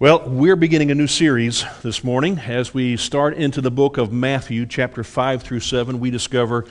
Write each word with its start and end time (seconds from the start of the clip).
Well, 0.00 0.22
we're 0.26 0.56
beginning 0.56 0.90
a 0.90 0.94
new 0.94 1.06
series 1.06 1.62
this 1.82 2.02
morning. 2.02 2.38
As 2.38 2.72
we 2.72 2.96
start 2.96 3.34
into 3.34 3.60
the 3.60 3.70
book 3.70 3.98
of 3.98 4.10
Matthew, 4.10 4.64
chapter 4.64 5.04
5 5.04 5.42
through 5.42 5.60
7, 5.60 6.00
we 6.00 6.10
discover 6.10 6.64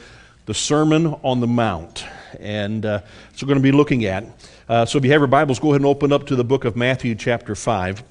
the 0.47 0.55
Sermon 0.55 1.05
on 1.21 1.39
the 1.39 1.45
Mount. 1.45 2.05
And 2.39 2.83
uh, 2.83 3.01
so 3.35 3.45
we're 3.45 3.49
going 3.49 3.59
to 3.59 3.71
be 3.71 3.71
looking 3.71 4.05
at. 4.05 4.25
Uh, 4.67 4.87
so 4.87 4.97
if 4.97 5.05
you 5.05 5.11
have 5.11 5.21
your 5.21 5.27
Bibles, 5.27 5.59
go 5.59 5.67
ahead 5.67 5.81
and 5.81 5.85
open 5.85 6.11
up 6.11 6.25
to 6.25 6.35
the 6.35 6.43
book 6.43 6.65
of 6.65 6.75
Matthew, 6.75 7.13
chapter 7.13 7.53
5. 7.53 8.01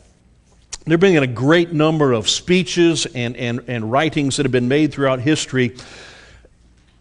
There 0.84 0.92
have 0.92 1.00
been 1.00 1.20
a 1.20 1.26
great 1.26 1.72
number 1.72 2.12
of 2.12 2.28
speeches 2.28 3.04
and, 3.06 3.36
and, 3.36 3.64
and 3.66 3.90
writings 3.90 4.36
that 4.36 4.44
have 4.44 4.52
been 4.52 4.68
made 4.68 4.92
throughout 4.92 5.18
history 5.18 5.74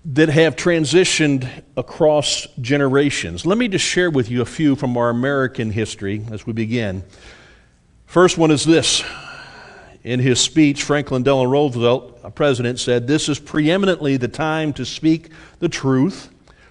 that 0.06 0.30
have 0.30 0.56
transitioned 0.56 1.48
across 1.76 2.48
generations. 2.62 3.46
Let 3.46 3.60
me 3.60 3.68
just 3.68 3.86
share 3.86 4.10
with 4.10 4.32
you 4.32 4.42
a 4.42 4.46
few 4.46 4.76
from 4.76 4.98
our 4.98 5.12
American 5.12 5.70
history 5.70 6.26
as 6.32 6.48
we 6.48 6.54
begin. 6.54 7.04
First 8.08 8.38
one 8.38 8.52
is 8.52 8.64
this. 8.64 9.04
In 10.06 10.22
his 10.22 10.40
speech, 10.40 10.84
Franklin 10.84 11.24
Delano 11.24 11.50
Roosevelt, 11.50 12.22
a 12.24 12.32
president, 12.32 12.80
said, 12.80 13.06
This 13.06 13.28
is 13.28 13.38
preeminently 13.38 14.16
the 14.16 14.30
time 14.30 14.72
to 14.74 14.86
speak 14.86 15.30
the 15.60 15.68
truth, 15.68 16.30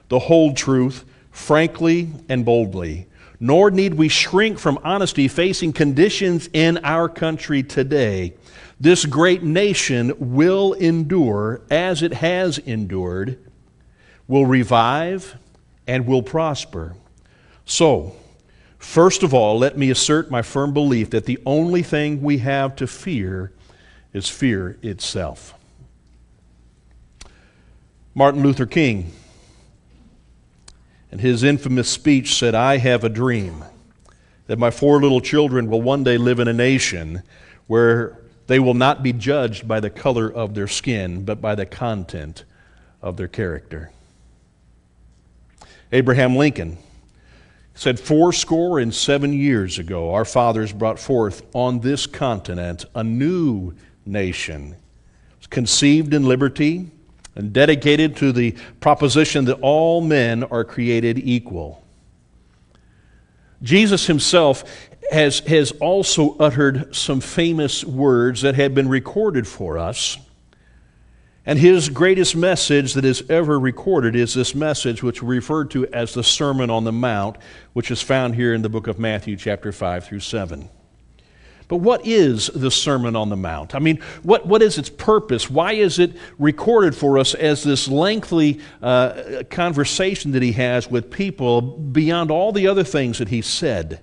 the 0.08 0.18
whole 0.18 0.54
truth, 0.54 1.04
frankly 1.30 2.08
and 2.30 2.46
boldly. 2.46 3.06
Nor 3.38 3.70
need 3.70 3.92
we 3.92 4.08
shrink 4.08 4.58
from 4.58 4.78
honesty 4.82 5.28
facing 5.28 5.74
conditions 5.74 6.48
in 6.54 6.78
our 6.78 7.06
country 7.06 7.62
today. 7.62 8.32
This 8.80 9.04
great 9.04 9.42
nation 9.42 10.14
will 10.18 10.72
endure 10.72 11.60
as 11.70 12.02
it 12.02 12.14
has 12.14 12.56
endured, 12.56 13.38
will 14.26 14.46
revive, 14.46 15.36
and 15.86 16.06
will 16.06 16.22
prosper. 16.22 16.96
So, 17.66 18.16
First 18.78 19.22
of 19.22 19.34
all, 19.34 19.58
let 19.58 19.76
me 19.76 19.90
assert 19.90 20.30
my 20.30 20.42
firm 20.42 20.72
belief 20.72 21.10
that 21.10 21.24
the 21.24 21.38
only 21.44 21.82
thing 21.82 22.22
we 22.22 22.38
have 22.38 22.76
to 22.76 22.86
fear 22.86 23.52
is 24.12 24.28
fear 24.28 24.78
itself. 24.82 25.54
Martin 28.14 28.42
Luther 28.42 28.66
King, 28.66 29.12
in 31.12 31.18
his 31.18 31.42
infamous 31.42 31.88
speech, 31.88 32.34
said, 32.34 32.54
I 32.54 32.78
have 32.78 33.04
a 33.04 33.08
dream 33.08 33.64
that 34.46 34.58
my 34.58 34.70
four 34.70 35.00
little 35.00 35.20
children 35.20 35.68
will 35.68 35.82
one 35.82 36.04
day 36.04 36.16
live 36.16 36.38
in 36.38 36.48
a 36.48 36.52
nation 36.52 37.22
where 37.66 38.18
they 38.46 38.58
will 38.58 38.74
not 38.74 39.02
be 39.02 39.12
judged 39.12 39.66
by 39.66 39.80
the 39.80 39.90
color 39.90 40.32
of 40.32 40.54
their 40.54 40.68
skin, 40.68 41.24
but 41.24 41.40
by 41.40 41.54
the 41.54 41.66
content 41.66 42.44
of 43.02 43.16
their 43.16 43.28
character. 43.28 43.90
Abraham 45.92 46.36
Lincoln 46.36 46.78
said, 47.76 48.00
Fourscore 48.00 48.80
and 48.80 48.92
seven 48.92 49.32
years 49.32 49.78
ago, 49.78 50.12
our 50.12 50.24
fathers 50.24 50.72
brought 50.72 50.98
forth 50.98 51.42
on 51.54 51.80
this 51.80 52.06
continent 52.06 52.86
a 52.94 53.04
new 53.04 53.74
nation, 54.04 54.74
conceived 55.50 56.12
in 56.14 56.26
liberty 56.26 56.90
and 57.36 57.52
dedicated 57.52 58.16
to 58.16 58.32
the 58.32 58.56
proposition 58.80 59.44
that 59.44 59.60
all 59.60 60.00
men 60.00 60.42
are 60.44 60.64
created 60.64 61.18
equal. 61.18 61.84
Jesus 63.62 64.06
himself 64.06 64.64
has, 65.10 65.40
has 65.40 65.70
also 65.72 66.34
uttered 66.38 66.96
some 66.96 67.20
famous 67.20 67.84
words 67.84 68.40
that 68.40 68.54
have 68.54 68.74
been 68.74 68.88
recorded 68.88 69.46
for 69.46 69.76
us 69.76 70.16
and 71.46 71.60
his 71.60 71.88
greatest 71.88 72.34
message 72.34 72.94
that 72.94 73.04
is 73.04 73.22
ever 73.30 73.58
recorded 73.58 74.16
is 74.16 74.34
this 74.34 74.52
message, 74.52 75.02
which 75.02 75.22
we 75.22 75.36
refer 75.36 75.64
to 75.66 75.86
as 75.86 76.12
the 76.12 76.24
Sermon 76.24 76.70
on 76.70 76.82
the 76.82 76.92
Mount, 76.92 77.36
which 77.72 77.92
is 77.92 78.02
found 78.02 78.34
here 78.34 78.52
in 78.52 78.62
the 78.62 78.68
book 78.68 78.88
of 78.88 78.98
Matthew, 78.98 79.36
chapter 79.36 79.70
5 79.70 80.04
through 80.04 80.20
7. 80.20 80.68
But 81.68 81.76
what 81.78 82.04
is 82.04 82.48
the 82.48 82.70
Sermon 82.70 83.14
on 83.14 83.28
the 83.28 83.36
Mount? 83.36 83.74
I 83.74 83.78
mean, 83.78 84.00
what, 84.22 84.46
what 84.46 84.60
is 84.60 84.76
its 84.76 84.90
purpose? 84.90 85.48
Why 85.48 85.72
is 85.72 85.98
it 86.00 86.16
recorded 86.38 86.94
for 86.96 87.18
us 87.18 87.34
as 87.34 87.62
this 87.62 87.88
lengthy 87.88 88.60
uh, 88.82 89.42
conversation 89.48 90.32
that 90.32 90.42
he 90.42 90.52
has 90.52 90.90
with 90.90 91.10
people 91.10 91.60
beyond 91.60 92.30
all 92.30 92.52
the 92.52 92.66
other 92.66 92.84
things 92.84 93.18
that 93.18 93.28
he 93.28 93.42
said? 93.42 94.00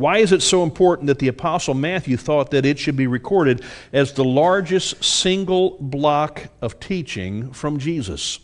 Why 0.00 0.16
is 0.16 0.32
it 0.32 0.40
so 0.40 0.62
important 0.62 1.08
that 1.08 1.18
the 1.18 1.28
Apostle 1.28 1.74
Matthew 1.74 2.16
thought 2.16 2.52
that 2.52 2.64
it 2.64 2.78
should 2.78 2.96
be 2.96 3.06
recorded 3.06 3.62
as 3.92 4.14
the 4.14 4.24
largest 4.24 5.04
single 5.04 5.76
block 5.78 6.46
of 6.62 6.80
teaching 6.80 7.52
from 7.52 7.78
Jesus? 7.78 8.38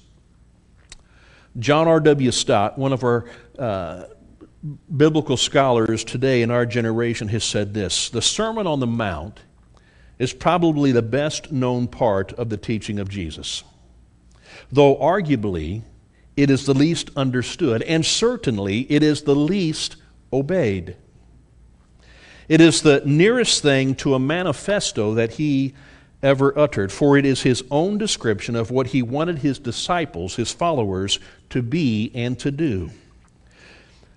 John 1.58 1.88
R.W. 1.88 2.30
Stott, 2.30 2.78
one 2.78 2.92
of 2.92 3.02
our 3.02 3.24
uh, 3.58 4.04
biblical 4.94 5.38
scholars 5.38 6.04
today 6.04 6.42
in 6.42 6.50
our 6.50 6.66
generation, 6.66 7.28
has 7.28 7.42
said 7.42 7.72
this 7.72 8.10
The 8.10 8.20
Sermon 8.20 8.66
on 8.66 8.80
the 8.80 8.86
Mount 8.86 9.40
is 10.18 10.34
probably 10.34 10.92
the 10.92 11.00
best 11.00 11.52
known 11.52 11.88
part 11.88 12.34
of 12.34 12.50
the 12.50 12.58
teaching 12.58 12.98
of 12.98 13.08
Jesus, 13.08 13.64
though 14.70 14.94
arguably 14.96 15.84
it 16.36 16.50
is 16.50 16.66
the 16.66 16.74
least 16.74 17.08
understood, 17.16 17.80
and 17.84 18.04
certainly 18.04 18.80
it 18.92 19.02
is 19.02 19.22
the 19.22 19.34
least 19.34 19.96
obeyed. 20.30 20.96
It 22.48 22.60
is 22.60 22.82
the 22.82 23.02
nearest 23.04 23.62
thing 23.62 23.94
to 23.96 24.14
a 24.14 24.18
manifesto 24.18 25.14
that 25.14 25.32
he 25.32 25.74
ever 26.22 26.56
uttered, 26.58 26.92
for 26.92 27.16
it 27.16 27.26
is 27.26 27.42
his 27.42 27.62
own 27.70 27.98
description 27.98 28.56
of 28.56 28.70
what 28.70 28.88
he 28.88 29.02
wanted 29.02 29.38
his 29.38 29.58
disciples, 29.58 30.36
his 30.36 30.52
followers, 30.52 31.18
to 31.50 31.62
be 31.62 32.10
and 32.14 32.38
to 32.38 32.50
do. 32.50 32.90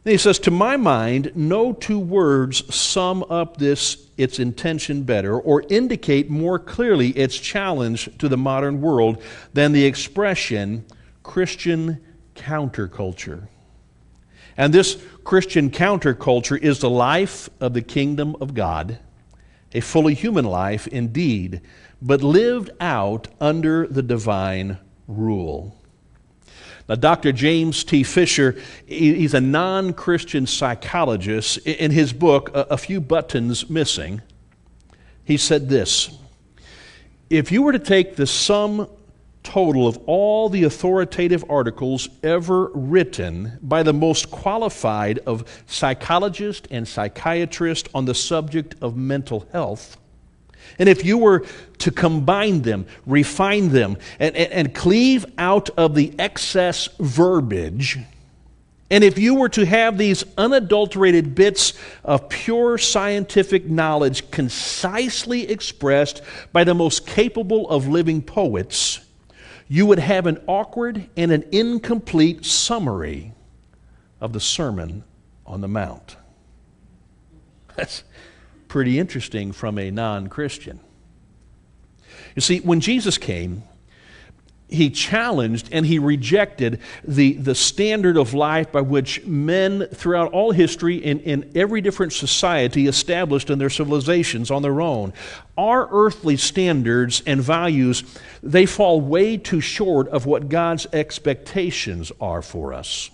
And 0.05 0.11
he 0.11 0.17
says, 0.17 0.39
To 0.39 0.51
my 0.51 0.77
mind, 0.77 1.31
no 1.35 1.73
two 1.73 1.99
words 1.99 2.73
sum 2.73 3.23
up 3.29 3.57
this, 3.57 3.97
its 4.17 4.39
intention 4.39 5.03
better, 5.03 5.37
or 5.37 5.63
indicate 5.69 6.29
more 6.29 6.57
clearly 6.57 7.09
its 7.09 7.37
challenge 7.37 8.09
to 8.17 8.29
the 8.29 8.37
modern 8.37 8.81
world 8.81 9.21
than 9.53 9.71
the 9.71 9.85
expression 9.85 10.85
Christian 11.21 12.01
counterculture. 12.35 13.47
And 14.55 14.73
this 14.73 15.01
Christian 15.29 15.69
counterculture 15.69 16.59
is 16.59 16.79
the 16.79 16.89
life 16.89 17.51
of 17.59 17.75
the 17.75 17.83
kingdom 17.83 18.35
of 18.41 18.55
God, 18.55 18.97
a 19.73 19.79
fully 19.79 20.15
human 20.15 20.43
life 20.43 20.87
indeed, 20.87 21.61
but 22.01 22.23
lived 22.23 22.71
out 22.79 23.27
under 23.39 23.85
the 23.85 24.01
divine 24.01 24.79
rule. 25.07 25.79
Now, 26.87 26.95
Dr. 26.95 27.31
James 27.31 27.83
T. 27.83 28.01
Fisher, 28.01 28.59
he's 28.87 29.35
a 29.35 29.39
non 29.39 29.93
Christian 29.93 30.47
psychologist. 30.47 31.59
In 31.59 31.91
his 31.91 32.11
book, 32.11 32.49
A 32.55 32.75
Few 32.75 32.99
Buttons 32.99 33.69
Missing, 33.69 34.23
he 35.23 35.37
said 35.37 35.69
this 35.69 36.09
If 37.29 37.51
you 37.51 37.61
were 37.61 37.73
to 37.73 37.77
take 37.77 38.15
the 38.15 38.25
sum 38.25 38.87
total 39.49 39.87
of 39.87 39.97
all 40.05 40.47
the 40.47 40.63
authoritative 40.63 41.43
articles 41.49 42.07
ever 42.21 42.67
written 42.67 43.57
by 43.63 43.81
the 43.81 43.91
most 43.91 44.29
qualified 44.29 45.17
of 45.25 45.63
psychologists 45.65 46.67
and 46.69 46.87
psychiatrists 46.87 47.89
on 47.95 48.05
the 48.05 48.13
subject 48.13 48.75
of 48.79 48.95
mental 48.95 49.47
health. 49.51 49.97
And 50.77 50.87
if 50.87 51.03
you 51.03 51.17
were 51.17 51.45
to 51.79 51.89
combine 51.89 52.61
them, 52.61 52.85
refine 53.07 53.69
them, 53.69 53.97
and, 54.19 54.35
and, 54.35 54.51
and 54.53 54.75
cleave 54.75 55.25
out 55.39 55.71
of 55.71 55.95
the 55.95 56.13
excess 56.19 56.87
verbiage, 56.99 57.97
and 58.91 59.03
if 59.03 59.17
you 59.17 59.33
were 59.33 59.49
to 59.49 59.65
have 59.65 59.97
these 59.97 60.23
unadulterated 60.37 61.33
bits 61.33 61.73
of 62.03 62.29
pure 62.29 62.77
scientific 62.77 63.65
knowledge 63.67 64.29
concisely 64.29 65.49
expressed 65.49 66.21
by 66.51 66.63
the 66.63 66.75
most 66.75 67.07
capable 67.07 67.67
of 67.67 67.87
living 67.87 68.21
poets, 68.21 68.99
you 69.69 69.85
would 69.85 69.99
have 69.99 70.25
an 70.25 70.41
awkward 70.47 71.07
and 71.15 71.31
an 71.31 71.45
incomplete 71.51 72.43
summary 72.43 73.33
of 74.19 74.33
the 74.33 74.39
Sermon 74.39 75.03
on 75.45 75.61
the 75.61 75.67
Mount. 75.67 76.17
That's 77.75 78.03
pretty 78.67 78.99
interesting 78.99 79.51
from 79.51 79.77
a 79.77 79.91
non 79.91 80.27
Christian. 80.27 80.79
You 82.35 82.41
see, 82.41 82.59
when 82.59 82.79
Jesus 82.79 83.17
came, 83.17 83.63
he 84.69 84.89
challenged 84.89 85.69
and 85.71 85.85
he 85.85 85.99
rejected 85.99 86.79
the, 87.03 87.33
the 87.33 87.55
standard 87.55 88.17
of 88.17 88.33
life 88.33 88.71
by 88.71 88.81
which 88.81 89.25
men 89.25 89.87
throughout 89.87 90.31
all 90.31 90.51
history 90.51 90.97
in, 90.97 91.19
in 91.21 91.51
every 91.55 91.81
different 91.81 92.13
society 92.13 92.87
established 92.87 93.49
in 93.49 93.57
their 93.59 93.69
civilizations 93.69 94.51
on 94.51 94.61
their 94.61 94.79
own. 94.79 95.13
Our 95.57 95.87
earthly 95.91 96.37
standards 96.37 97.23
and 97.25 97.41
values, 97.41 98.03
they 98.43 98.65
fall 98.65 99.01
way 99.01 99.37
too 99.37 99.61
short 99.61 100.07
of 100.09 100.25
what 100.25 100.49
God's 100.49 100.87
expectations 100.93 102.11
are 102.21 102.41
for 102.41 102.73
us. 102.73 103.09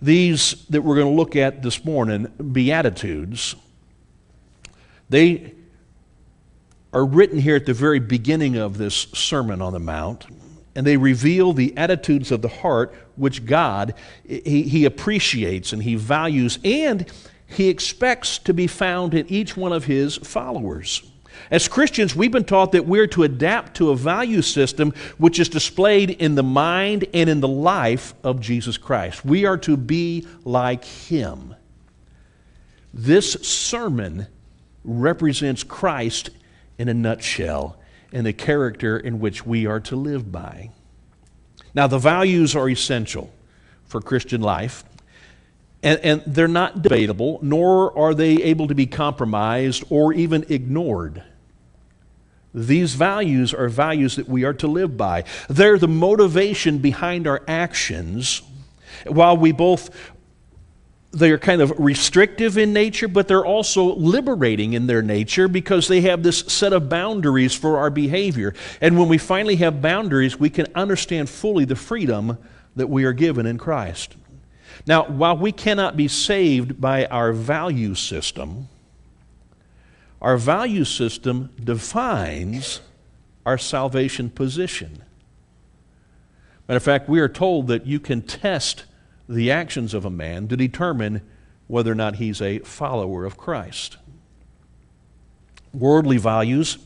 These 0.00 0.64
that 0.66 0.82
we're 0.82 0.94
going 0.94 1.12
to 1.12 1.16
look 1.16 1.34
at 1.34 1.62
this 1.62 1.84
morning, 1.84 2.26
Beatitudes, 2.52 3.56
they 5.10 5.54
are 6.92 7.04
written 7.04 7.38
here 7.38 7.56
at 7.56 7.66
the 7.66 7.74
very 7.74 7.98
beginning 7.98 8.56
of 8.56 8.78
this 8.78 8.94
Sermon 9.14 9.60
on 9.60 9.72
the 9.72 9.78
Mount, 9.78 10.26
and 10.74 10.86
they 10.86 10.96
reveal 10.96 11.52
the 11.52 11.76
attitudes 11.76 12.30
of 12.30 12.42
the 12.42 12.48
heart 12.48 12.94
which 13.16 13.44
God 13.44 13.94
he, 14.26 14.62
he 14.62 14.84
appreciates 14.84 15.72
and 15.72 15.82
he 15.82 15.96
values, 15.96 16.58
and 16.64 17.10
he 17.46 17.68
expects 17.68 18.38
to 18.38 18.54
be 18.54 18.66
found 18.66 19.14
in 19.14 19.26
each 19.28 19.56
one 19.56 19.72
of 19.72 19.84
his 19.84 20.16
followers. 20.16 21.02
As 21.50 21.68
Christians, 21.68 22.16
we've 22.16 22.32
been 22.32 22.44
taught 22.44 22.72
that 22.72 22.86
we're 22.86 23.06
to 23.08 23.22
adapt 23.22 23.76
to 23.76 23.90
a 23.90 23.96
value 23.96 24.42
system 24.42 24.92
which 25.18 25.38
is 25.38 25.48
displayed 25.48 26.10
in 26.10 26.34
the 26.34 26.42
mind 26.42 27.06
and 27.14 27.30
in 27.30 27.40
the 27.40 27.48
life 27.48 28.12
of 28.24 28.40
Jesus 28.40 28.76
Christ. 28.76 29.24
We 29.24 29.44
are 29.44 29.58
to 29.58 29.76
be 29.76 30.26
like 30.44 30.84
him. 30.84 31.54
This 32.92 33.32
sermon 33.34 34.26
represents 34.84 35.62
Christ 35.62 36.30
in 36.78 36.88
a 36.88 36.94
nutshell 36.94 37.76
and 38.12 38.24
the 38.24 38.32
character 38.32 38.98
in 38.98 39.20
which 39.20 39.44
we 39.44 39.66
are 39.66 39.80
to 39.80 39.96
live 39.96 40.32
by. 40.32 40.70
Now, 41.74 41.86
the 41.86 41.98
values 41.98 42.56
are 42.56 42.68
essential 42.68 43.32
for 43.84 44.00
Christian 44.00 44.40
life. 44.40 44.84
And, 45.82 46.00
and, 46.00 46.22
they're 46.26 46.48
not 46.48 46.82
debatable, 46.82 47.38
nor 47.40 47.96
are 47.96 48.12
they 48.12 48.42
able 48.42 48.66
to 48.66 48.74
be 48.74 48.86
compromised 48.86 49.84
or 49.90 50.12
even 50.12 50.44
ignored. 50.48 51.22
These 52.52 52.94
values 52.94 53.54
are 53.54 53.68
values 53.68 54.16
that 54.16 54.28
we 54.28 54.42
are 54.42 54.54
to 54.54 54.66
live 54.66 54.96
by. 54.96 55.22
They're 55.48 55.78
the 55.78 55.86
motivation 55.86 56.78
behind 56.78 57.28
our 57.28 57.42
actions. 57.46 58.42
While 59.06 59.36
we 59.36 59.52
both 59.52 59.90
they're 61.10 61.38
kind 61.38 61.62
of 61.62 61.72
restrictive 61.78 62.58
in 62.58 62.72
nature, 62.72 63.08
but 63.08 63.28
they're 63.28 63.44
also 63.44 63.94
liberating 63.94 64.74
in 64.74 64.86
their 64.86 65.00
nature 65.00 65.48
because 65.48 65.88
they 65.88 66.02
have 66.02 66.22
this 66.22 66.40
set 66.40 66.72
of 66.72 66.88
boundaries 66.88 67.54
for 67.54 67.78
our 67.78 67.90
behavior. 67.90 68.54
And 68.80 68.98
when 68.98 69.08
we 69.08 69.16
finally 69.16 69.56
have 69.56 69.80
boundaries, 69.80 70.38
we 70.38 70.50
can 70.50 70.66
understand 70.74 71.30
fully 71.30 71.64
the 71.64 71.76
freedom 71.76 72.36
that 72.76 72.88
we 72.88 73.04
are 73.04 73.14
given 73.14 73.46
in 73.46 73.56
Christ. 73.56 74.16
Now, 74.86 75.04
while 75.08 75.36
we 75.36 75.50
cannot 75.50 75.96
be 75.96 76.08
saved 76.08 76.80
by 76.80 77.06
our 77.06 77.32
value 77.32 77.94
system, 77.94 78.68
our 80.20 80.36
value 80.36 80.84
system 80.84 81.50
defines 81.62 82.80
our 83.46 83.58
salvation 83.58 84.28
position. 84.28 85.02
Matter 86.66 86.76
of 86.76 86.82
fact, 86.82 87.08
we 87.08 87.20
are 87.20 87.28
told 87.28 87.68
that 87.68 87.86
you 87.86 87.98
can 87.98 88.20
test 88.20 88.84
the 89.28 89.50
actions 89.50 89.94
of 89.94 90.04
a 90.04 90.10
man 90.10 90.48
to 90.48 90.56
determine 90.56 91.20
whether 91.66 91.92
or 91.92 91.94
not 91.94 92.16
he's 92.16 92.40
a 92.40 92.60
follower 92.60 93.24
of 93.24 93.36
Christ. 93.36 93.98
Worldly 95.72 96.16
values, 96.16 96.78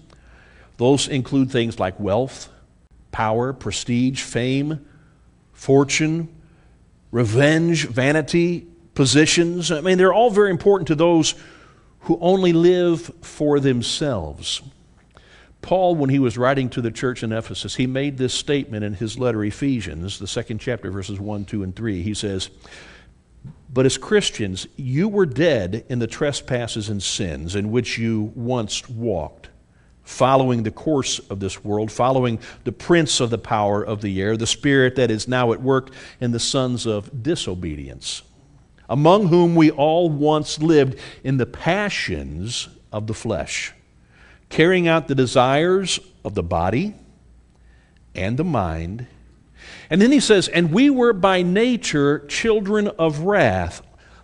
those 0.76 1.06
include 1.06 1.50
things 1.50 1.78
like 1.78 1.98
wealth, 2.00 2.48
power, 3.12 3.52
prestige, 3.52 4.22
fame, 4.22 4.84
fortune, 5.52 6.28
revenge, 7.12 7.86
vanity, 7.86 8.66
positions. 8.94 9.70
I 9.70 9.80
mean, 9.80 9.98
they're 9.98 10.12
all 10.12 10.30
very 10.30 10.50
important 10.50 10.88
to 10.88 10.94
those 10.94 11.34
who 12.00 12.18
only 12.20 12.52
live 12.52 13.12
for 13.20 13.60
themselves. 13.60 14.62
Paul, 15.62 15.94
when 15.94 16.10
he 16.10 16.18
was 16.18 16.36
writing 16.36 16.68
to 16.70 16.82
the 16.82 16.90
church 16.90 17.22
in 17.22 17.32
Ephesus, 17.32 17.76
he 17.76 17.86
made 17.86 18.18
this 18.18 18.34
statement 18.34 18.84
in 18.84 18.94
his 18.94 19.16
letter, 19.16 19.44
Ephesians, 19.44 20.18
the 20.18 20.26
second 20.26 20.58
chapter, 20.58 20.90
verses 20.90 21.20
1, 21.20 21.44
2, 21.44 21.62
and 21.62 21.74
3. 21.74 22.02
He 22.02 22.14
says, 22.14 22.50
But 23.72 23.86
as 23.86 23.96
Christians, 23.96 24.66
you 24.76 25.08
were 25.08 25.24
dead 25.24 25.84
in 25.88 26.00
the 26.00 26.08
trespasses 26.08 26.88
and 26.88 27.00
sins 27.00 27.54
in 27.54 27.70
which 27.70 27.96
you 27.96 28.32
once 28.34 28.88
walked, 28.88 29.50
following 30.02 30.64
the 30.64 30.72
course 30.72 31.20
of 31.30 31.38
this 31.38 31.64
world, 31.64 31.92
following 31.92 32.40
the 32.64 32.72
prince 32.72 33.20
of 33.20 33.30
the 33.30 33.38
power 33.38 33.84
of 33.84 34.02
the 34.02 34.20
air, 34.20 34.36
the 34.36 34.48
spirit 34.48 34.96
that 34.96 35.12
is 35.12 35.28
now 35.28 35.52
at 35.52 35.62
work 35.62 35.90
in 36.20 36.32
the 36.32 36.40
sons 36.40 36.86
of 36.86 37.22
disobedience, 37.22 38.22
among 38.88 39.28
whom 39.28 39.54
we 39.54 39.70
all 39.70 40.10
once 40.10 40.58
lived 40.58 40.98
in 41.22 41.36
the 41.36 41.46
passions 41.46 42.68
of 42.90 43.06
the 43.06 43.14
flesh 43.14 43.72
carrying 44.52 44.86
out 44.86 45.08
the 45.08 45.14
desires 45.14 45.98
of 46.26 46.34
the 46.34 46.42
body 46.42 46.94
and 48.14 48.36
the 48.36 48.44
mind. 48.44 49.06
And 49.88 50.00
then 50.00 50.12
he 50.12 50.20
says, 50.20 50.46
And 50.46 50.70
we 50.70 50.90
were 50.90 51.14
by 51.14 51.40
nature 51.40 52.20
children 52.28 52.88
of 52.88 53.20
wrath, 53.20 53.80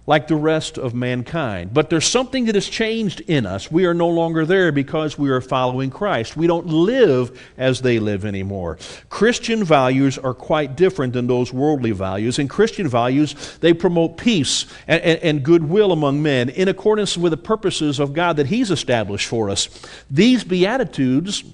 like 0.08 0.26
the 0.26 0.34
rest 0.34 0.78
of 0.78 0.94
mankind. 0.94 1.74
But 1.74 1.90
there's 1.90 2.06
something 2.06 2.46
that 2.46 2.54
has 2.54 2.66
changed 2.66 3.20
in 3.26 3.44
us. 3.44 3.70
We 3.70 3.84
are 3.84 3.92
no 3.92 4.08
longer 4.08 4.46
there 4.46 4.72
because 4.72 5.18
we 5.18 5.28
are 5.28 5.42
following 5.42 5.90
Christ. 5.90 6.34
We 6.34 6.46
don't 6.46 6.66
live 6.66 7.38
as 7.58 7.82
they 7.82 7.98
live 7.98 8.24
anymore. 8.24 8.78
Christian 9.10 9.64
values 9.64 10.16
are 10.16 10.32
quite 10.32 10.76
different 10.76 11.12
than 11.12 11.26
those 11.26 11.52
worldly 11.52 11.90
values. 11.90 12.38
And 12.38 12.48
Christian 12.48 12.88
values, 12.88 13.58
they 13.58 13.74
promote 13.74 14.16
peace 14.16 14.64
and, 14.86 15.02
and, 15.02 15.20
and 15.20 15.42
goodwill 15.42 15.92
among 15.92 16.22
men 16.22 16.48
in 16.48 16.68
accordance 16.68 17.18
with 17.18 17.32
the 17.32 17.36
purposes 17.36 17.98
of 17.98 18.14
God 18.14 18.38
that 18.38 18.46
He's 18.46 18.70
established 18.70 19.28
for 19.28 19.50
us. 19.50 19.68
These 20.10 20.42
Beatitudes, 20.42 21.44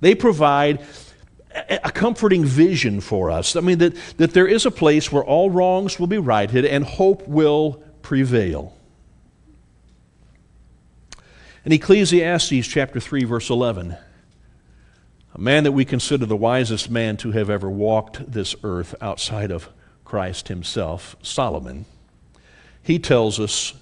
they 0.00 0.14
provide 0.14 0.82
a 1.68 1.90
comforting 1.90 2.46
vision 2.46 3.02
for 3.02 3.30
us. 3.30 3.56
I 3.56 3.60
mean, 3.60 3.76
that, 3.78 3.94
that 4.16 4.32
there 4.32 4.46
is 4.46 4.64
a 4.64 4.70
place 4.70 5.12
where 5.12 5.24
all 5.24 5.50
wrongs 5.50 5.98
will 6.00 6.06
be 6.06 6.16
righted 6.16 6.64
and 6.64 6.82
hope 6.82 7.28
will 7.28 7.82
prevail. 8.10 8.76
In 11.64 11.70
Ecclesiastes 11.70 12.66
chapter 12.66 12.98
3, 12.98 13.22
verse 13.22 13.50
11, 13.50 13.96
a 15.32 15.40
man 15.40 15.62
that 15.62 15.70
we 15.70 15.84
consider 15.84 16.26
the 16.26 16.36
wisest 16.36 16.90
man 16.90 17.16
to 17.18 17.30
have 17.30 17.48
ever 17.48 17.70
walked 17.70 18.32
this 18.32 18.56
earth 18.64 18.96
outside 19.00 19.52
of 19.52 19.68
Christ 20.04 20.48
himself, 20.48 21.14
Solomon, 21.22 21.84
he 22.82 22.98
tells 22.98 23.38
us 23.38 23.74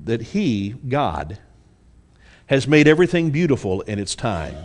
that 0.00 0.22
he, 0.22 0.70
God, 0.88 1.38
has 2.46 2.66
made 2.66 2.88
everything 2.88 3.30
beautiful 3.30 3.82
in 3.82 3.98
its 3.98 4.14
time. 4.14 4.56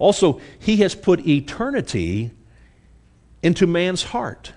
Also, 0.00 0.40
he 0.58 0.78
has 0.78 0.96
put 0.96 1.24
eternity 1.24 2.32
into 3.44 3.64
man's 3.68 4.02
heart 4.02 4.54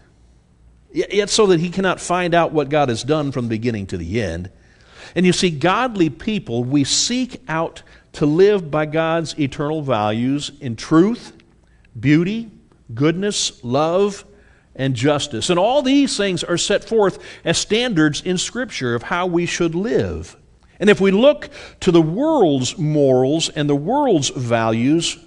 yet 0.96 1.30
so 1.30 1.48
that 1.48 1.60
he 1.60 1.70
cannot 1.70 2.00
find 2.00 2.34
out 2.34 2.52
what 2.52 2.70
God 2.70 2.90
has 2.90 3.04
done 3.04 3.32
from 3.32 3.46
the 3.46 3.50
beginning 3.50 3.88
to 3.88 3.98
the 3.98 4.22
end. 4.22 4.50
And 5.16 5.26
you 5.26 5.34
see, 5.34 5.50
godly 5.50 6.10
people, 6.10 6.64
we 6.64 6.84
seek 6.84 7.42
out 7.48 7.84
to 8.14 8.26
live 8.26 8.72
by 8.72 8.86
God's 8.86 9.38
eternal 9.40 9.82
values 9.82 10.52
in 10.62 10.76
truth, 10.76 11.34
beauty, 12.00 12.50
goodness, 12.94 13.64
love, 13.64 14.26
and 14.76 14.96
justice. 14.96 15.50
And 15.50 15.60
all 15.60 15.82
these 15.82 16.18
things 16.18 16.44
are 16.44 16.58
set 16.58 16.84
forth 16.84 17.20
as 17.44 17.58
standards 17.58 18.22
in 18.22 18.38
Scripture 18.38 18.96
of 18.96 19.04
how 19.04 19.26
we 19.26 19.46
should 19.46 19.76
live. 19.76 20.36
And 20.80 20.90
if 20.90 21.00
we 21.00 21.12
look 21.12 21.50
to 21.82 21.92
the 21.92 22.02
world's 22.02 22.78
morals 22.78 23.50
and 23.50 23.70
the 23.70 23.76
world's 23.76 24.30
values, 24.30 25.18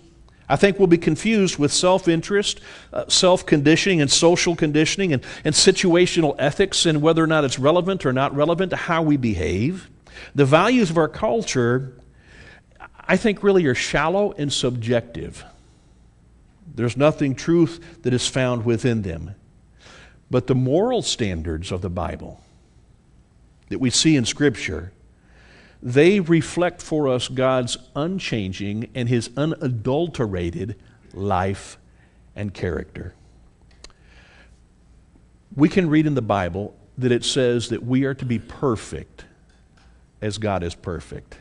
I 0.49 0.57
think 0.57 0.79
we'll 0.79 0.89
be 0.89 0.99
confused 0.99 1.59
with 1.59 1.73
self 1.73 2.09
interest, 2.09 2.61
uh, 2.93 3.07
self 3.09 3.45
conditioning, 3.45 4.01
and 4.01 4.11
social 4.11 4.57
conditioning, 4.57 5.13
and, 5.13 5.23
and 5.45 5.55
situational 5.55 6.35
ethics, 6.39 6.87
and 6.87 7.03
whether 7.03 7.23
or 7.23 7.27
not 7.27 7.45
it's 7.45 7.59
relevant 7.59 8.07
or 8.07 8.13
not 8.13 8.35
relevant 8.35 8.71
to 8.71 8.77
how 8.77 9.03
we 9.03 9.17
behave. 9.17 9.91
The 10.35 10.47
values 10.47 10.91
of 10.91 10.97
our 10.97 11.09
culture, 11.09 11.97
I 13.07 13.17
think, 13.17 13.43
really 13.43 13.67
are 13.67 13.75
shallow 13.75 14.33
and 14.33 14.53
subjective. 14.53 15.45
There's 16.75 16.97
nothing 16.97 17.35
truth 17.35 18.03
that 18.03 18.15
is 18.15 18.27
found 18.27 18.65
within 18.65 19.03
them. 19.03 19.35
But 20.31 20.47
the 20.47 20.55
moral 20.55 21.03
standards 21.03 21.73
of 21.73 21.81
the 21.81 21.91
Bible 21.91 22.41
that 23.69 23.79
we 23.79 23.91
see 23.91 24.17
in 24.17 24.25
Scripture 24.25 24.93
they 25.83 26.21
reflect 26.21 26.83
for 26.83 27.09
us 27.09 27.29
God's 27.29 27.77
unchanging 27.95 28.91
and 28.95 29.09
His 29.09 29.31
unadulterated 29.37 30.77
life 31.15 31.79
and 32.35 32.53
character. 32.53 33.15
We 35.55 35.69
can 35.69 35.89
read 35.89 36.07
in 36.07 36.15
the 36.15 36.23
Bible 36.23 36.77
that 36.99 37.13
it 37.13 37.25
says 37.25 37.69
that 37.69 37.85
we 37.85 38.05
are 38.05 38.15
to 38.15 38.25
be 38.25 38.39
perfect 38.39 39.25
as 40.21 40.39
God 40.39 40.63
is 40.63 40.75
perfect. 40.75 41.39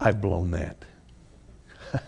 I've 0.00 0.20
blown 0.20 0.52
that. 0.52 0.84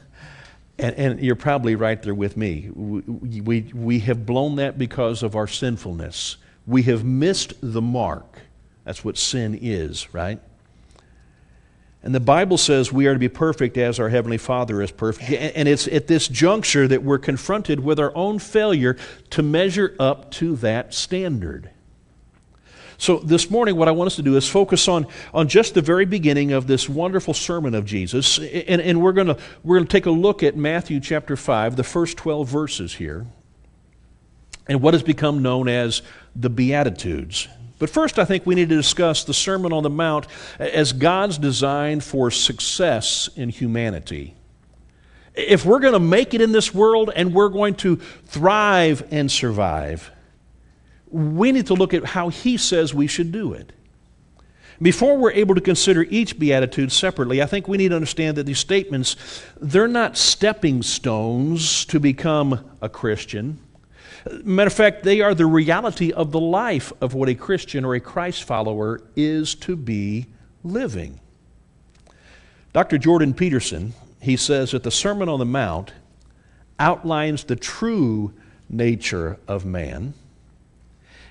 and, 0.78 0.95
and, 0.97 1.21
you're 1.21 1.37
probably 1.37 1.75
right 1.75 2.00
there 2.02 2.14
with 2.14 2.37
me. 2.37 2.71
We, 2.73 3.40
we, 3.40 3.61
we 3.75 3.99
have 4.00 4.25
blown 4.25 4.57
that 4.57 4.78
because 4.78 5.23
of 5.23 5.37
our 5.37 5.47
sinfulness. 5.47 6.37
We 6.66 6.83
have 6.85 7.04
missed 7.04 7.54
the 7.61 7.83
mark. 7.83 8.38
That's 8.85 9.05
what 9.05 9.17
sin 9.19 9.59
is, 9.61 10.13
right? 10.15 10.41
And 12.03 12.15
the 12.15 12.21
Bible 12.21 12.57
says 12.57 12.91
we 12.91 13.07
are 13.07 13.13
to 13.13 13.19
be 13.19 13.29
perfect 13.29 13.77
as 13.77 14.01
our 14.01 14.09
Heavenly 14.09 14.39
Father 14.39 14.81
is 14.81 14.91
perfect. 14.91 15.31
And 15.31 15.69
it's 15.69 15.87
at 15.87 16.07
this 16.07 16.29
juncture 16.29 16.89
that 16.89 17.03
we're 17.03 17.19
confronted 17.19 17.81
with 17.81 18.01
our 18.01 18.15
own 18.17 18.39
failure 18.39 18.97
to 19.31 19.43
measure 19.43 19.95
up 19.99 20.31
to 20.33 20.57
that 20.57 20.95
standard. 20.95 21.71
So, 22.97 23.17
this 23.19 23.51
morning, 23.51 23.77
what 23.77 23.89
I 23.89 23.93
want 23.93 24.09
us 24.09 24.17
to 24.17 24.23
do 24.23 24.37
is 24.37 24.47
focus 24.47 24.87
on, 24.87 25.07
on 25.33 25.49
just 25.49 25.73
the 25.73 25.81
very 25.81 26.05
beginning 26.05 26.53
of 26.53 26.67
this 26.67 26.87
wonderful 26.87 27.33
sermon 27.33 27.75
of 27.75 27.87
Jesus. 27.87 28.39
And, 28.39 28.81
and 28.81 29.01
we're 29.01 29.13
going 29.13 29.35
we're 29.63 29.77
going 29.77 29.87
to 29.87 29.91
take 29.91 30.05
a 30.05 30.11
look 30.11 30.43
at 30.43 30.55
Matthew 30.55 31.01
chapter 31.01 31.35
5, 31.35 31.77
the 31.77 31.85
first 31.85 32.19
12 32.19 32.47
verses 32.47 32.95
here, 32.95 33.27
and 34.69 34.83
what 34.83 34.93
has 34.93 35.03
become 35.03 35.41
known 35.41 35.67
as 35.67 36.03
the 36.37 36.51
Beatitudes. 36.51 37.49
But 37.81 37.89
first, 37.89 38.19
I 38.19 38.27
think 38.27 38.45
we 38.45 38.55
need 38.55 38.69
to 38.69 38.77
discuss 38.77 39.25
the 39.25 39.33
Sermon 39.33 39.73
on 39.73 39.83
the 39.83 39.91
Mount 39.91 40.27
as 40.59 40.93
God's 40.93 41.39
design 41.39 42.01
for 42.01 42.31
success 42.31 43.31
in 43.35 43.49
humanity. 43.49 44.35
If 45.35 45.65
we're 45.65 45.81
going 45.81 45.95
to 45.95 45.99
make 45.99 46.35
it 46.35 46.43
in 46.43 46.53
this 46.53 46.75
world 46.75 47.11
and 47.17 47.33
we're 47.33 47.49
going 47.49 47.75
to 47.77 47.97
thrive 47.97 49.03
and 49.11 49.33
survive, 49.33 50.11
we 51.09 51.53
need 51.53 51.69
to 51.69 51.75
look 51.75 51.95
at 51.95 52.05
how 52.05 52.29
He 52.29 52.59
says 52.59 52.93
we 52.93 53.07
should 53.07 53.33
do 53.33 53.55
it. 53.55 53.73
Before 54.83 55.17
we're 55.17 55.33
able 55.33 55.55
to 55.55 55.61
consider 55.63 56.03
each 56.03 56.39
beatitude 56.39 56.93
separately, 56.93 57.41
I 57.41 57.47
think 57.47 57.67
we 57.67 57.79
need 57.79 57.89
to 57.89 57.97
understand 57.97 58.37
that 58.37 58.45
these 58.45 58.59
statements, 58.59 59.17
they're 59.59 59.89
not 59.89 60.19
stepping 60.19 60.83
stones 60.83 61.87
to 61.87 61.99
become 61.99 62.63
a 62.83 62.91
Christian. 62.91 63.59
Matter 64.45 64.67
of 64.67 64.73
fact, 64.73 65.03
they 65.03 65.21
are 65.21 65.35
the 65.35 65.47
reality 65.47 66.12
of 66.12 66.33
the 66.33 66.41
life 66.41 66.93
of 67.00 67.15
what 67.15 67.29
a 67.29 67.35
Christian 67.35 67.85
or 67.85 67.95
a 67.95 68.00
Christ 68.00 68.45
follower 68.45 69.00
is 69.17 69.55
to 69.57 69.77
be 69.77 70.27
living. 70.62 71.21
Dr. 72.73 72.99
Jordan 72.99 73.35
Peterson, 73.35 73.95
he 74.21 74.37
says 74.37 74.73
that 74.73 74.83
the 74.83 74.91
Sermon 74.91 75.29
on 75.29 75.39
the 75.39 75.47
Mount 75.47 75.93
outlines 76.79 77.45
the 77.45 77.57
true 77.57 78.33
nature 78.69 79.39
of 79.49 79.65
man 79.65 80.15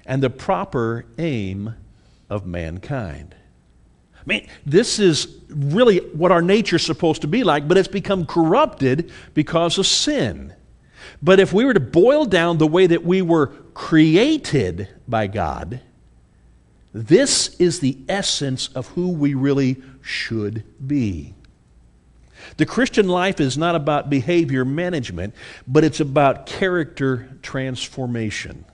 and 0.06 0.24
the 0.24 0.30
proper 0.30 1.06
aim 1.18 1.76
of 2.30 2.46
mankind. 2.46 3.36
I 4.16 4.22
mean, 4.26 4.48
this 4.66 5.00
is 5.00 5.40
really 5.50 6.00
what 6.00 6.32
our 6.32 6.42
nature 6.42 6.76
is 6.76 6.86
supposed 6.86 7.22
to 7.22 7.28
be 7.28 7.44
like, 7.44 7.68
but 7.68 7.78
it's 7.78 7.88
become 7.88 8.26
corrupted 8.26 9.12
because 9.34 9.78
of 9.78 9.88
sin. 9.88 10.54
But 11.22 11.40
if 11.40 11.54
we 11.54 11.66
were 11.66 11.74
to 11.74 11.80
boil 11.80 12.26
down 12.26 12.58
the 12.58 12.68
way 12.68 12.88
that 12.88 13.04
we 13.04 13.22
were 13.22 13.48
created 13.74 14.90
by 15.08 15.28
God, 15.28 15.82
this 16.94 17.56
is 17.60 17.80
the 17.80 17.98
essence 18.08 18.70
of 18.70 18.88
who 18.90 19.10
we 19.10 19.34
really 19.34 19.78
should 20.02 20.64
be. 20.86 21.34
The 22.58 22.66
Christian 22.66 23.08
life 23.08 23.40
is 23.40 23.58
not 23.58 23.76
about 23.76 24.10
behavior 24.10 24.66
management, 24.66 25.36
but 25.68 25.84
it's 25.84 26.00
about 26.00 26.46
character 26.46 27.30
transformation. 27.42 28.66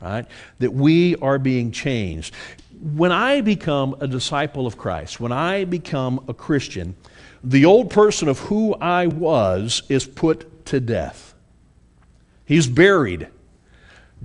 Right? 0.00 0.26
That 0.58 0.72
we 0.72 1.16
are 1.16 1.38
being 1.38 1.72
changed. 1.72 2.34
When 2.80 3.12
I 3.12 3.40
become 3.40 3.96
a 4.00 4.06
disciple 4.06 4.66
of 4.66 4.76
Christ, 4.76 5.18
when 5.18 5.32
I 5.32 5.64
become 5.64 6.24
a 6.28 6.34
Christian, 6.34 6.94
the 7.42 7.64
old 7.64 7.90
person 7.90 8.28
of 8.28 8.38
who 8.40 8.74
I 8.74 9.06
was 9.06 9.82
is 9.88 10.06
put 10.06 10.50
to 10.66 10.80
death. 10.80 11.34
He's 12.44 12.66
buried. 12.66 13.28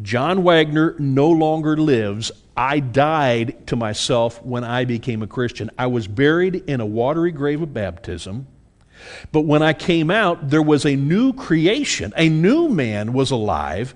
John 0.01 0.43
Wagner 0.43 0.95
no 0.99 1.29
longer 1.29 1.77
lives. 1.77 2.31
I 2.55 2.79
died 2.79 3.67
to 3.67 3.75
myself 3.75 4.43
when 4.43 4.63
I 4.63 4.85
became 4.85 5.21
a 5.21 5.27
Christian. 5.27 5.71
I 5.77 5.87
was 5.87 6.07
buried 6.07 6.55
in 6.67 6.81
a 6.81 6.85
watery 6.85 7.31
grave 7.31 7.61
of 7.61 7.73
baptism. 7.73 8.47
But 9.31 9.41
when 9.41 9.61
I 9.61 9.73
came 9.73 10.11
out, 10.11 10.49
there 10.49 10.61
was 10.61 10.85
a 10.85 10.95
new 10.95 11.33
creation. 11.33 12.13
A 12.17 12.27
new 12.29 12.67
man 12.67 13.13
was 13.13 13.31
alive 13.31 13.95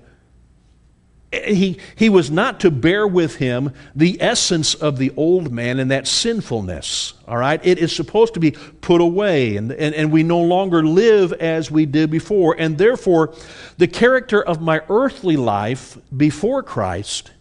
he, 1.42 1.78
he 1.96 2.08
was 2.08 2.30
not 2.30 2.60
to 2.60 2.70
bear 2.70 3.06
with 3.06 3.36
him 3.36 3.72
the 3.94 4.20
essence 4.20 4.74
of 4.74 4.98
the 4.98 5.12
old 5.16 5.52
man 5.52 5.78
and 5.78 5.90
that 5.90 6.06
sinfulness. 6.06 7.14
All 7.26 7.36
right? 7.36 7.60
It 7.64 7.78
is 7.78 7.94
supposed 7.94 8.34
to 8.34 8.40
be 8.40 8.52
put 8.52 9.00
away, 9.00 9.56
and, 9.56 9.72
and, 9.72 9.94
and 9.94 10.12
we 10.12 10.22
no 10.22 10.40
longer 10.40 10.84
live 10.84 11.32
as 11.34 11.70
we 11.70 11.86
did 11.86 12.10
before. 12.10 12.56
And 12.58 12.78
therefore, 12.78 13.34
the 13.78 13.88
character 13.88 14.42
of 14.42 14.60
my 14.60 14.82
earthly 14.88 15.36
life 15.36 15.98
before 16.16 16.62
Christ 16.62 17.32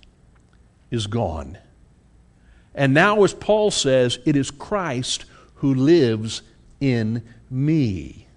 is 0.92 1.08
gone. 1.08 1.58
And 2.76 2.94
now, 2.94 3.24
as 3.24 3.34
Paul 3.34 3.72
says, 3.72 4.20
it 4.26 4.36
is 4.36 4.52
Christ 4.52 5.26
who 5.56 5.74
lives 5.74 6.42
in 6.80 7.24
me. 7.50 8.28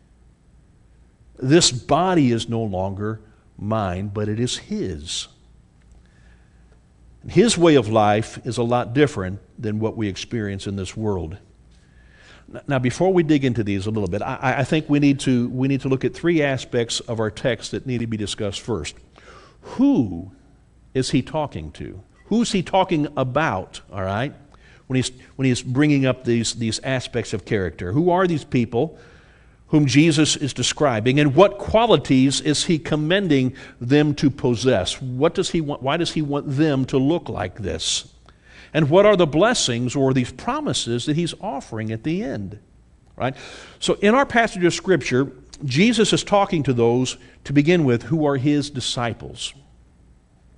This 1.38 1.70
body 1.70 2.32
is 2.32 2.48
no 2.48 2.62
longer 2.62 3.20
mine, 3.58 4.08
but 4.08 4.28
it 4.28 4.40
is 4.40 4.56
His. 4.56 5.28
His 7.28 7.58
way 7.58 7.74
of 7.74 7.88
life 7.88 8.38
is 8.46 8.58
a 8.58 8.62
lot 8.62 8.92
different 8.92 9.40
than 9.58 9.80
what 9.80 9.96
we 9.96 10.08
experience 10.08 10.66
in 10.66 10.76
this 10.76 10.96
world. 10.96 11.38
Now, 12.68 12.78
before 12.78 13.12
we 13.12 13.24
dig 13.24 13.44
into 13.44 13.64
these 13.64 13.86
a 13.86 13.90
little 13.90 14.08
bit, 14.08 14.22
I, 14.22 14.56
I, 14.58 14.64
think 14.64 14.88
we 14.88 15.00
need, 15.00 15.18
to, 15.20 15.48
we 15.48 15.66
need 15.66 15.80
to 15.80 15.88
look 15.88 16.04
at 16.04 16.14
three 16.14 16.42
aspects 16.42 17.00
of 17.00 17.18
our 17.18 17.30
text 17.30 17.72
that 17.72 17.86
need 17.86 17.98
to 17.98 18.06
be 18.06 18.16
discussed 18.16 18.60
first. 18.60 18.94
Who 19.62 20.30
is 20.94 21.10
he 21.10 21.22
talking 21.22 21.72
to? 21.72 22.02
Who's 22.26 22.52
he 22.52 22.62
talking 22.62 23.08
about, 23.16 23.80
all 23.92 24.02
right, 24.02 24.32
when 24.86 24.94
he's, 24.94 25.10
when 25.34 25.46
he's 25.46 25.62
bringing 25.62 26.06
up 26.06 26.24
these, 26.24 26.54
these 26.54 26.78
aspects 26.80 27.32
of 27.32 27.44
character? 27.44 27.90
Who 27.90 28.10
are 28.10 28.28
these 28.28 28.44
people? 28.44 28.96
Whom 29.76 29.84
Jesus 29.84 30.36
is 30.36 30.54
describing, 30.54 31.20
and 31.20 31.34
what 31.34 31.58
qualities 31.58 32.40
is 32.40 32.64
he 32.64 32.78
commending 32.78 33.54
them 33.78 34.14
to 34.14 34.30
possess? 34.30 35.02
What 35.02 35.34
does 35.34 35.50
he 35.50 35.60
want, 35.60 35.82
why 35.82 35.98
does 35.98 36.12
he 36.12 36.22
want 36.22 36.46
them 36.48 36.86
to 36.86 36.96
look 36.96 37.28
like 37.28 37.58
this? 37.58 38.10
And 38.72 38.88
what 38.88 39.04
are 39.04 39.16
the 39.16 39.26
blessings 39.26 39.94
or 39.94 40.14
these 40.14 40.32
promises 40.32 41.04
that 41.04 41.14
he's 41.16 41.34
offering 41.42 41.92
at 41.92 42.04
the 42.04 42.22
end? 42.22 42.58
Right? 43.16 43.36
So 43.78 43.98
in 44.00 44.14
our 44.14 44.24
passage 44.24 44.64
of 44.64 44.72
scripture, 44.72 45.30
Jesus 45.62 46.14
is 46.14 46.24
talking 46.24 46.62
to 46.62 46.72
those 46.72 47.18
to 47.44 47.52
begin 47.52 47.84
with 47.84 48.04
who 48.04 48.24
are 48.24 48.38
his 48.38 48.70
disciples. 48.70 49.52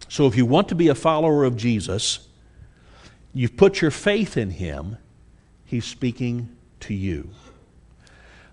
So 0.08 0.28
if 0.28 0.37
you 0.37 0.46
want 0.46 0.68
to 0.68 0.76
be 0.76 0.87
a 0.87 0.94
follower 0.94 1.42
of 1.42 1.56
Jesus, 1.56 2.28
you've 3.34 3.56
put 3.56 3.80
your 3.80 3.90
faith 3.90 4.37
in 4.37 4.50
him, 4.50 4.96
he's 5.64 5.87
speaking 5.87 6.50
to 6.80 6.94
you. 6.94 7.30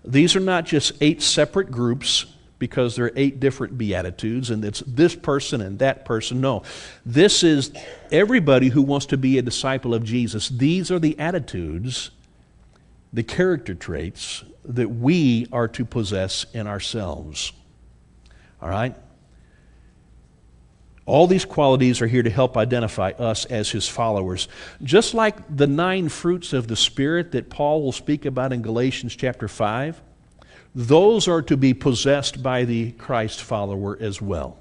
These 0.06 0.36
are 0.36 0.40
not 0.40 0.64
just 0.64 0.92
eight 1.00 1.22
separate 1.22 1.70
groups 1.70 2.26
because 2.58 2.96
there 2.96 3.06
are 3.06 3.12
eight 3.16 3.38
different 3.40 3.76
beatitudes 3.76 4.50
and 4.50 4.64
it's 4.64 4.80
this 4.86 5.14
person 5.14 5.60
and 5.60 5.78
that 5.80 6.04
person. 6.04 6.40
No. 6.40 6.62
This 7.04 7.42
is 7.42 7.72
everybody 8.10 8.68
who 8.68 8.82
wants 8.82 9.06
to 9.06 9.18
be 9.18 9.38
a 9.38 9.42
disciple 9.42 9.94
of 9.94 10.04
Jesus. 10.04 10.48
These 10.48 10.90
are 10.90 10.98
the 10.98 11.18
attitudes, 11.18 12.10
the 13.12 13.22
character 13.22 13.74
traits 13.74 14.44
that 14.64 14.88
we 14.88 15.46
are 15.52 15.68
to 15.68 15.84
possess 15.84 16.46
in 16.54 16.66
ourselves. 16.66 17.52
All 18.62 18.68
right? 18.68 18.96
All 21.06 21.28
these 21.28 21.44
qualities 21.44 22.02
are 22.02 22.08
here 22.08 22.24
to 22.24 22.30
help 22.30 22.56
identify 22.56 23.12
us 23.12 23.44
as 23.44 23.70
his 23.70 23.88
followers. 23.88 24.48
Just 24.82 25.14
like 25.14 25.56
the 25.56 25.68
nine 25.68 26.08
fruits 26.08 26.52
of 26.52 26.66
the 26.66 26.74
Spirit 26.74 27.30
that 27.32 27.48
Paul 27.48 27.82
will 27.82 27.92
speak 27.92 28.24
about 28.24 28.52
in 28.52 28.60
Galatians 28.60 29.14
chapter 29.14 29.46
5, 29.46 30.02
those 30.74 31.28
are 31.28 31.42
to 31.42 31.56
be 31.56 31.74
possessed 31.74 32.42
by 32.42 32.64
the 32.64 32.90
Christ 32.92 33.40
follower 33.40 33.96
as 34.00 34.20
well. 34.20 34.58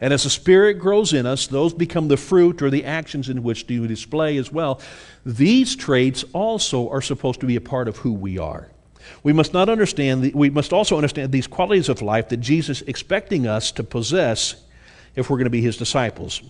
And 0.00 0.12
as 0.12 0.22
the 0.22 0.30
Spirit 0.30 0.74
grows 0.74 1.12
in 1.12 1.26
us, 1.26 1.48
those 1.48 1.74
become 1.74 2.06
the 2.06 2.16
fruit 2.16 2.62
or 2.62 2.70
the 2.70 2.84
actions 2.84 3.28
in 3.28 3.42
which 3.42 3.66
do 3.66 3.86
display 3.88 4.36
as 4.36 4.52
well. 4.52 4.80
These 5.26 5.74
traits 5.74 6.24
also 6.32 6.88
are 6.90 7.02
supposed 7.02 7.40
to 7.40 7.46
be 7.46 7.56
a 7.56 7.60
part 7.60 7.88
of 7.88 7.98
who 7.98 8.12
we 8.12 8.38
are. 8.38 8.68
We 9.22 9.32
must 9.32 9.52
not 9.52 9.68
understand, 9.68 10.34
we 10.34 10.50
must 10.50 10.72
also 10.72 10.96
understand 10.96 11.32
these 11.32 11.46
qualities 11.46 11.88
of 11.88 12.00
life 12.00 12.28
that 12.28 12.38
Jesus 12.38 12.82
expecting 12.82 13.46
us 13.46 13.72
to 13.72 13.84
possess 13.84 14.63
if 15.16 15.30
we're 15.30 15.36
going 15.36 15.44
to 15.44 15.50
be 15.50 15.62
his 15.62 15.76
disciples. 15.76 16.42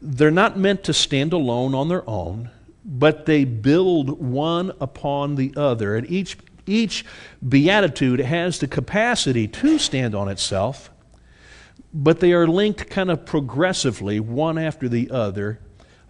They're 0.00 0.30
not 0.30 0.58
meant 0.58 0.84
to 0.84 0.92
stand 0.92 1.32
alone 1.32 1.74
on 1.74 1.88
their 1.88 2.08
own, 2.08 2.50
but 2.84 3.26
they 3.26 3.44
build 3.44 4.20
one 4.20 4.72
upon 4.80 5.34
the 5.34 5.52
other. 5.56 5.96
And 5.96 6.08
each, 6.10 6.38
each 6.66 7.04
beatitude 7.46 8.20
has 8.20 8.58
the 8.58 8.68
capacity 8.68 9.48
to 9.48 9.78
stand 9.78 10.14
on 10.14 10.28
itself, 10.28 10.90
but 11.92 12.20
they 12.20 12.32
are 12.32 12.46
linked 12.46 12.88
kind 12.90 13.10
of 13.10 13.26
progressively, 13.26 14.20
one 14.20 14.58
after 14.58 14.88
the 14.88 15.10
other. 15.10 15.60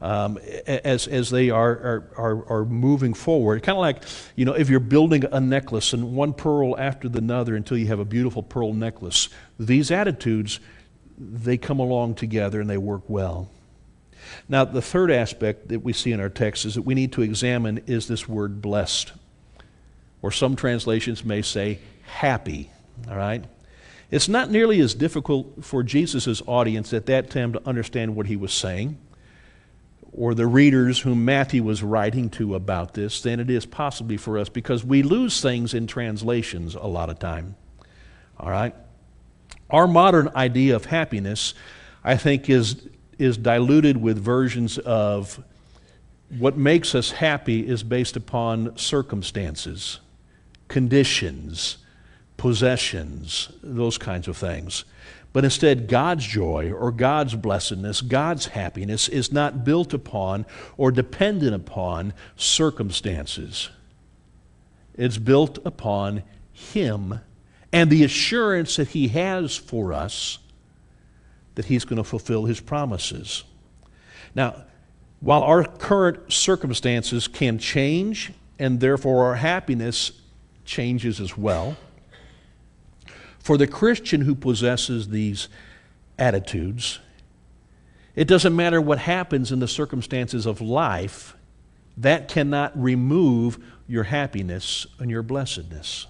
Um, 0.00 0.38
as, 0.64 1.08
as 1.08 1.28
they 1.28 1.50
are, 1.50 1.70
are, 1.72 2.10
are, 2.16 2.52
are 2.60 2.64
moving 2.64 3.14
forward. 3.14 3.64
Kind 3.64 3.76
of 3.76 3.80
like, 3.80 4.04
you 4.36 4.44
know, 4.44 4.52
if 4.52 4.70
you're 4.70 4.78
building 4.78 5.24
a 5.32 5.40
necklace 5.40 5.92
and 5.92 6.14
one 6.14 6.34
pearl 6.34 6.78
after 6.78 7.08
the 7.08 7.34
other 7.34 7.56
until 7.56 7.76
you 7.76 7.88
have 7.88 7.98
a 7.98 8.04
beautiful 8.04 8.44
pearl 8.44 8.72
necklace. 8.72 9.28
These 9.58 9.90
attitudes 9.90 10.60
they 11.18 11.56
come 11.56 11.80
along 11.80 12.14
together 12.14 12.60
and 12.60 12.70
they 12.70 12.78
work 12.78 13.02
well. 13.08 13.48
Now, 14.48 14.64
the 14.64 14.82
third 14.82 15.10
aspect 15.10 15.68
that 15.68 15.80
we 15.80 15.92
see 15.92 16.12
in 16.12 16.20
our 16.20 16.28
text 16.28 16.64
is 16.64 16.74
that 16.74 16.82
we 16.82 16.94
need 16.94 17.12
to 17.12 17.22
examine 17.22 17.82
is 17.86 18.08
this 18.08 18.28
word 18.28 18.60
blessed. 18.62 19.12
Or 20.22 20.32
some 20.32 20.56
translations 20.56 21.24
may 21.24 21.42
say 21.42 21.78
happy. 22.02 22.70
All 23.08 23.16
right? 23.16 23.44
It's 24.10 24.28
not 24.28 24.50
nearly 24.50 24.80
as 24.80 24.94
difficult 24.94 25.64
for 25.64 25.82
Jesus' 25.82 26.42
audience 26.46 26.92
at 26.92 27.06
that 27.06 27.30
time 27.30 27.52
to 27.52 27.66
understand 27.68 28.16
what 28.16 28.26
he 28.26 28.36
was 28.36 28.52
saying, 28.52 28.98
or 30.12 30.34
the 30.34 30.46
readers 30.46 31.00
whom 31.00 31.24
Matthew 31.24 31.62
was 31.62 31.82
writing 31.82 32.30
to 32.30 32.54
about 32.54 32.94
this, 32.94 33.20
than 33.20 33.38
it 33.38 33.50
is 33.50 33.66
possibly 33.66 34.16
for 34.16 34.38
us 34.38 34.48
because 34.48 34.82
we 34.82 35.02
lose 35.02 35.40
things 35.40 35.74
in 35.74 35.86
translations 35.86 36.74
a 36.74 36.86
lot 36.86 37.10
of 37.10 37.18
time. 37.18 37.54
All 38.38 38.50
right? 38.50 38.74
Our 39.70 39.86
modern 39.86 40.28
idea 40.34 40.74
of 40.76 40.86
happiness, 40.86 41.54
I 42.02 42.16
think, 42.16 42.48
is, 42.48 42.88
is 43.18 43.36
diluted 43.36 43.96
with 43.98 44.18
versions 44.18 44.78
of 44.78 45.42
what 46.38 46.56
makes 46.56 46.94
us 46.94 47.10
happy 47.10 47.66
is 47.66 47.82
based 47.82 48.16
upon 48.16 48.76
circumstances, 48.76 50.00
conditions, 50.68 51.78
possessions, 52.36 53.50
those 53.62 53.98
kinds 53.98 54.28
of 54.28 54.36
things. 54.36 54.84
But 55.32 55.44
instead, 55.44 55.88
God's 55.88 56.26
joy 56.26 56.72
or 56.72 56.90
God's 56.90 57.34
blessedness, 57.34 58.00
God's 58.00 58.46
happiness 58.46 59.08
is 59.08 59.32
not 59.32 59.64
built 59.64 59.92
upon 59.92 60.46
or 60.76 60.90
dependent 60.90 61.54
upon 61.54 62.14
circumstances. 62.36 63.68
It's 64.96 65.18
built 65.18 65.58
upon 65.64 66.22
Him 66.52 67.20
and 67.72 67.90
the 67.90 68.04
assurance 68.04 68.76
that 68.76 68.88
He 68.88 69.08
has 69.08 69.56
for 69.56 69.92
us 69.92 70.38
that 71.54 71.66
He's 71.66 71.84
going 71.84 71.96
to 71.96 72.04
fulfill 72.04 72.44
His 72.44 72.60
promises. 72.60 73.44
Now, 74.34 74.64
while 75.20 75.42
our 75.42 75.64
current 75.64 76.32
circumstances 76.32 77.26
can 77.26 77.58
change, 77.58 78.32
and 78.58 78.80
therefore 78.80 79.26
our 79.26 79.34
happiness 79.34 80.12
changes 80.64 81.20
as 81.20 81.36
well, 81.36 81.76
for 83.38 83.56
the 83.56 83.66
Christian 83.66 84.20
who 84.20 84.34
possesses 84.34 85.08
these 85.08 85.48
attitudes, 86.18 87.00
it 88.14 88.28
doesn't 88.28 88.54
matter 88.54 88.80
what 88.80 88.98
happens 88.98 89.50
in 89.50 89.58
the 89.58 89.68
circumstances 89.68 90.46
of 90.46 90.60
life, 90.60 91.34
that 91.96 92.28
cannot 92.28 92.80
remove 92.80 93.58
your 93.88 94.04
happiness 94.04 94.86
and 94.98 95.10
your 95.10 95.22
blessedness. 95.22 96.06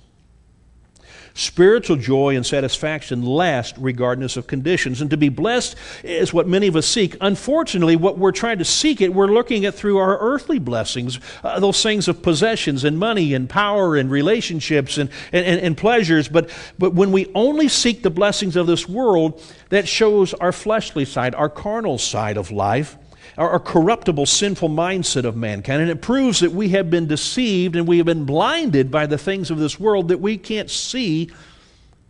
Spiritual 1.39 1.95
joy 1.99 2.35
and 2.35 2.45
satisfaction 2.45 3.25
last 3.25 3.77
regardless 3.79 4.37
of 4.37 4.49
conditions. 4.49 5.01
And 5.01 5.09
to 5.11 5.17
be 5.17 5.29
blessed 5.29 5.77
is 6.03 6.33
what 6.33 6.49
many 6.49 6.67
of 6.67 6.75
us 6.75 6.85
seek. 6.85 7.17
Unfortunately, 7.21 7.95
what 7.95 8.19
we're 8.19 8.33
trying 8.33 8.59
to 8.59 8.65
seek 8.65 9.01
it, 9.01 9.15
we're 9.15 9.29
looking 9.29 9.65
at 9.65 9.77
through 9.77 9.99
our 9.99 10.19
earthly 10.19 10.59
blessings, 10.59 11.21
uh, 11.45 11.61
those 11.61 11.81
things 11.81 12.09
of 12.09 12.23
possessions 12.23 12.83
and 12.83 12.99
money 12.99 13.35
and 13.35 13.49
power 13.49 13.95
and 13.95 14.11
relationships 14.11 14.99
and, 14.99 15.11
and, 15.31 15.47
and, 15.47 15.61
and 15.61 15.77
pleasures. 15.77 16.27
But, 16.27 16.51
but 16.77 16.95
when 16.95 17.13
we 17.13 17.31
only 17.37 17.69
seek 17.69 18.03
the 18.03 18.11
blessings 18.11 18.57
of 18.57 18.67
this 18.67 18.89
world, 18.89 19.41
that 19.69 19.87
shows 19.87 20.35
our 20.35 20.51
fleshly 20.51 21.05
side, 21.05 21.37
our 21.37 21.49
carnal 21.49 21.99
side 21.99 22.37
of 22.37 22.51
life 22.51 22.99
our, 23.39 23.61
corruptible, 23.61 24.27
sinful 24.27 24.69
mindset 24.69 25.25
of 25.25 25.37
mankind. 25.37 25.81
And 25.81 25.91
it 25.91 26.03
proves 26.03 26.41
that 26.41 26.51
we 26.51 26.71
have 26.71 26.91
been 26.91 27.07
deceived 27.07 27.77
and 27.77 27.87
we 27.87 27.99
have 27.99 28.07
been 28.07 28.25
blinded 28.25 28.91
by 28.91 29.07
the 29.07 29.17
things 29.17 29.51
of 29.51 29.59
this 29.59 29.79
world 29.79 30.09
that 30.09 30.21
we 30.21 30.37
can't 30.37 30.69
see 30.69 31.31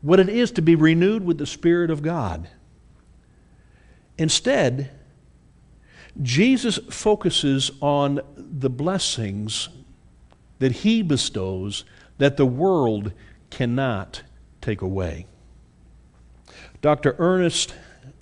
what 0.00 0.18
it 0.20 0.30
is 0.30 0.50
to 0.52 0.62
be 0.62 0.74
renewed 0.74 1.24
with 1.24 1.36
the 1.36 1.46
Spirit 1.46 1.90
of 1.90 2.02
God. 2.02 2.48
Instead, 4.16 4.90
Jesus 6.22 6.78
focuses 6.90 7.70
on 7.80 8.20
the 8.36 8.70
blessings 8.70 9.68
that 10.58 10.72
he 10.72 11.02
bestows 11.02 11.84
that 12.16 12.36
the 12.36 12.46
world 12.46 13.12
cannot 13.50 14.22
take 14.60 14.80
away. 14.80 15.26
Dr. 16.80 17.14
Ernest 17.18 17.74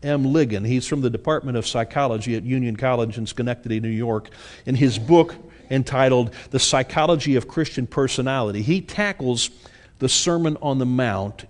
M. 0.07 0.25
Ligon. 0.25 0.65
He's 0.67 0.87
from 0.87 1.01
the 1.01 1.11
Department 1.11 1.59
of 1.59 1.67
Psychology 1.67 2.37
at 2.37 2.45
Union 2.45 2.77
College 2.77 3.19
in 3.19 3.27
Schenectady, 3.27 3.81
New 3.81 3.89
York. 3.89 4.31
In 4.65 4.75
his 4.75 4.99
book 4.99 5.35
entitled 5.71 6.33
The 6.51 6.59
Psychology 6.59 7.37
of 7.37 7.49
Christian 7.49 7.87
Personality, 7.87 8.63
he 8.63 8.81
tackles 8.81 9.51
the 9.99 10.09
Sermon 10.09 10.57
on 10.63 10.79
the 10.79 10.87
Mount 10.87 11.47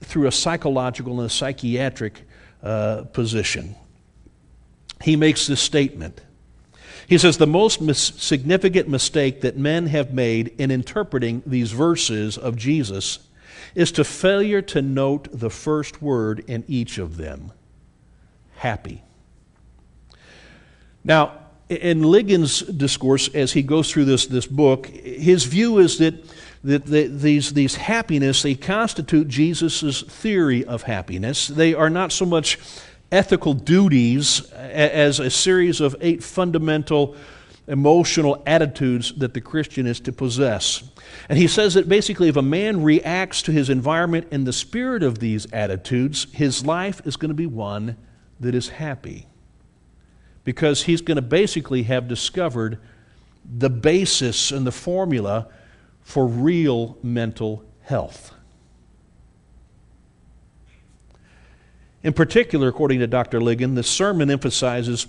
through 0.00 0.26
a 0.26 0.32
psychological 0.32 1.20
and 1.20 1.26
a 1.26 1.32
psychiatric 1.32 2.22
uh, 2.62 3.02
position. 3.12 3.74
He 5.02 5.16
makes 5.16 5.46
this 5.46 5.60
statement. 5.60 6.20
He 7.06 7.18
says, 7.18 7.38
The 7.38 7.46
most 7.46 7.80
mis- 7.80 7.98
significant 7.98 8.88
mistake 8.88 9.42
that 9.42 9.56
men 9.56 9.86
have 9.86 10.12
made 10.12 10.48
in 10.58 10.70
interpreting 10.70 11.42
these 11.46 11.72
verses 11.72 12.38
of 12.38 12.56
Jesus 12.56 13.18
is 13.74 13.92
to 13.92 14.04
failure 14.04 14.62
to 14.62 14.82
note 14.82 15.28
the 15.32 15.50
first 15.50 16.00
word 16.00 16.44
in 16.46 16.64
each 16.68 16.98
of 16.98 17.16
them 17.16 17.52
happy. 18.58 19.02
Now, 21.04 21.32
in 21.68 22.02
Ligon's 22.02 22.60
discourse, 22.60 23.28
as 23.34 23.52
he 23.52 23.62
goes 23.62 23.90
through 23.90 24.06
this, 24.06 24.26
this 24.26 24.46
book, 24.46 24.86
his 24.86 25.44
view 25.44 25.78
is 25.78 25.98
that, 25.98 26.14
that 26.64 26.86
the, 26.86 27.06
these, 27.06 27.52
these 27.52 27.76
happiness, 27.76 28.42
they 28.42 28.54
constitute 28.54 29.28
Jesus' 29.28 30.02
theory 30.02 30.64
of 30.64 30.82
happiness. 30.82 31.48
They 31.48 31.74
are 31.74 31.90
not 31.90 32.10
so 32.12 32.26
much 32.26 32.58
ethical 33.12 33.54
duties 33.54 34.50
as 34.52 35.20
a 35.20 35.30
series 35.30 35.80
of 35.80 35.96
eight 36.00 36.22
fundamental 36.22 37.16
emotional 37.68 38.42
attitudes 38.46 39.12
that 39.18 39.34
the 39.34 39.40
Christian 39.40 39.86
is 39.86 40.00
to 40.00 40.12
possess. 40.12 40.82
And 41.28 41.38
he 41.38 41.46
says 41.46 41.74
that 41.74 41.88
basically, 41.88 42.28
if 42.28 42.36
a 42.36 42.42
man 42.42 42.82
reacts 42.82 43.42
to 43.42 43.52
his 43.52 43.68
environment 43.68 44.28
in 44.30 44.44
the 44.44 44.54
spirit 44.54 45.02
of 45.02 45.18
these 45.18 45.50
attitudes, 45.52 46.26
his 46.32 46.64
life 46.64 47.02
is 47.04 47.16
going 47.16 47.28
to 47.28 47.34
be 47.34 47.46
one 47.46 47.96
that 48.40 48.54
is 48.54 48.68
happy. 48.70 49.26
Because 50.44 50.84
he's 50.84 51.00
going 51.00 51.16
to 51.16 51.22
basically 51.22 51.82
have 51.84 52.08
discovered 52.08 52.78
the 53.44 53.70
basis 53.70 54.50
and 54.50 54.66
the 54.66 54.72
formula 54.72 55.48
for 56.02 56.26
real 56.26 56.96
mental 57.02 57.64
health. 57.82 58.34
In 62.02 62.12
particular, 62.12 62.68
according 62.68 63.00
to 63.00 63.06
Dr. 63.06 63.40
Ligon, 63.40 63.74
the 63.74 63.82
sermon 63.82 64.30
emphasizes 64.30 65.06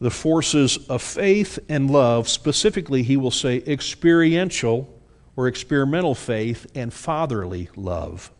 the 0.00 0.10
forces 0.10 0.78
of 0.88 1.02
faith 1.02 1.58
and 1.68 1.90
love. 1.90 2.28
Specifically, 2.28 3.02
he 3.02 3.16
will 3.16 3.30
say 3.30 3.62
experiential 3.66 4.88
or 5.36 5.46
experimental 5.46 6.14
faith 6.14 6.66
and 6.74 6.92
fatherly 6.92 7.68
love. 7.76 8.30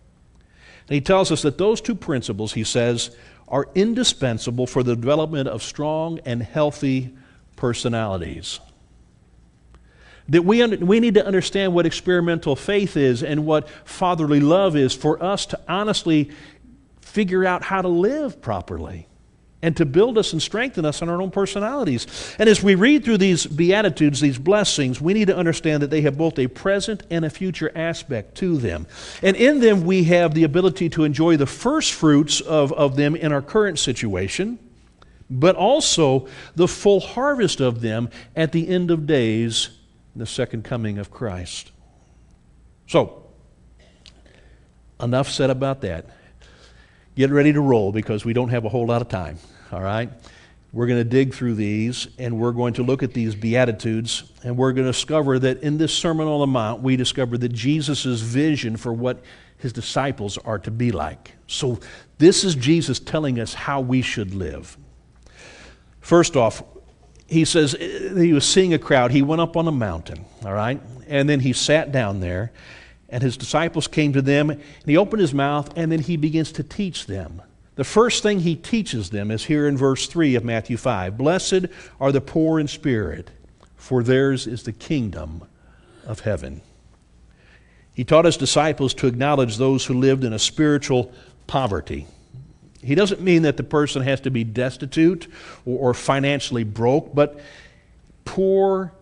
And 0.88 0.94
he 0.94 1.00
tells 1.00 1.30
us 1.30 1.42
that 1.42 1.58
those 1.58 1.80
two 1.80 1.94
principles, 1.94 2.54
he 2.54 2.64
says, 2.64 3.14
are 3.50 3.68
indispensable 3.74 4.66
for 4.66 4.82
the 4.82 4.94
development 4.94 5.48
of 5.48 5.62
strong 5.62 6.20
and 6.24 6.42
healthy 6.42 7.14
personalities. 7.56 8.60
That 10.28 10.44
we, 10.44 10.62
un- 10.62 10.86
we 10.86 11.00
need 11.00 11.14
to 11.14 11.26
understand 11.26 11.74
what 11.74 11.86
experimental 11.86 12.54
faith 12.54 12.96
is 12.96 13.22
and 13.22 13.44
what 13.44 13.68
fatherly 13.84 14.40
love 14.40 14.76
is 14.76 14.94
for 14.94 15.22
us 15.22 15.46
to 15.46 15.60
honestly 15.68 16.30
figure 17.00 17.44
out 17.44 17.64
how 17.64 17.82
to 17.82 17.88
live 17.88 18.40
properly 18.40 19.08
and 19.62 19.76
to 19.76 19.84
build 19.84 20.16
us 20.16 20.32
and 20.32 20.40
strengthen 20.40 20.84
us 20.84 21.02
in 21.02 21.08
our 21.08 21.20
own 21.20 21.30
personalities. 21.30 22.06
And 22.38 22.48
as 22.48 22.62
we 22.62 22.74
read 22.74 23.04
through 23.04 23.18
these 23.18 23.46
Beatitudes, 23.46 24.20
these 24.20 24.38
blessings, 24.38 25.00
we 25.00 25.12
need 25.12 25.26
to 25.26 25.36
understand 25.36 25.82
that 25.82 25.90
they 25.90 26.00
have 26.02 26.16
both 26.16 26.38
a 26.38 26.48
present 26.48 27.02
and 27.10 27.24
a 27.24 27.30
future 27.30 27.70
aspect 27.74 28.36
to 28.36 28.56
them. 28.56 28.86
And 29.22 29.36
in 29.36 29.60
them, 29.60 29.84
we 29.84 30.04
have 30.04 30.34
the 30.34 30.44
ability 30.44 30.88
to 30.90 31.04
enjoy 31.04 31.36
the 31.36 31.46
first 31.46 31.92
fruits 31.92 32.40
of, 32.40 32.72
of 32.72 32.96
them 32.96 33.14
in 33.14 33.32
our 33.32 33.42
current 33.42 33.78
situation, 33.78 34.58
but 35.28 35.56
also 35.56 36.26
the 36.56 36.68
full 36.68 37.00
harvest 37.00 37.60
of 37.60 37.82
them 37.82 38.08
at 38.34 38.52
the 38.52 38.66
end 38.66 38.90
of 38.90 39.06
days, 39.06 39.70
the 40.16 40.26
second 40.26 40.64
coming 40.64 40.98
of 40.98 41.10
Christ. 41.10 41.70
So, 42.88 43.26
enough 45.00 45.28
said 45.28 45.50
about 45.50 45.82
that 45.82 46.06
get 47.16 47.30
ready 47.30 47.52
to 47.52 47.60
roll 47.60 47.92
because 47.92 48.24
we 48.24 48.32
don't 48.32 48.50
have 48.50 48.64
a 48.64 48.68
whole 48.68 48.86
lot 48.86 49.02
of 49.02 49.08
time, 49.08 49.38
all 49.72 49.82
right? 49.82 50.10
We're 50.72 50.86
going 50.86 51.00
to 51.00 51.08
dig 51.08 51.34
through 51.34 51.54
these 51.54 52.08
and 52.18 52.38
we're 52.38 52.52
going 52.52 52.74
to 52.74 52.84
look 52.84 53.02
at 53.02 53.12
these 53.12 53.34
Beatitudes 53.34 54.30
and 54.44 54.56
we're 54.56 54.72
going 54.72 54.86
to 54.86 54.92
discover 54.92 55.38
that 55.40 55.62
in 55.62 55.78
this 55.78 55.92
Sermon 55.92 56.28
on 56.28 56.40
the 56.40 56.46
Mount, 56.46 56.82
we 56.82 56.96
discover 56.96 57.36
that 57.38 57.48
Jesus' 57.48 58.20
vision 58.20 58.76
for 58.76 58.92
what 58.92 59.22
his 59.58 59.72
disciples 59.72 60.38
are 60.38 60.58
to 60.60 60.70
be 60.70 60.92
like. 60.92 61.32
So, 61.46 61.80
this 62.18 62.44
is 62.44 62.54
Jesus 62.54 63.00
telling 63.00 63.40
us 63.40 63.54
how 63.54 63.80
we 63.80 64.02
should 64.02 64.34
live. 64.34 64.76
First 66.00 66.36
off, 66.36 66.62
he 67.26 67.44
says 67.44 67.72
he 67.72 68.32
was 68.32 68.46
seeing 68.46 68.74
a 68.74 68.78
crowd. 68.78 69.10
He 69.10 69.22
went 69.22 69.40
up 69.40 69.56
on 69.56 69.66
a 69.66 69.72
mountain, 69.72 70.24
all 70.44 70.52
right? 70.52 70.80
And 71.06 71.28
then 71.28 71.40
he 71.40 71.52
sat 71.52 71.92
down 71.92 72.20
there 72.20 72.52
and 73.10 73.22
his 73.22 73.36
disciples 73.36 73.88
came 73.88 74.12
to 74.12 74.22
them, 74.22 74.50
and 74.50 74.60
he 74.86 74.96
opened 74.96 75.20
his 75.20 75.34
mouth, 75.34 75.72
and 75.76 75.90
then 75.90 76.00
he 76.00 76.16
begins 76.16 76.52
to 76.52 76.62
teach 76.62 77.06
them. 77.06 77.42
The 77.74 77.84
first 77.84 78.22
thing 78.22 78.40
he 78.40 78.56
teaches 78.56 79.10
them 79.10 79.30
is 79.30 79.44
here 79.44 79.66
in 79.66 79.76
verse 79.76 80.06
3 80.06 80.34
of 80.34 80.44
Matthew 80.44 80.76
5 80.76 81.16
Blessed 81.16 81.66
are 82.00 82.12
the 82.12 82.20
poor 82.20 82.60
in 82.60 82.68
spirit, 82.68 83.30
for 83.76 84.02
theirs 84.02 84.46
is 84.46 84.62
the 84.62 84.72
kingdom 84.72 85.44
of 86.06 86.20
heaven. 86.20 86.60
He 87.94 88.04
taught 88.04 88.24
his 88.24 88.36
disciples 88.36 88.94
to 88.94 89.06
acknowledge 89.06 89.56
those 89.56 89.84
who 89.86 89.94
lived 89.94 90.24
in 90.24 90.32
a 90.32 90.38
spiritual 90.38 91.12
poverty. 91.46 92.06
He 92.82 92.94
doesn't 92.94 93.20
mean 93.20 93.42
that 93.42 93.56
the 93.56 93.62
person 93.62 94.02
has 94.02 94.20
to 94.22 94.30
be 94.30 94.44
destitute 94.44 95.28
or, 95.66 95.92
financially 95.92 96.64
broke, 96.64 97.14
but 97.14 97.40
poor 98.24 98.92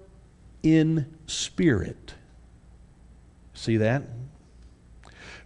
in 0.62 1.06
spirit. 1.26 2.14
See 3.58 3.78
that? 3.78 4.04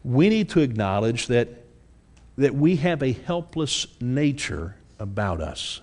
We 0.04 0.28
need 0.28 0.50
to 0.50 0.60
acknowledge 0.60 1.28
that, 1.28 1.48
that 2.36 2.54
we 2.54 2.76
have 2.76 3.02
a 3.02 3.12
helpless 3.12 3.86
nature 4.00 4.76
about 4.98 5.40
us. 5.40 5.80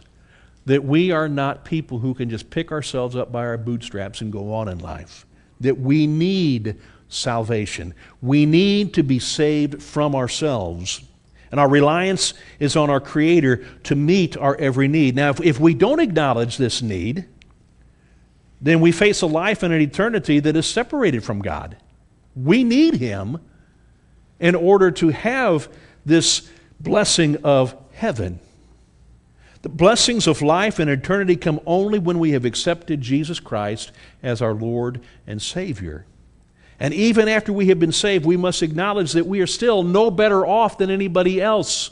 that 0.70 0.84
we 0.84 1.12
are 1.12 1.28
not 1.28 1.65
people 1.65 1.98
who 1.98 2.13
can 2.13 2.30
just 2.30 2.52
pick 2.52 2.72
ourselves 2.72 3.15
up 3.15 3.32
by 3.32 3.39
our 3.44 3.58
bootstraps 3.58 4.22
and 4.22 4.32
go 4.32 4.54
on 4.54 4.68
in 4.68 4.78
life. 4.78 5.26
That 5.60 5.80
we 5.80 6.06
need 6.06 6.76
salvation. 7.08 7.96
We 8.22 8.46
need 8.46 8.94
to 8.94 9.02
be 9.02 9.18
saved 9.18 9.82
from 9.82 10.13
ourselves. 10.13 11.02
And 11.50 11.60
our 11.60 11.68
reliance 11.68 12.36
is 12.60 12.76
on 12.76 12.92
our 12.92 13.00
Creator 13.00 13.65
to 13.86 13.96
meet 13.96 14.38
our 14.38 14.56
every 14.58 14.88
need. 14.88 15.15
Now, 15.15 15.32
if, 15.32 15.42
if 15.42 15.60
we 15.60 15.74
don't 15.74 16.00
acknowledge 16.00 16.58
this 16.58 16.84
need, 16.84 17.26
then 18.62 18.80
we 18.80 18.92
face 18.92 19.24
a 19.24 19.26
life 19.28 19.63
and 19.63 19.74
an 19.74 19.82
eternity 19.82 20.39
that 20.39 20.56
is 20.56 20.68
separated 20.68 21.24
from 21.24 21.42
God. 21.42 21.78
We 22.36 22.63
need 22.63 22.96
Him 22.96 23.39
in 24.39 24.56
order 24.56 24.92
to 24.92 25.10
have 25.10 25.68
this 26.06 26.50
blessing 26.80 27.38
of 27.44 27.76
heaven. 27.94 28.39
The 29.62 29.70
blessings 29.70 30.26
of 30.26 30.42
life 30.42 30.80
and 30.80 30.89
eternity 30.89 31.36
come 31.36 31.60
only 31.65 32.00
when 32.00 32.18
we 32.20 32.32
have 32.32 32.46
accepted 32.46 33.02
Jesus 33.02 33.42
Christ 33.42 33.92
as 34.24 34.42
our 34.42 34.54
Lord 34.54 35.02
and 35.28 35.42
Savior. 35.42 36.06
And 36.80 36.94
even 36.94 37.28
after 37.28 37.52
we 37.52 37.68
have 37.68 37.80
been 37.80 37.92
saved, 37.92 38.26
we 38.26 38.38
must 38.38 38.63
acknowledge 38.63 39.12
that 39.12 39.26
we 39.26 39.42
are 39.42 39.48
still 39.48 39.84
no 39.84 40.10
better 40.10 40.46
off 40.46 40.78
than 40.78 40.89
anybody 40.89 41.42
else. 41.42 41.92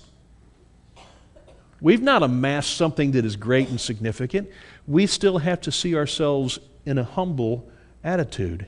We've 1.82 2.02
not 2.02 2.23
amassed 2.23 2.78
something 2.78 3.12
that 3.12 3.26
is 3.26 3.36
great 3.36 3.67
and 3.67 3.80
significant. 3.80 4.50
We 4.88 5.06
still 5.06 5.39
have 5.39 5.60
to 5.62 5.71
see 5.71 5.93
ourselves 5.95 6.60
in 6.86 6.97
a 6.97 7.04
humble 7.04 7.69
attitude. 8.02 8.65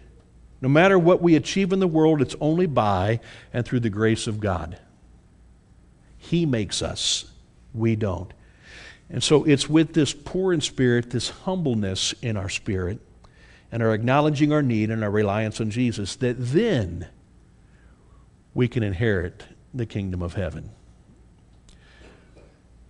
No 0.62 0.70
matter 0.70 1.00
what 1.00 1.22
we 1.22 1.36
achieve 1.36 1.72
in 1.72 1.80
the 1.80 1.88
world, 1.88 2.22
it's 2.22 2.36
only 2.42 2.66
by 2.66 3.20
and 3.54 3.66
through 3.66 3.80
the 3.80 3.90
grace 3.90 4.28
of 4.28 4.40
God. 4.40 4.80
He 6.18 6.46
makes 6.46 6.82
us, 6.82 7.26
we 7.74 7.96
don't. 7.96 8.32
And 9.10 9.24
so 9.24 9.46
it's 9.46 9.70
with 9.70 9.94
this 9.94 10.14
poor 10.14 10.54
in 10.54 10.62
spirit, 10.62 11.12
this 11.12 11.30
humbleness 11.30 12.14
in 12.22 12.38
our 12.38 12.50
spirit, 12.50 13.00
and 13.72 13.82
our 13.82 13.94
acknowledging 13.94 14.52
our 14.52 14.62
need 14.62 14.92
and 14.92 15.04
our 15.04 15.10
reliance 15.10 15.62
on 15.62 15.70
Jesus 15.70 16.16
that 16.18 16.36
then 16.38 17.08
we 18.54 18.68
can 18.68 18.84
inherit 18.84 19.46
the 19.74 19.86
kingdom 19.86 20.22
of 20.22 20.34
heaven. 20.34 20.72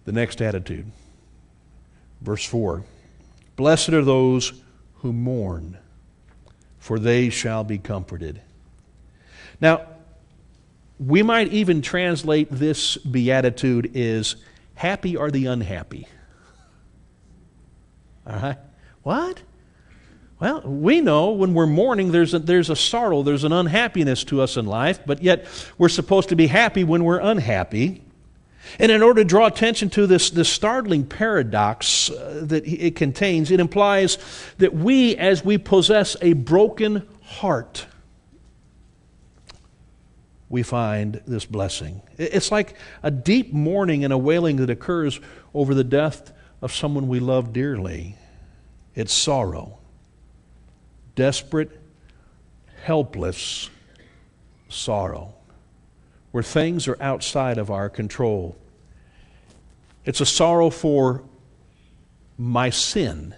The 0.05 0.11
next 0.11 0.41
attitude, 0.41 0.91
verse 2.21 2.43
4 2.45 2.83
Blessed 3.55 3.89
are 3.89 4.03
those 4.03 4.53
who 4.95 5.13
mourn, 5.13 5.77
for 6.89 6.97
they 6.97 7.29
shall 7.29 7.63
be 7.63 7.77
comforted. 7.77 8.41
Now, 9.61 9.85
we 10.97 11.21
might 11.21 11.53
even 11.53 11.83
translate 11.83 12.47
this 12.49 12.97
beatitude 12.97 13.95
as 13.95 14.37
happy 14.73 15.15
are 15.15 15.29
the 15.29 15.45
unhappy. 15.45 16.07
All 18.25 18.37
right? 18.37 18.57
What? 19.03 19.43
Well, 20.39 20.61
we 20.61 20.99
know 20.99 21.29
when 21.29 21.53
we're 21.53 21.67
mourning, 21.67 22.11
there's 22.11 22.33
a, 22.33 22.39
there's 22.39 22.71
a 22.71 22.75
sorrow, 22.75 23.21
there's 23.21 23.43
an 23.43 23.53
unhappiness 23.53 24.23
to 24.23 24.41
us 24.41 24.57
in 24.57 24.65
life, 24.65 24.99
but 25.05 25.21
yet 25.21 25.45
we're 25.77 25.89
supposed 25.89 26.29
to 26.29 26.35
be 26.35 26.47
happy 26.47 26.83
when 26.83 27.03
we're 27.03 27.19
unhappy. 27.19 28.01
And 28.77 28.91
in 28.91 29.01
order 29.01 29.23
to 29.23 29.27
draw 29.27 29.47
attention 29.47 29.89
to 29.91 30.07
this, 30.07 30.29
this 30.29 30.49
startling 30.49 31.05
paradox 31.05 32.09
uh, 32.09 32.41
that 32.43 32.67
it 32.67 32.95
contains, 32.95 33.51
it 33.51 33.59
implies 33.59 34.17
that 34.57 34.73
we, 34.73 35.15
as 35.17 35.43
we 35.43 35.57
possess 35.57 36.15
a 36.21 36.33
broken 36.33 37.07
heart, 37.23 37.85
we 40.49 40.63
find 40.63 41.21
this 41.27 41.45
blessing. 41.45 42.01
It's 42.17 42.51
like 42.51 42.75
a 43.03 43.11
deep 43.11 43.53
mourning 43.53 44.03
and 44.03 44.11
a 44.11 44.17
wailing 44.17 44.57
that 44.57 44.69
occurs 44.69 45.19
over 45.53 45.73
the 45.73 45.83
death 45.83 46.31
of 46.61 46.73
someone 46.73 47.07
we 47.07 47.19
love 47.19 47.53
dearly. 47.53 48.15
It's 48.95 49.13
sorrow, 49.13 49.79
desperate, 51.15 51.79
helpless 52.83 53.69
sorrow 54.69 55.38
where 56.31 56.43
things 56.43 56.87
are 56.87 57.01
outside 57.01 57.57
of 57.57 57.71
our 57.71 57.89
control. 57.89 58.55
It's 60.05 60.21
a 60.21 60.25
sorrow 60.25 60.69
for 60.69 61.23
my 62.37 62.69
sin, 62.69 63.35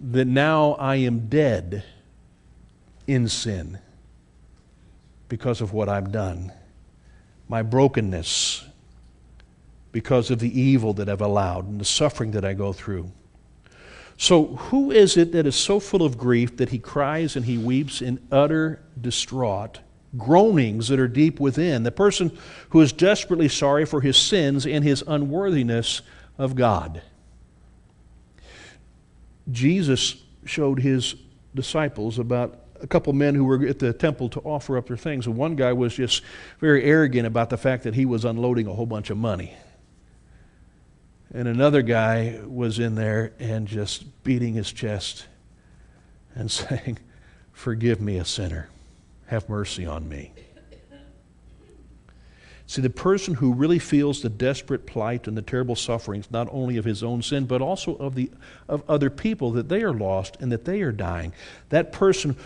that 0.00 0.26
now 0.26 0.72
I 0.72 0.96
am 0.96 1.28
dead 1.28 1.84
in 3.06 3.28
sin 3.28 3.78
because 5.28 5.60
of 5.60 5.72
what 5.72 5.88
I've 5.88 6.12
done, 6.12 6.52
my 7.48 7.62
brokenness 7.62 8.64
because 9.92 10.30
of 10.30 10.38
the 10.38 10.60
evil 10.60 10.94
that 10.94 11.08
I've 11.08 11.20
allowed 11.20 11.68
and 11.68 11.80
the 11.80 11.84
suffering 11.84 12.32
that 12.32 12.44
I 12.44 12.54
go 12.54 12.72
through. 12.72 13.12
So, 14.16 14.46
who 14.56 14.90
is 14.90 15.16
it 15.16 15.32
that 15.32 15.46
is 15.46 15.56
so 15.56 15.80
full 15.80 16.02
of 16.02 16.16
grief 16.16 16.56
that 16.56 16.70
he 16.70 16.78
cries 16.78 17.36
and 17.36 17.44
he 17.44 17.58
weeps 17.58 18.00
in 18.00 18.20
utter 18.30 18.82
distraught? 19.00 19.80
Groanings 20.16 20.88
that 20.88 21.00
are 21.00 21.08
deep 21.08 21.40
within. 21.40 21.82
The 21.82 21.92
person 21.92 22.36
who 22.70 22.80
is 22.80 22.92
desperately 22.92 23.48
sorry 23.48 23.84
for 23.86 24.00
his 24.00 24.16
sins 24.16 24.66
and 24.66 24.84
his 24.84 25.02
unworthiness 25.06 26.02
of 26.38 26.54
God. 26.54 27.02
Jesus 29.50 30.16
showed 30.44 30.80
his 30.80 31.14
disciples 31.54 32.18
about 32.18 32.58
a 32.80 32.86
couple 32.86 33.12
men 33.12 33.34
who 33.34 33.44
were 33.44 33.64
at 33.66 33.78
the 33.78 33.92
temple 33.92 34.28
to 34.30 34.40
offer 34.40 34.76
up 34.76 34.88
their 34.88 34.96
things. 34.96 35.26
And 35.26 35.36
one 35.36 35.56
guy 35.56 35.72
was 35.72 35.94
just 35.94 36.22
very 36.58 36.84
arrogant 36.84 37.26
about 37.26 37.50
the 37.50 37.56
fact 37.56 37.84
that 37.84 37.94
he 37.94 38.04
was 38.04 38.24
unloading 38.24 38.66
a 38.66 38.72
whole 38.72 38.86
bunch 38.86 39.10
of 39.10 39.16
money. 39.16 39.54
And 41.32 41.48
another 41.48 41.80
guy 41.80 42.40
was 42.44 42.78
in 42.78 42.94
there 42.94 43.32
and 43.38 43.66
just 43.66 44.22
beating 44.22 44.54
his 44.54 44.70
chest 44.70 45.26
and 46.34 46.50
saying, 46.50 46.98
Forgive 47.52 48.00
me, 48.00 48.16
a 48.16 48.24
sinner 48.24 48.68
have 49.32 49.48
mercy 49.48 49.86
on 49.86 50.08
me. 50.08 50.30
See, 52.66 52.82
the 52.82 52.90
person 52.90 53.34
who 53.34 53.52
really 53.52 53.78
feels 53.78 54.22
the 54.22 54.28
desperate 54.28 54.86
plight 54.86 55.26
and 55.26 55.36
the 55.36 55.42
terrible 55.42 55.74
sufferings, 55.74 56.30
not 56.30 56.48
only 56.52 56.76
of 56.76 56.84
his 56.84 57.02
own 57.02 57.22
sin, 57.22 57.46
but 57.46 57.60
also 57.60 57.96
of, 57.96 58.14
the, 58.14 58.30
of 58.68 58.82
other 58.88 59.10
people, 59.10 59.50
that 59.52 59.68
they 59.68 59.82
are 59.82 59.92
lost 59.92 60.36
and 60.40 60.52
that 60.52 60.64
they 60.64 60.80
are 60.82 60.92
dying, 60.92 61.32
that 61.70 61.92
person 61.92 62.36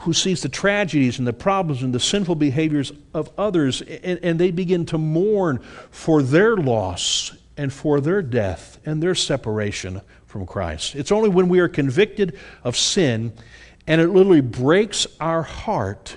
who 0.00 0.12
sees 0.12 0.42
the 0.42 0.48
tragedies 0.48 1.18
and 1.18 1.26
the 1.26 1.32
problems 1.32 1.82
and 1.82 1.94
the 1.94 2.00
sinful 2.00 2.34
behaviors 2.34 2.92
of 3.12 3.30
others, 3.38 3.80
and, 3.82 4.18
and 4.22 4.38
they 4.38 4.50
begin 4.50 4.84
to 4.86 4.98
mourn 4.98 5.58
for 5.90 6.22
their 6.22 6.56
loss 6.56 7.32
and 7.56 7.72
for 7.72 8.00
their 8.00 8.20
death 8.20 8.78
and 8.84 9.02
their 9.02 9.14
separation 9.14 10.00
from 10.26 10.46
Christ. 10.46 10.96
It's 10.96 11.12
only 11.12 11.28
when 11.28 11.48
we 11.48 11.60
are 11.60 11.68
convicted 11.68 12.38
of 12.64 12.76
sin 12.76 13.32
and 13.86 14.00
it 14.00 14.08
literally 14.08 14.40
breaks 14.40 15.06
our 15.20 15.42
heart 15.42 16.16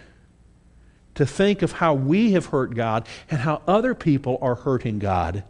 to 1.16 1.26
think 1.26 1.62
of 1.62 1.74
how 1.74 1.94
we 1.94 2.34
have 2.34 2.48
hurt 2.48 2.76
God 2.76 3.08
and 3.30 3.42
how 3.42 3.62
other 3.68 3.96
people 3.96 4.38
are 4.42 4.56
hurting 4.56 5.00
God 5.00 5.44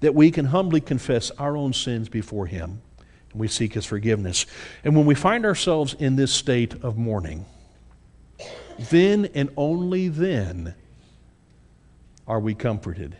that 0.00 0.14
we 0.14 0.30
can 0.30 0.46
humbly 0.46 0.80
confess 0.80 1.30
our 1.32 1.56
own 1.56 1.72
sins 1.72 2.08
before 2.08 2.46
Him 2.46 2.80
and 3.32 3.40
we 3.40 3.48
seek 3.48 3.74
His 3.74 3.84
forgiveness. 3.84 4.46
And 4.84 4.96
when 4.96 5.06
we 5.06 5.14
find 5.14 5.44
ourselves 5.44 5.94
in 5.94 6.16
this 6.16 6.32
state 6.32 6.74
of 6.82 6.96
mourning, 6.96 7.46
then 8.78 9.28
and 9.34 9.50
only 9.56 10.08
then 10.08 10.74
are 12.26 12.40
we 12.40 12.54
comforted. 12.54 13.16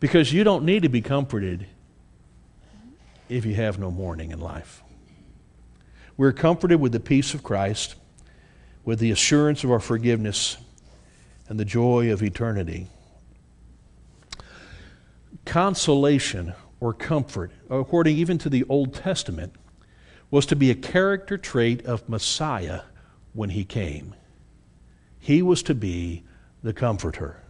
Because 0.00 0.32
you 0.32 0.44
don't 0.44 0.64
need 0.64 0.82
to 0.82 0.88
be 0.88 1.00
comforted 1.00 1.66
if 3.28 3.44
you 3.44 3.54
have 3.54 3.78
no 3.78 3.90
mourning 3.90 4.30
in 4.30 4.40
life. 4.40 4.82
We're 6.18 6.32
comforted 6.32 6.80
with 6.80 6.90
the 6.90 6.98
peace 6.98 7.32
of 7.32 7.44
Christ, 7.44 7.94
with 8.84 8.98
the 8.98 9.12
assurance 9.12 9.62
of 9.62 9.70
our 9.70 9.78
forgiveness, 9.78 10.56
and 11.48 11.60
the 11.60 11.64
joy 11.64 12.12
of 12.12 12.24
eternity. 12.24 12.88
Consolation 15.44 16.54
or 16.80 16.92
comfort, 16.92 17.52
according 17.70 18.16
even 18.16 18.36
to 18.38 18.50
the 18.50 18.64
Old 18.68 18.94
Testament, 18.94 19.54
was 20.28 20.44
to 20.46 20.56
be 20.56 20.72
a 20.72 20.74
character 20.74 21.38
trait 21.38 21.86
of 21.86 22.08
Messiah 22.08 22.80
when 23.32 23.50
he 23.50 23.64
came. 23.64 24.16
He 25.20 25.40
was 25.40 25.62
to 25.62 25.74
be 25.74 26.24
the 26.64 26.72
comforter. 26.72 27.44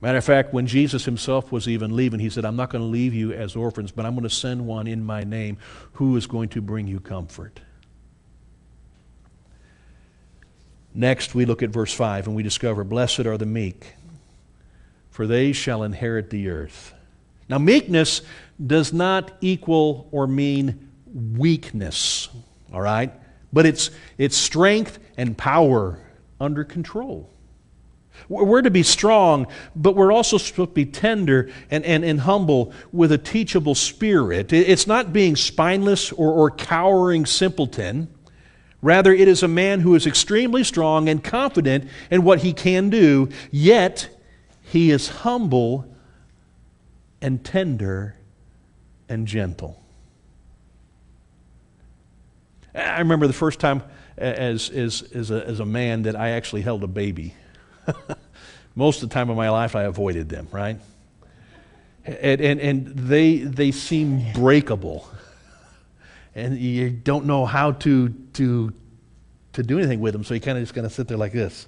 Matter 0.00 0.16
of 0.16 0.24
fact, 0.24 0.54
when 0.54 0.66
Jesus 0.66 1.04
himself 1.04 1.52
was 1.52 1.68
even 1.68 1.94
leaving, 1.94 2.20
he 2.20 2.30
said, 2.30 2.46
I'm 2.46 2.56
not 2.56 2.70
going 2.70 2.82
to 2.82 2.88
leave 2.88 3.12
you 3.12 3.32
as 3.32 3.54
orphans, 3.54 3.92
but 3.92 4.06
I'm 4.06 4.14
going 4.14 4.22
to 4.22 4.34
send 4.34 4.66
one 4.66 4.86
in 4.86 5.04
my 5.04 5.24
name 5.24 5.58
who 5.94 6.16
is 6.16 6.26
going 6.26 6.48
to 6.50 6.62
bring 6.62 6.86
you 6.86 7.00
comfort. 7.00 7.60
Next, 10.94 11.34
we 11.34 11.44
look 11.44 11.62
at 11.62 11.70
verse 11.70 11.92
5 11.92 12.26
and 12.26 12.34
we 12.34 12.42
discover, 12.42 12.82
Blessed 12.82 13.20
are 13.20 13.36
the 13.36 13.46
meek, 13.46 13.94
for 15.10 15.26
they 15.26 15.52
shall 15.52 15.82
inherit 15.82 16.30
the 16.30 16.48
earth. 16.48 16.94
Now, 17.48 17.58
meekness 17.58 18.22
does 18.64 18.92
not 18.92 19.32
equal 19.40 20.08
or 20.12 20.26
mean 20.26 20.90
weakness, 21.12 22.28
all 22.72 22.80
right? 22.80 23.12
But 23.52 23.66
it's, 23.66 23.90
it's 24.16 24.36
strength 24.36 24.98
and 25.16 25.36
power 25.36 25.98
under 26.40 26.64
control. 26.64 27.28
We're 28.28 28.62
to 28.62 28.70
be 28.70 28.82
strong, 28.82 29.46
but 29.74 29.96
we're 29.96 30.12
also 30.12 30.38
supposed 30.38 30.70
to 30.70 30.74
be 30.74 30.84
tender 30.84 31.50
and, 31.70 31.84
and, 31.84 32.04
and 32.04 32.20
humble 32.20 32.72
with 32.92 33.12
a 33.12 33.18
teachable 33.18 33.74
spirit. 33.74 34.52
It's 34.52 34.86
not 34.86 35.12
being 35.12 35.36
spineless 35.36 36.12
or, 36.12 36.32
or 36.32 36.50
cowering 36.50 37.26
simpleton. 37.26 38.08
Rather, 38.82 39.12
it 39.12 39.28
is 39.28 39.42
a 39.42 39.48
man 39.48 39.80
who 39.80 39.94
is 39.94 40.06
extremely 40.06 40.64
strong 40.64 41.08
and 41.08 41.22
confident 41.22 41.88
in 42.10 42.22
what 42.22 42.40
he 42.40 42.52
can 42.52 42.88
do, 42.88 43.28
yet 43.50 44.08
he 44.62 44.90
is 44.90 45.08
humble 45.08 45.86
and 47.20 47.44
tender 47.44 48.16
and 49.08 49.26
gentle. 49.26 49.82
I 52.74 53.00
remember 53.00 53.26
the 53.26 53.32
first 53.32 53.60
time 53.60 53.82
as, 54.16 54.70
as, 54.70 55.02
as, 55.14 55.30
a, 55.30 55.46
as 55.46 55.60
a 55.60 55.66
man 55.66 56.02
that 56.02 56.14
I 56.14 56.30
actually 56.30 56.62
held 56.62 56.84
a 56.84 56.86
baby. 56.86 57.34
Most 58.74 59.02
of 59.02 59.08
the 59.08 59.14
time 59.14 59.30
of 59.30 59.36
my 59.36 59.50
life, 59.50 59.74
I 59.76 59.84
avoided 59.84 60.28
them, 60.28 60.48
right? 60.52 60.78
And, 62.04 62.40
and, 62.40 62.60
and 62.60 62.86
they, 62.86 63.38
they 63.38 63.72
seem 63.72 64.32
breakable. 64.32 65.08
And 66.34 66.58
you 66.58 66.90
don't 66.90 67.26
know 67.26 67.44
how 67.44 67.72
to, 67.72 68.08
to, 68.34 68.72
to 69.52 69.62
do 69.62 69.78
anything 69.78 70.00
with 70.00 70.12
them, 70.12 70.24
so 70.24 70.34
you 70.34 70.40
kind 70.40 70.56
of 70.56 70.62
just 70.62 70.74
going 70.74 70.88
to 70.88 70.94
sit 70.94 71.08
there 71.08 71.18
like 71.18 71.32
this. 71.32 71.66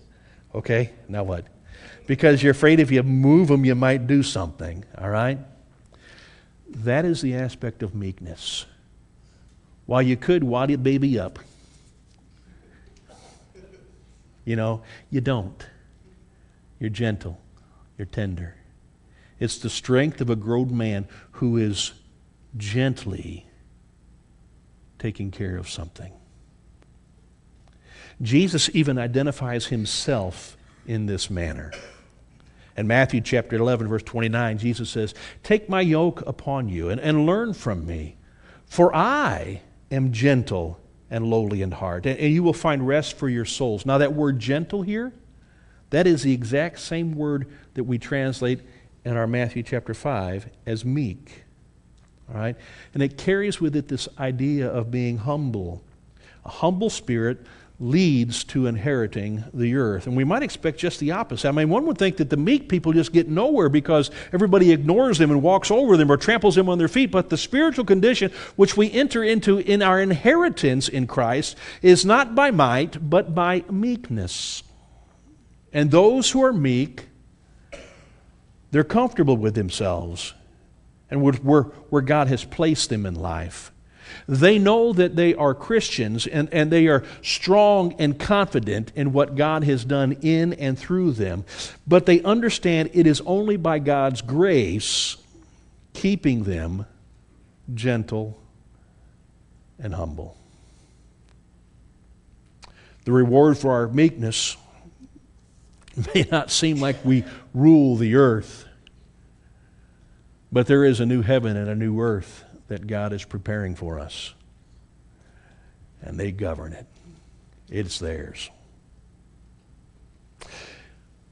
Okay, 0.55 0.91
now 1.09 1.25
what? 1.25 1.47
Because 2.07 2.43
you're 2.43 2.53
afraid 2.53 2.81
if 2.81 2.91
you 2.91 3.03
move 3.03 3.49
them, 3.49 3.65
you 3.65 3.75
might 3.75 4.07
do 4.07 4.23
something, 4.23 4.85
all 4.99 5.11
right? 5.11 5.39
That 6.69 7.05
is 7.05 7.21
the 7.21 7.35
aspect 7.35 7.83
of 7.83 7.95
meekness. 7.95 8.67
While 9.87 10.03
you 10.03 10.17
could 10.17 10.45
wad 10.45 10.71
your 10.71 10.79
baby 10.79 11.19
up, 11.19 11.39
you 14.45 14.57
know, 14.57 14.83
you 15.11 15.21
don't. 15.21 15.67
You're 16.83 16.91
gentle, 16.91 17.39
you're 17.97 18.07
tender. 18.07 18.57
It's 19.39 19.57
the 19.59 19.71
strength 19.71 20.21
of 20.21 20.29
a 20.29 20.35
grown 20.35 20.77
man 20.77 21.07
who 21.31 21.57
is 21.57 21.93
gently 22.57 23.47
taking 24.99 25.31
care 25.31 25.57
of 25.57 25.71
something. 25.71 26.13
Jesus 28.21 28.69
even 28.75 28.99
identifies 28.99 29.67
himself 29.67 30.57
in 30.85 31.07
this 31.07 31.31
manner. 31.31 31.71
In 32.77 32.89
Matthew 32.89 33.21
chapter 33.21 33.55
11, 33.55 33.87
verse 33.87 34.03
29, 34.03 34.59
Jesus 34.59 34.91
says, 34.91 35.15
Take 35.45 35.69
my 35.69 35.83
yoke 35.83 36.25
upon 36.27 36.69
you 36.69 36.89
and, 36.89 37.01
and 37.01 37.27
learn 37.27 37.55
from 37.55 37.87
me, 37.87 38.17
for 38.67 38.93
I 38.93 39.63
am 39.93 40.11
gentle 40.11 40.81
and 41.09 41.27
lowly 41.27 41.63
in 41.63 41.71
heart, 41.71 42.07
and, 42.07 42.19
and 42.19 42.35
you 42.35 42.43
will 42.43 42.53
find 42.53 42.85
rest 42.85 43.17
for 43.17 43.29
your 43.29 43.45
souls. 43.45 43.87
Now, 43.87 43.99
that 43.99 44.15
word 44.15 44.41
gentle 44.41 44.83
here, 44.83 45.13
that 45.93 46.07
is 46.07 46.23
the 46.23 46.33
exact 46.33 46.81
same 46.81 47.15
word 47.15 47.47
that 47.75 47.85
we 47.85 47.99
translate 47.99 48.61
in 49.05 49.17
our 49.17 49.27
Matthew 49.27 49.63
chapter 49.63 49.95
5 49.95 50.49
as 50.67 50.85
meek. 50.85 51.45
All 52.33 52.41
right? 52.41 52.57
And 52.95 53.03
it 53.03 53.19
carries 53.19 53.61
with 53.61 53.77
it 53.77 53.89
this 53.89 54.09
idea 54.19 54.69
of 54.69 54.91
being 54.91 55.19
humble. 55.19 55.83
A 56.45 56.49
humble 56.49 56.91
spirit 56.91 57.45
leads 57.79 58.45
to 58.45 58.67
inheriting 58.67 59.45
the 59.53 59.75
earth. 59.75 60.07
And 60.07 60.17
we 60.17 60.25
might 60.25 60.43
expect 60.43 60.79
just 60.79 60.99
the 60.99 61.11
opposite. 61.11 61.49
I 61.49 61.53
mean, 61.53 61.69
one 61.69 61.85
would 61.87 61.99
think 61.99 62.17
that 62.19 62.31
the 62.31 62.37
meek 62.37 62.69
people 62.69 62.93
just 62.93 63.13
get 63.13 63.29
nowhere 63.29 63.69
because 63.69 64.11
everybody 64.33 64.71
ignores 64.73 65.19
them 65.19 65.31
and 65.31 65.43
walks 65.43 65.71
over 65.71 65.97
them 65.97 66.11
or 66.11 66.17
tramples 66.17 66.55
them 66.55 66.69
on 66.69 66.79
their 66.79 66.89
feet. 66.89 67.11
But 67.11 67.29
the 67.29 67.37
spiritual 67.37 67.85
condition 67.85 68.31
which 68.57 68.77
we 68.77 68.91
enter 68.93 69.23
into 69.23 69.59
in 69.59 69.83
our 69.83 70.01
inheritance 70.01 70.89
in 70.89 71.07
Christ 71.07 71.57
is 71.83 72.07
not 72.07 72.35
by 72.35 72.51
might, 72.51 73.11
but 73.11 73.35
by 73.35 73.65
meekness. 73.69 74.63
And 75.73 75.91
those 75.91 76.31
who 76.31 76.43
are 76.45 76.53
meek, 76.53 77.07
they're 78.71 78.85
comfortable 78.85 79.37
with 79.37 79.55
themselves 79.55 80.35
and 81.11 81.23
where, 81.23 81.63
where 81.63 82.03
God 82.03 82.29
has 82.29 82.45
placed 82.45 82.89
them 82.91 83.07
in 83.07 83.15
life. 83.15 83.71
They 84.29 84.59
know 84.59 84.93
that 84.93 85.17
they 85.17 85.35
are 85.35 85.55
Christians 85.55 86.27
and, 86.27 86.49
and 86.53 86.71
they 86.71 86.87
are 86.89 87.05
strong 87.23 87.95
and 87.99 88.19
confident 88.19 88.93
in 88.95 89.13
what 89.13 89.37
God 89.37 89.65
has 89.65 89.85
done 89.85 90.13
in 90.23 90.53
and 90.55 90.79
through 90.79 91.13
them. 91.13 91.45
But 91.87 92.07
they 92.07 92.23
understand 92.23 92.91
it 92.93 93.07
is 93.07 93.23
only 93.27 93.57
by 93.57 93.79
God's 93.79 94.23
grace 94.23 95.17
keeping 95.93 96.45
them 96.45 96.87
gentle 97.75 98.39
and 99.79 99.95
humble. 99.95 100.37
The 103.05 103.13
reward 103.13 103.59
for 103.59 103.73
our 103.73 103.89
meekness 103.89 104.57
may 106.15 106.27
not 106.31 106.51
seem 106.51 106.81
like 106.81 107.05
we 107.05 107.25
rule 107.55 107.97
the 107.97 108.15
earth, 108.17 108.67
but 110.51 110.67
there 110.67 110.85
is 110.85 111.01
a 111.01 111.07
new 111.07 111.23
heaven 111.23 111.57
and 111.57 111.69
a 111.69 111.75
new 111.75 112.01
earth 112.01 112.45
that 112.69 112.87
God 112.87 113.13
is 113.13 113.25
preparing 113.25 113.75
for 113.75 113.99
us. 113.99 114.35
And 116.01 116.19
they 116.19 116.33
govern 116.33 116.73
it, 116.73 116.87
it's 117.71 117.99
theirs. 117.99 118.51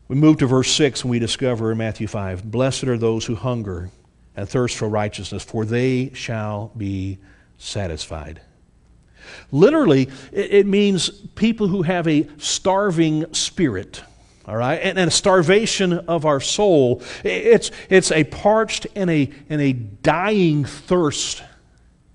We 0.08 0.16
move 0.16 0.38
to 0.38 0.46
verse 0.46 0.70
6 0.72 1.02
and 1.02 1.10
we 1.10 1.18
discover 1.18 1.72
in 1.72 1.78
Matthew 1.78 2.06
5 2.06 2.50
Blessed 2.50 2.84
are 2.84 2.98
those 2.98 3.24
who 3.26 3.34
hunger 3.34 3.90
and 4.36 4.48
thirst 4.48 4.76
for 4.76 4.88
righteousness, 4.88 5.44
for 5.44 5.64
they 5.64 6.12
shall 6.14 6.72
be 6.76 7.18
satisfied. 7.58 8.40
Literally, 9.52 10.08
it 10.32 10.66
means 10.66 11.10
people 11.10 11.68
who 11.68 11.82
have 11.82 12.08
a 12.08 12.26
starving 12.38 13.32
spirit 13.34 14.02
all 14.50 14.56
right? 14.56 14.80
And, 14.82 14.98
and, 14.98 15.08
a 15.08 15.12
starvation 15.12 15.92
of 15.92 16.26
our 16.26 16.40
soul. 16.40 17.02
It's, 17.22 17.70
it's 17.88 18.10
a 18.10 18.24
parched 18.24 18.88
and 18.96 19.08
a, 19.08 19.30
and 19.48 19.60
a 19.60 19.72
dying 19.72 20.64
thirst 20.64 21.42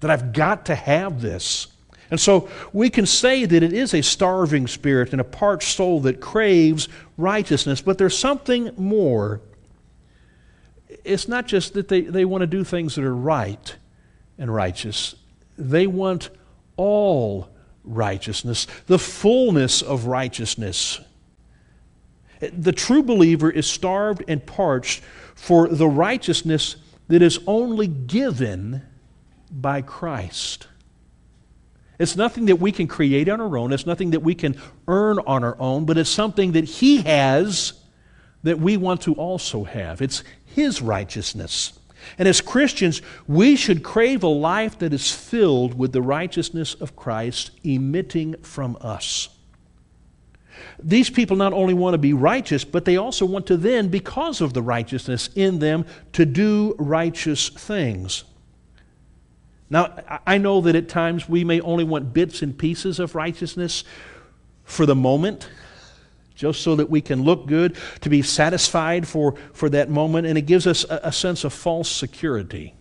that 0.01 0.11
i've 0.11 0.33
got 0.33 0.65
to 0.65 0.75
have 0.75 1.21
this. 1.21 1.67
And 2.11 2.19
so 2.19 2.49
we 2.73 2.89
can 2.89 3.05
say 3.05 3.45
that 3.45 3.63
it 3.63 3.73
is 3.73 3.93
a 3.93 4.03
starving 4.03 4.67
spirit 4.67 5.13
and 5.13 5.21
a 5.21 5.23
parched 5.23 5.75
soul 5.75 6.01
that 6.01 6.19
craves 6.19 6.89
righteousness 7.17 7.81
but 7.81 7.97
there's 7.97 8.17
something 8.17 8.71
more. 8.77 9.41
It's 11.03 11.27
not 11.27 11.47
just 11.47 11.73
that 11.73 11.87
they, 11.87 12.01
they 12.01 12.25
want 12.25 12.41
to 12.41 12.47
do 12.47 12.63
things 12.63 12.95
that 12.95 13.05
are 13.05 13.15
right 13.15 13.75
and 14.37 14.53
righteous. 14.53 15.15
They 15.57 15.87
want 15.87 16.29
all 16.75 17.49
righteousness 17.85 18.67
the 18.87 18.99
fullness 18.99 19.81
of 19.81 20.05
righteousness 20.05 20.99
the 22.39 22.71
true 22.71 23.03
believer 23.03 23.49
is 23.49 23.67
starved 23.67 24.23
and 24.27 24.45
parched 24.45 25.01
for 25.35 25.67
the 25.67 25.87
righteousness 25.87 26.77
that 27.07 27.21
is 27.21 27.39
only 27.47 27.87
given 27.87 28.81
by 29.51 29.81
Christ. 29.81 30.67
It's 31.97 32.15
nothing 32.15 32.47
that 32.47 32.57
we 32.57 32.71
can 32.71 32.87
create 32.87 33.29
on 33.29 33.39
our 33.39 33.57
own, 33.57 33.71
it's 33.71 33.85
nothing 33.85 34.11
that 34.11 34.21
we 34.21 34.35
can 34.35 34.57
earn 34.87 35.19
on 35.19 35.43
our 35.43 35.55
own, 35.59 35.85
but 35.85 35.97
it's 35.97 36.09
something 36.09 36.53
that 36.53 36.65
He 36.65 37.01
has 37.03 37.73
that 38.43 38.59
we 38.59 38.77
want 38.77 39.01
to 39.01 39.13
also 39.13 39.63
have. 39.63 40.01
It's 40.01 40.23
His 40.45 40.81
righteousness. 40.81 41.79
And 42.17 42.27
as 42.27 42.41
Christians, 42.41 43.01
we 43.27 43.55
should 43.55 43.81
crave 43.81 44.23
a 44.23 44.27
life 44.27 44.77
that 44.79 44.93
is 44.93 45.11
filled 45.11 45.77
with 45.77 45.91
the 45.91 46.01
righteousness 46.01 46.75
of 46.75 46.95
Christ 46.95 47.51
emitting 47.63 48.35
from 48.43 48.77
us. 48.81 49.29
These 50.81 51.09
people 51.09 51.37
not 51.37 51.53
only 51.53 51.73
want 51.73 51.93
to 51.93 51.97
be 51.97 52.13
righteous, 52.13 52.63
but 52.63 52.85
they 52.85 52.97
also 52.97 53.25
want 53.25 53.47
to 53.47 53.57
then, 53.57 53.87
because 53.87 54.41
of 54.41 54.53
the 54.53 54.61
righteousness 54.61 55.29
in 55.35 55.59
them, 55.59 55.85
to 56.13 56.25
do 56.25 56.75
righteous 56.77 57.49
things. 57.49 58.23
Now, 59.69 59.97
I 60.27 60.37
know 60.37 60.61
that 60.61 60.75
at 60.75 60.89
times 60.89 61.27
we 61.27 61.43
may 61.43 61.59
only 61.61 61.83
want 61.83 62.13
bits 62.13 62.41
and 62.41 62.57
pieces 62.57 62.99
of 62.99 63.15
righteousness 63.15 63.83
for 64.63 64.85
the 64.85 64.95
moment, 64.95 65.49
just 66.35 66.61
so 66.61 66.75
that 66.75 66.89
we 66.89 67.01
can 67.01 67.23
look 67.23 67.47
good, 67.47 67.75
to 68.01 68.09
be 68.09 68.21
satisfied 68.21 69.07
for, 69.07 69.35
for 69.53 69.69
that 69.69 69.89
moment, 69.89 70.27
and 70.27 70.37
it 70.37 70.43
gives 70.43 70.67
us 70.67 70.83
a, 70.89 70.99
a 71.05 71.11
sense 71.11 71.43
of 71.43 71.53
false 71.53 71.89
security. 71.89 72.73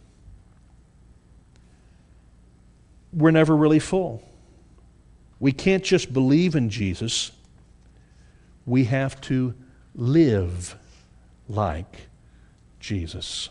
We're 3.13 3.31
never 3.31 3.57
really 3.57 3.79
full. 3.79 4.23
We 5.39 5.53
can't 5.53 5.85
just 5.85 6.13
believe 6.13 6.55
in 6.55 6.69
Jesus 6.69 7.31
we 8.67 8.85
have 8.85 9.21
to 9.23 9.55
live 9.95 10.77
like 11.49 12.09
Jesus. 12.81 13.51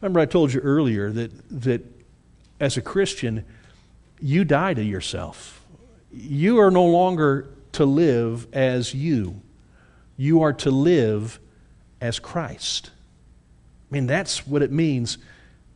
Remember, 0.00 0.20
I 0.20 0.26
told 0.26 0.52
you 0.52 0.60
earlier 0.60 1.10
that, 1.12 1.62
that 1.62 1.82
as 2.60 2.76
a 2.76 2.82
Christian, 2.82 3.44
you 4.20 4.44
die 4.44 4.74
to 4.74 4.82
yourself. 4.82 5.64
You 6.10 6.58
are 6.58 6.70
no 6.70 6.84
longer 6.84 7.48
to 7.72 7.84
live 7.84 8.46
as 8.54 8.94
you, 8.94 9.42
you 10.16 10.42
are 10.42 10.52
to 10.54 10.70
live 10.70 11.38
as 12.00 12.18
Christ. 12.18 12.90
I 13.90 13.94
mean, 13.94 14.06
that's 14.06 14.46
what 14.46 14.62
it 14.62 14.72
means 14.72 15.18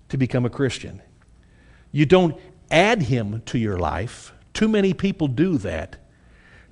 to 0.08 0.16
become 0.16 0.44
a 0.44 0.50
Christian. 0.50 1.00
You 1.92 2.06
don't 2.06 2.36
add 2.70 3.02
him 3.02 3.42
to 3.46 3.58
your 3.58 3.78
life. 3.78 4.32
Too 4.54 4.68
many 4.68 4.94
people 4.94 5.28
do 5.28 5.58
that. 5.58 5.96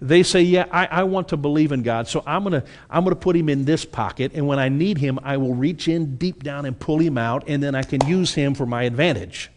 They 0.00 0.22
say, 0.22 0.42
Yeah, 0.42 0.66
I, 0.70 0.87
I 0.87 1.02
want 1.04 1.28
to 1.28 1.37
believe 1.37 1.72
in 1.72 1.82
God, 1.82 2.06
so 2.06 2.22
I'm 2.26 2.44
going 2.44 2.61
to 2.61 2.68
I'm 2.88 3.04
going 3.04 3.14
to 3.14 3.20
put 3.20 3.37
him 3.37 3.48
in 3.48 3.64
this 3.64 3.84
pocket, 3.84 4.32
and 4.34 4.46
when 4.46 4.58
I 4.58 4.68
need 4.68 4.98
him, 4.98 5.18
I 5.22 5.37
will 5.37 5.54
reach 5.54 5.88
in 5.88 6.16
deep 6.16 6.42
down 6.42 6.66
and 6.66 6.78
pull 6.78 6.98
him 6.98 7.18
out, 7.18 7.44
and 7.48 7.62
then 7.62 7.74
I 7.74 7.82
can 7.82 8.06
use 8.06 8.34
him 8.34 8.54
for 8.54 8.66
my 8.66 8.84
advantage. 8.84 9.50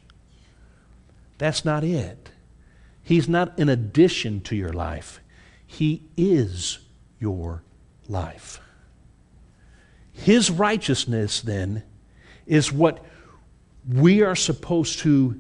That's 1.38 1.64
not 1.64 1.84
it. 1.84 2.30
He's 3.04 3.28
not 3.28 3.58
an 3.60 3.70
addition 3.70 4.42
to 4.42 4.56
your 4.56 4.74
life, 4.74 5.20
He 5.66 6.04
is 6.18 6.80
your 7.20 7.64
life. 8.08 8.60
His 10.14 10.52
righteousness, 10.52 11.42
then, 11.42 11.84
is 12.46 12.72
what 12.72 13.04
we 13.88 14.22
are 14.22 14.36
supposed 14.36 15.00
to 15.00 15.40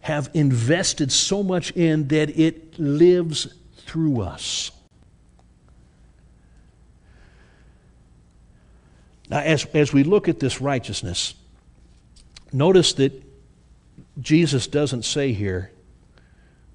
have 0.00 0.30
invested 0.34 1.12
so 1.12 1.42
much 1.42 1.70
in 1.72 2.08
that 2.08 2.30
it 2.38 2.78
lives 2.78 3.54
through 3.92 4.22
us. 4.22 4.70
Now, 9.28 9.40
as, 9.40 9.66
as 9.74 9.92
we 9.92 10.02
look 10.02 10.30
at 10.30 10.40
this 10.40 10.62
righteousness, 10.62 11.34
notice 12.54 12.94
that 12.94 13.22
Jesus 14.18 14.66
doesn't 14.66 15.04
say 15.04 15.34
here, 15.34 15.72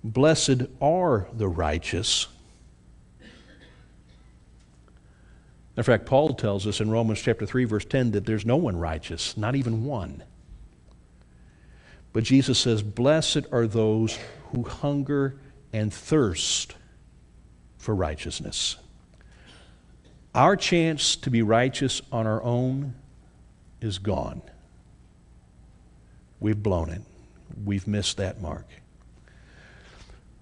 Blessed 0.03 0.67
are 0.79 1.27
the 1.33 1.47
righteous. 1.47 2.27
In 5.75 5.81
fact, 5.81 6.05
Paul 6.05 6.35
tells 6.35 6.67
us 6.67 6.79
in 6.79 6.91
Romans 6.91 7.19
chapter 7.19 7.47
3, 7.47 7.65
verse 7.65 7.85
10, 7.85 8.11
that 8.11 8.27
there's 8.27 8.45
no 8.45 8.57
one 8.57 8.77
righteous, 8.77 9.35
not 9.35 9.55
even 9.55 9.85
one. 9.85 10.21
But 12.13 12.23
Jesus 12.23 12.59
says, 12.59 12.83
Blessed 12.83 13.47
are 13.51 13.65
those 13.65 14.19
who 14.51 14.61
hunger 14.61 15.39
and 15.73 15.91
thirst 15.91 16.75
for 17.87 17.95
righteousness. 17.95 18.75
Our 20.35 20.57
chance 20.57 21.15
to 21.15 21.29
be 21.29 21.41
righteous 21.41 22.01
on 22.11 22.27
our 22.27 22.43
own 22.43 22.95
is 23.79 23.97
gone. 23.97 24.41
We've 26.41 26.61
blown 26.61 26.89
it. 26.89 27.01
We've 27.63 27.87
missed 27.87 28.17
that 28.17 28.41
mark. 28.41 28.65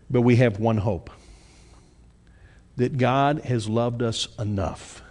But 0.10 0.24
we 0.24 0.38
have 0.38 0.60
one 0.60 0.78
hope 0.78 1.12
that 2.78 2.98
God 2.98 3.42
has 3.42 3.70
loved 3.70 4.02
us 4.02 4.28
enough 4.40 5.04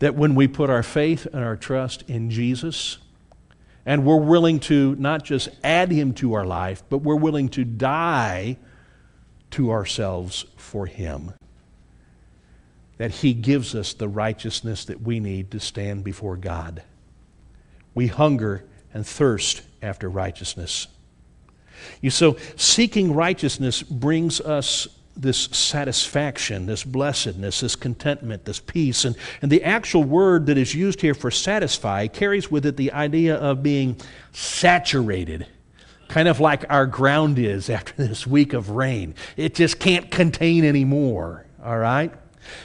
that 0.00 0.16
when 0.16 0.34
we 0.34 0.48
put 0.48 0.68
our 0.68 0.82
faith 0.82 1.26
and 1.26 1.44
our 1.44 1.56
trust 1.56 2.02
in 2.08 2.28
Jesus, 2.28 2.98
and 3.86 4.04
we're 4.04 4.16
willing 4.16 4.58
to 4.58 4.96
not 4.96 5.22
just 5.22 5.48
add 5.62 5.92
him 5.92 6.12
to 6.14 6.34
our 6.34 6.44
life, 6.44 6.82
but 6.88 6.98
we're 6.98 7.14
willing 7.14 7.50
to 7.50 7.64
die 7.64 8.58
to 9.54 9.70
ourselves 9.70 10.46
for 10.56 10.86
him. 10.86 11.32
That 12.98 13.10
he 13.10 13.34
gives 13.34 13.74
us 13.74 13.92
the 13.92 14.08
righteousness 14.08 14.84
that 14.86 15.00
we 15.00 15.20
need 15.20 15.50
to 15.52 15.60
stand 15.60 16.04
before 16.04 16.36
God. 16.36 16.82
We 17.94 18.08
hunger 18.08 18.64
and 18.92 19.06
thirst 19.06 19.62
after 19.80 20.08
righteousness. 20.08 20.88
You 22.00 22.10
so 22.10 22.36
seeking 22.56 23.14
righteousness 23.14 23.82
brings 23.82 24.40
us 24.40 24.88
this 25.16 25.38
satisfaction, 25.38 26.66
this 26.66 26.82
blessedness, 26.82 27.60
this 27.60 27.76
contentment, 27.76 28.44
this 28.44 28.58
peace. 28.58 29.04
And, 29.04 29.16
and 29.40 29.52
the 29.52 29.62
actual 29.62 30.02
word 30.02 30.46
that 30.46 30.58
is 30.58 30.74
used 30.74 31.00
here 31.00 31.14
for 31.14 31.30
satisfy 31.30 32.08
carries 32.08 32.50
with 32.50 32.66
it 32.66 32.76
the 32.76 32.92
idea 32.92 33.36
of 33.36 33.62
being 33.62 33.96
saturated, 34.32 35.46
kind 36.14 36.28
of 36.28 36.38
like 36.38 36.64
our 36.70 36.86
ground 36.86 37.40
is 37.40 37.68
after 37.68 37.92
this 37.96 38.24
week 38.24 38.52
of 38.52 38.70
rain. 38.70 39.16
It 39.36 39.56
just 39.56 39.80
can't 39.80 40.12
contain 40.12 40.64
anymore, 40.64 41.44
all 41.60 41.76
right? 41.76 42.14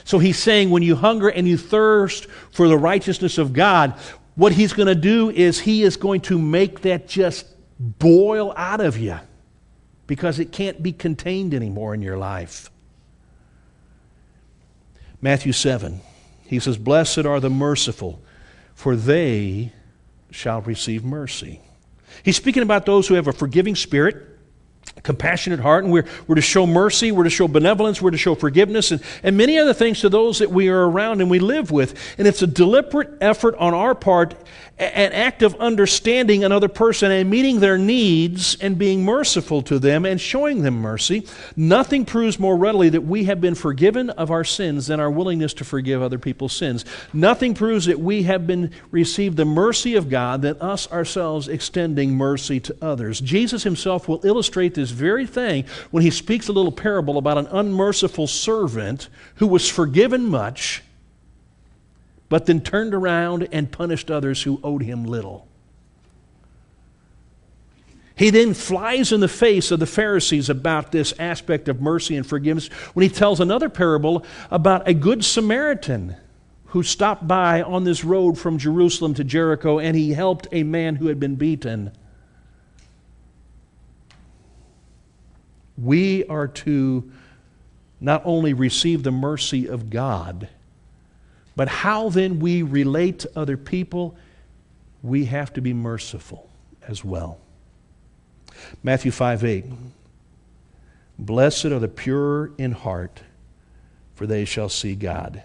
So 0.04 0.20
he's 0.20 0.38
saying 0.38 0.70
when 0.70 0.84
you 0.84 0.94
hunger 0.94 1.28
and 1.28 1.48
you 1.48 1.56
thirst 1.56 2.28
for 2.52 2.68
the 2.68 2.78
righteousness 2.78 3.38
of 3.38 3.52
God, 3.52 3.94
what 4.36 4.52
he's 4.52 4.72
going 4.72 4.86
to 4.86 4.94
do 4.94 5.30
is 5.30 5.58
he 5.58 5.82
is 5.82 5.96
going 5.96 6.20
to 6.22 6.38
make 6.38 6.82
that 6.82 7.08
just 7.08 7.44
boil 7.80 8.54
out 8.56 8.80
of 8.80 8.96
you 8.96 9.18
because 10.06 10.38
it 10.38 10.52
can't 10.52 10.80
be 10.80 10.92
contained 10.92 11.52
anymore 11.52 11.92
in 11.92 12.02
your 12.02 12.18
life. 12.18 12.70
Matthew 15.20 15.50
7, 15.50 16.00
he 16.44 16.60
says, 16.60 16.78
Blessed 16.78 17.26
are 17.26 17.40
the 17.40 17.50
merciful, 17.50 18.22
for 18.76 18.94
they 18.94 19.72
shall 20.30 20.60
receive 20.60 21.02
mercy. 21.02 21.60
He's 22.22 22.36
speaking 22.36 22.62
about 22.62 22.86
those 22.86 23.08
who 23.08 23.14
have 23.14 23.26
a 23.26 23.32
forgiving 23.32 23.74
spirit 23.76 24.29
compassionate 25.02 25.60
heart, 25.60 25.84
and 25.84 25.92
we're, 25.92 26.06
we're 26.26 26.34
to 26.34 26.40
show 26.40 26.66
mercy, 26.66 27.12
we're 27.12 27.24
to 27.24 27.30
show 27.30 27.48
benevolence, 27.48 28.00
we're 28.00 28.10
to 28.10 28.18
show 28.18 28.34
forgiveness, 28.34 28.90
and, 28.90 29.02
and 29.22 29.36
many 29.36 29.58
other 29.58 29.74
things 29.74 30.00
to 30.00 30.08
those 30.08 30.38
that 30.38 30.50
we 30.50 30.68
are 30.68 30.88
around 30.88 31.20
and 31.20 31.30
we 31.30 31.38
live 31.38 31.70
with. 31.70 31.94
And 32.18 32.26
it's 32.26 32.42
a 32.42 32.46
deliberate 32.46 33.10
effort 33.20 33.54
on 33.56 33.74
our 33.74 33.94
part, 33.94 34.34
an 34.78 35.12
act 35.12 35.42
of 35.42 35.54
understanding 35.56 36.42
another 36.42 36.68
person 36.68 37.10
and 37.10 37.28
meeting 37.28 37.60
their 37.60 37.76
needs 37.76 38.56
and 38.62 38.78
being 38.78 39.04
merciful 39.04 39.60
to 39.62 39.78
them 39.78 40.06
and 40.06 40.18
showing 40.18 40.62
them 40.62 40.80
mercy. 40.80 41.26
Nothing 41.54 42.06
proves 42.06 42.38
more 42.38 42.56
readily 42.56 42.88
that 42.88 43.02
we 43.02 43.24
have 43.24 43.42
been 43.42 43.54
forgiven 43.54 44.08
of 44.10 44.30
our 44.30 44.44
sins 44.44 44.86
than 44.86 44.98
our 44.98 45.10
willingness 45.10 45.52
to 45.54 45.64
forgive 45.64 46.00
other 46.00 46.18
people's 46.18 46.54
sins. 46.54 46.86
Nothing 47.12 47.52
proves 47.54 47.86
that 47.86 48.00
we 48.00 48.22
have 48.22 48.46
been 48.46 48.70
received 48.90 49.36
the 49.36 49.44
mercy 49.44 49.96
of 49.96 50.08
God 50.08 50.40
than 50.42 50.56
us 50.60 50.90
ourselves 50.90 51.48
extending 51.48 52.14
mercy 52.14 52.58
to 52.60 52.76
others. 52.80 53.20
Jesus 53.20 53.62
himself 53.62 54.08
will 54.08 54.24
illustrate 54.24 54.74
this 54.74 54.89
very 54.90 55.26
thing 55.26 55.64
when 55.90 56.02
he 56.02 56.10
speaks 56.10 56.48
a 56.48 56.52
little 56.52 56.72
parable 56.72 57.18
about 57.18 57.38
an 57.38 57.46
unmerciful 57.46 58.26
servant 58.26 59.08
who 59.36 59.46
was 59.46 59.68
forgiven 59.68 60.26
much, 60.26 60.82
but 62.28 62.46
then 62.46 62.60
turned 62.60 62.94
around 62.94 63.48
and 63.52 63.70
punished 63.70 64.10
others 64.10 64.42
who 64.42 64.60
owed 64.62 64.82
him 64.82 65.04
little. 65.04 65.46
He 68.20 68.28
then 68.28 68.52
flies 68.52 69.12
in 69.12 69.20
the 69.20 69.28
face 69.28 69.70
of 69.70 69.80
the 69.80 69.86
Pharisees 69.86 70.50
about 70.50 70.92
this 70.92 71.14
aspect 71.18 71.68
of 71.68 71.80
mercy 71.80 72.16
and 72.16 72.26
forgiveness 72.26 72.68
when 72.92 73.02
he 73.02 73.08
tells 73.08 73.40
another 73.40 73.70
parable 73.70 74.26
about 74.50 74.86
a 74.86 74.92
good 74.92 75.24
Samaritan 75.24 76.16
who 76.66 76.82
stopped 76.82 77.26
by 77.26 77.62
on 77.62 77.84
this 77.84 78.04
road 78.04 78.38
from 78.38 78.58
Jerusalem 78.58 79.14
to 79.14 79.24
Jericho 79.24 79.78
and 79.78 79.96
he 79.96 80.12
helped 80.12 80.48
a 80.52 80.64
man 80.64 80.96
who 80.96 81.06
had 81.06 81.18
been 81.18 81.36
beaten. 81.36 81.92
We 85.80 86.24
are 86.26 86.48
to 86.48 87.10
not 88.00 88.22
only 88.24 88.52
receive 88.52 89.02
the 89.02 89.10
mercy 89.10 89.66
of 89.66 89.90
God, 89.90 90.48
but 91.56 91.68
how 91.68 92.08
then 92.08 92.38
we 92.38 92.62
relate 92.62 93.20
to 93.20 93.30
other 93.36 93.56
people, 93.56 94.16
we 95.02 95.26
have 95.26 95.52
to 95.54 95.60
be 95.60 95.74
merciful 95.74 96.48
as 96.86 97.04
well. 97.04 97.38
Matthew 98.82 99.10
5 99.10 99.44
8. 99.44 99.64
Blessed 101.18 101.66
are 101.66 101.78
the 101.78 101.88
pure 101.88 102.52
in 102.56 102.72
heart, 102.72 103.22
for 104.14 104.26
they 104.26 104.44
shall 104.44 104.68
see 104.68 104.94
God. 104.94 105.42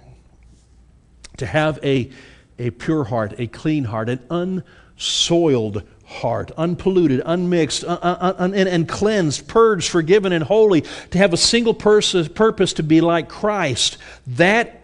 To 1.37 1.45
have 1.45 1.79
a, 1.83 2.09
a 2.57 2.69
pure 2.71 3.03
heart, 3.03 3.33
a 3.37 3.47
clean 3.47 3.83
heart, 3.85 4.07
an 4.09 4.25
unsoiled 4.29 5.83
heart, 6.05 6.51
unpolluted, 6.57 7.21
unmixed, 7.25 7.83
un- 7.83 7.97
un- 8.01 8.35
un- 8.37 8.53
and, 8.53 8.87
cleansed, 8.87 9.47
purged, 9.47 9.89
forgiven, 9.89 10.31
and 10.31 10.43
holy, 10.43 10.81
to 11.11 11.17
have 11.17 11.33
a 11.33 11.37
single 11.37 11.73
pers- 11.73 12.27
purpose 12.29 12.73
to 12.73 12.83
be 12.83 13.01
like 13.01 13.27
Christ. 13.27 13.97
That 14.27 14.81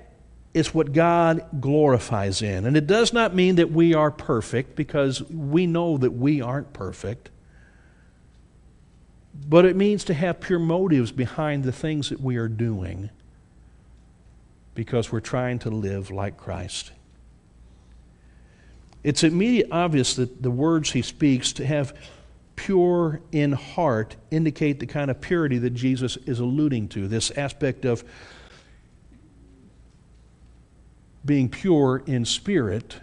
is 0.54 0.74
what 0.74 0.92
God 0.94 1.46
glorifies 1.62 2.42
in. 2.42 2.66
And 2.66 2.76
it 2.76 2.88
does 2.88 3.14
not 3.14 3.34
mean 3.34 3.56
that 3.56 3.72
we 3.72 3.94
are 3.94 4.12
perfect, 4.12 4.76
because 4.76 5.22
we 5.30 5.68
know 5.68 5.98
that 5.98 6.12
we 6.12 6.42
aren't 6.42 6.74
perfect. 6.74 7.30
But 9.48 9.66
it 9.66 9.76
means 9.76 10.04
to 10.06 10.14
have 10.14 10.42
pure 10.42 10.60
motives 10.60 11.12
behind 11.12 11.64
the 11.64 11.72
things 11.72 12.10
that 12.10 12.20
we 12.20 12.36
are 12.36 12.50
doing 12.50 13.10
because 14.74 15.12
we're 15.12 15.20
trying 15.20 15.60
to 15.60 15.70
live 15.70 16.12
like 16.12 16.38
Christ. 16.38 16.92
It's 19.04 19.24
immediately 19.24 19.72
obvious 19.72 20.16
that 20.16 20.44
the 20.44 20.52
words 20.52 20.92
he 20.92 21.02
speaks 21.02 21.54
to 21.54 21.66
have 21.66 21.96
pure 22.56 23.22
in 23.32 23.54
heart 23.54 24.16
indicate 24.30 24.80
the 24.80 24.86
kind 24.86 25.10
of 25.10 25.20
purity 25.20 25.58
that 25.58 25.72
Jesus 25.72 26.18
is 26.26 26.40
alluding 26.40 26.90
to, 26.90 27.08
this 27.08 27.32
aspect 27.32 27.86
of 27.86 28.04
being 31.26 31.50
pure 31.50 32.04
in 32.06 32.26
spirit. 32.26 32.98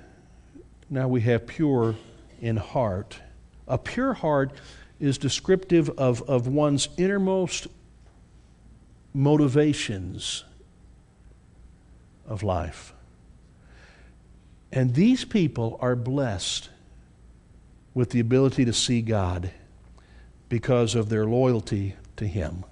Now 0.88 1.08
we 1.08 1.22
have 1.22 1.46
pure 1.46 1.96
in 2.40 2.56
heart. 2.56 3.20
A 3.66 3.78
pure 3.78 4.14
heart 4.14 4.52
is 5.00 5.18
descriptive 5.18 5.90
of, 5.90 6.22
of 6.22 6.46
one's 6.46 6.88
innermost 6.96 7.66
motivations 9.12 10.44
of 12.26 12.42
life. 12.42 12.92
And 14.70 14.94
these 14.94 15.24
people 15.24 15.78
are 15.80 15.96
blessed 15.96 16.68
with 17.94 18.10
the 18.10 18.20
ability 18.20 18.64
to 18.66 18.72
see 18.72 19.02
God 19.02 19.50
because 20.48 20.94
of 20.94 21.08
their 21.08 21.26
loyalty 21.26 21.96
to 22.16 22.26
Him. 22.26 22.64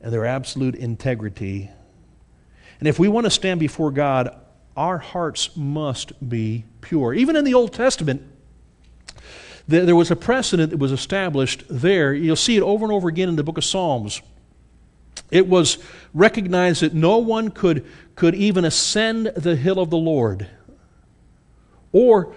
and 0.00 0.12
their 0.12 0.24
absolute 0.24 0.74
integrity. 0.76 1.70
And 2.78 2.88
if 2.88 2.98
we 2.98 3.08
want 3.08 3.24
to 3.24 3.30
stand 3.30 3.58
before 3.58 3.90
God, 3.90 4.34
our 4.76 4.98
hearts 4.98 5.56
must 5.56 6.28
be 6.28 6.64
pure. 6.80 7.12
Even 7.14 7.34
in 7.34 7.44
the 7.44 7.54
Old 7.54 7.72
Testament, 7.72 8.22
there 9.66 9.96
was 9.96 10.12
a 10.12 10.16
precedent 10.16 10.70
that 10.70 10.76
was 10.76 10.92
established 10.92 11.64
there. 11.68 12.14
You'll 12.14 12.36
see 12.36 12.56
it 12.56 12.62
over 12.62 12.84
and 12.84 12.92
over 12.92 13.08
again 13.08 13.28
in 13.28 13.34
the 13.34 13.42
book 13.42 13.58
of 13.58 13.64
Psalms. 13.64 14.22
It 15.30 15.48
was 15.48 15.78
recognized 16.14 16.82
that 16.82 16.94
no 16.94 17.18
one 17.18 17.50
could, 17.50 17.84
could 18.14 18.34
even 18.34 18.64
ascend 18.64 19.26
the 19.36 19.56
hill 19.56 19.78
of 19.78 19.90
the 19.90 19.96
Lord 19.96 20.48
or 21.92 22.34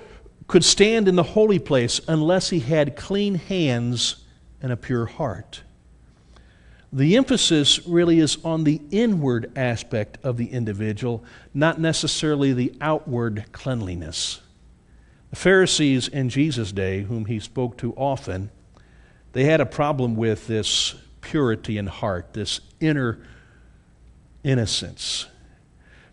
could 0.48 0.64
stand 0.64 1.08
in 1.08 1.16
the 1.16 1.24
holy 1.24 1.60
place 1.60 2.02
unless 2.08 2.50
he 2.50 2.60
had 2.60 2.96
clean 2.96 3.36
hands 3.36 4.24
and 4.62 4.72
a 4.72 4.78
pure 4.78 5.06
heart. 5.06 5.62
The 6.92 7.18
emphasis 7.18 7.86
really 7.86 8.20
is 8.20 8.38
on 8.44 8.64
the 8.64 8.82
inward 8.90 9.52
aspect 9.56 10.18
of 10.24 10.38
the 10.38 10.48
individual, 10.48 11.24
not 11.54 11.80
necessarily 11.80 12.52
the 12.52 12.74
outward 12.82 13.46
cleanliness. 13.52 14.42
The 15.30 15.36
Pharisees 15.36 16.08
in 16.08 16.30
Jesus' 16.30 16.72
day, 16.72 17.04
whom 17.04 17.26
he 17.26 17.40
spoke 17.40 17.78
to 17.78 17.94
often, 17.94 18.50
they 19.34 19.44
had 19.44 19.62
a 19.62 19.68
problem 19.68 20.16
with 20.16 20.48
this 20.48 20.96
purity 21.22 21.78
in 21.78 21.88
heart, 21.88 22.34
this 22.34 22.62
inner 22.80 23.20
innocence. 24.44 25.26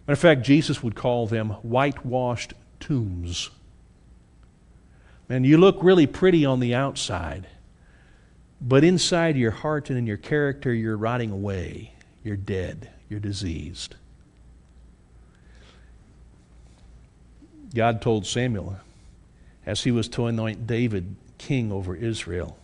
Matter 0.07 0.15
of 0.15 0.19
fact, 0.19 0.43
Jesus 0.43 0.83
would 0.83 0.95
call 0.95 1.27
them 1.27 1.51
whitewashed 1.63 2.55
tombs. 2.81 3.51
Man, 5.29 5.45
you 5.45 5.59
look 5.59 5.79
really 5.83 6.07
pretty 6.07 6.45
on 6.45 6.61
the 6.61 6.75
outside, 6.75 7.49
but 8.61 8.85
inside 8.85 9.37
your 9.37 9.51
heart 9.51 9.91
and 9.91 9.99
in 9.99 10.07
your 10.07 10.17
character, 10.17 10.73
you're 10.73 10.97
rotting 10.97 11.31
away. 11.31 11.93
You're 12.23 12.37
dead. 12.37 12.91
You're 13.09 13.21
diseased. 13.21 13.97
God 17.75 18.01
told 18.01 18.27
Samuel 18.27 18.79
as 19.65 19.83
he 19.83 19.91
was 19.91 20.09
to 20.09 20.27
anoint 20.27 20.67
David 20.67 21.17
king 21.39 21.71
over 21.73 21.95
Israel. 21.95 22.57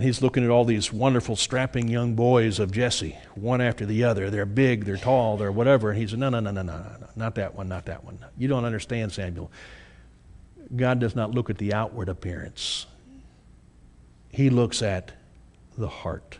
He's 0.00 0.22
looking 0.22 0.44
at 0.44 0.50
all 0.50 0.64
these 0.64 0.92
wonderful, 0.92 1.36
strapping 1.36 1.88
young 1.88 2.14
boys 2.14 2.58
of 2.58 2.72
Jesse, 2.72 3.18
one 3.34 3.60
after 3.60 3.84
the 3.84 4.04
other. 4.04 4.30
They're 4.30 4.46
big, 4.46 4.84
they're 4.84 4.96
tall, 4.96 5.36
they're 5.36 5.52
whatever. 5.52 5.90
And 5.90 5.98
he 5.98 6.06
said, 6.06 6.18
No, 6.18 6.30
no, 6.30 6.40
no, 6.40 6.50
no, 6.50 6.62
no, 6.62 6.72
no, 6.72 7.08
not 7.16 7.34
that 7.34 7.54
one, 7.54 7.68
not 7.68 7.86
that 7.86 8.04
one. 8.04 8.18
You 8.38 8.48
don't 8.48 8.64
understand, 8.64 9.12
Samuel. 9.12 9.50
God 10.74 11.00
does 11.00 11.16
not 11.16 11.32
look 11.32 11.50
at 11.50 11.58
the 11.58 11.74
outward 11.74 12.08
appearance, 12.08 12.86
He 14.30 14.50
looks 14.50 14.82
at 14.82 15.12
the 15.76 15.88
heart. 15.88 16.38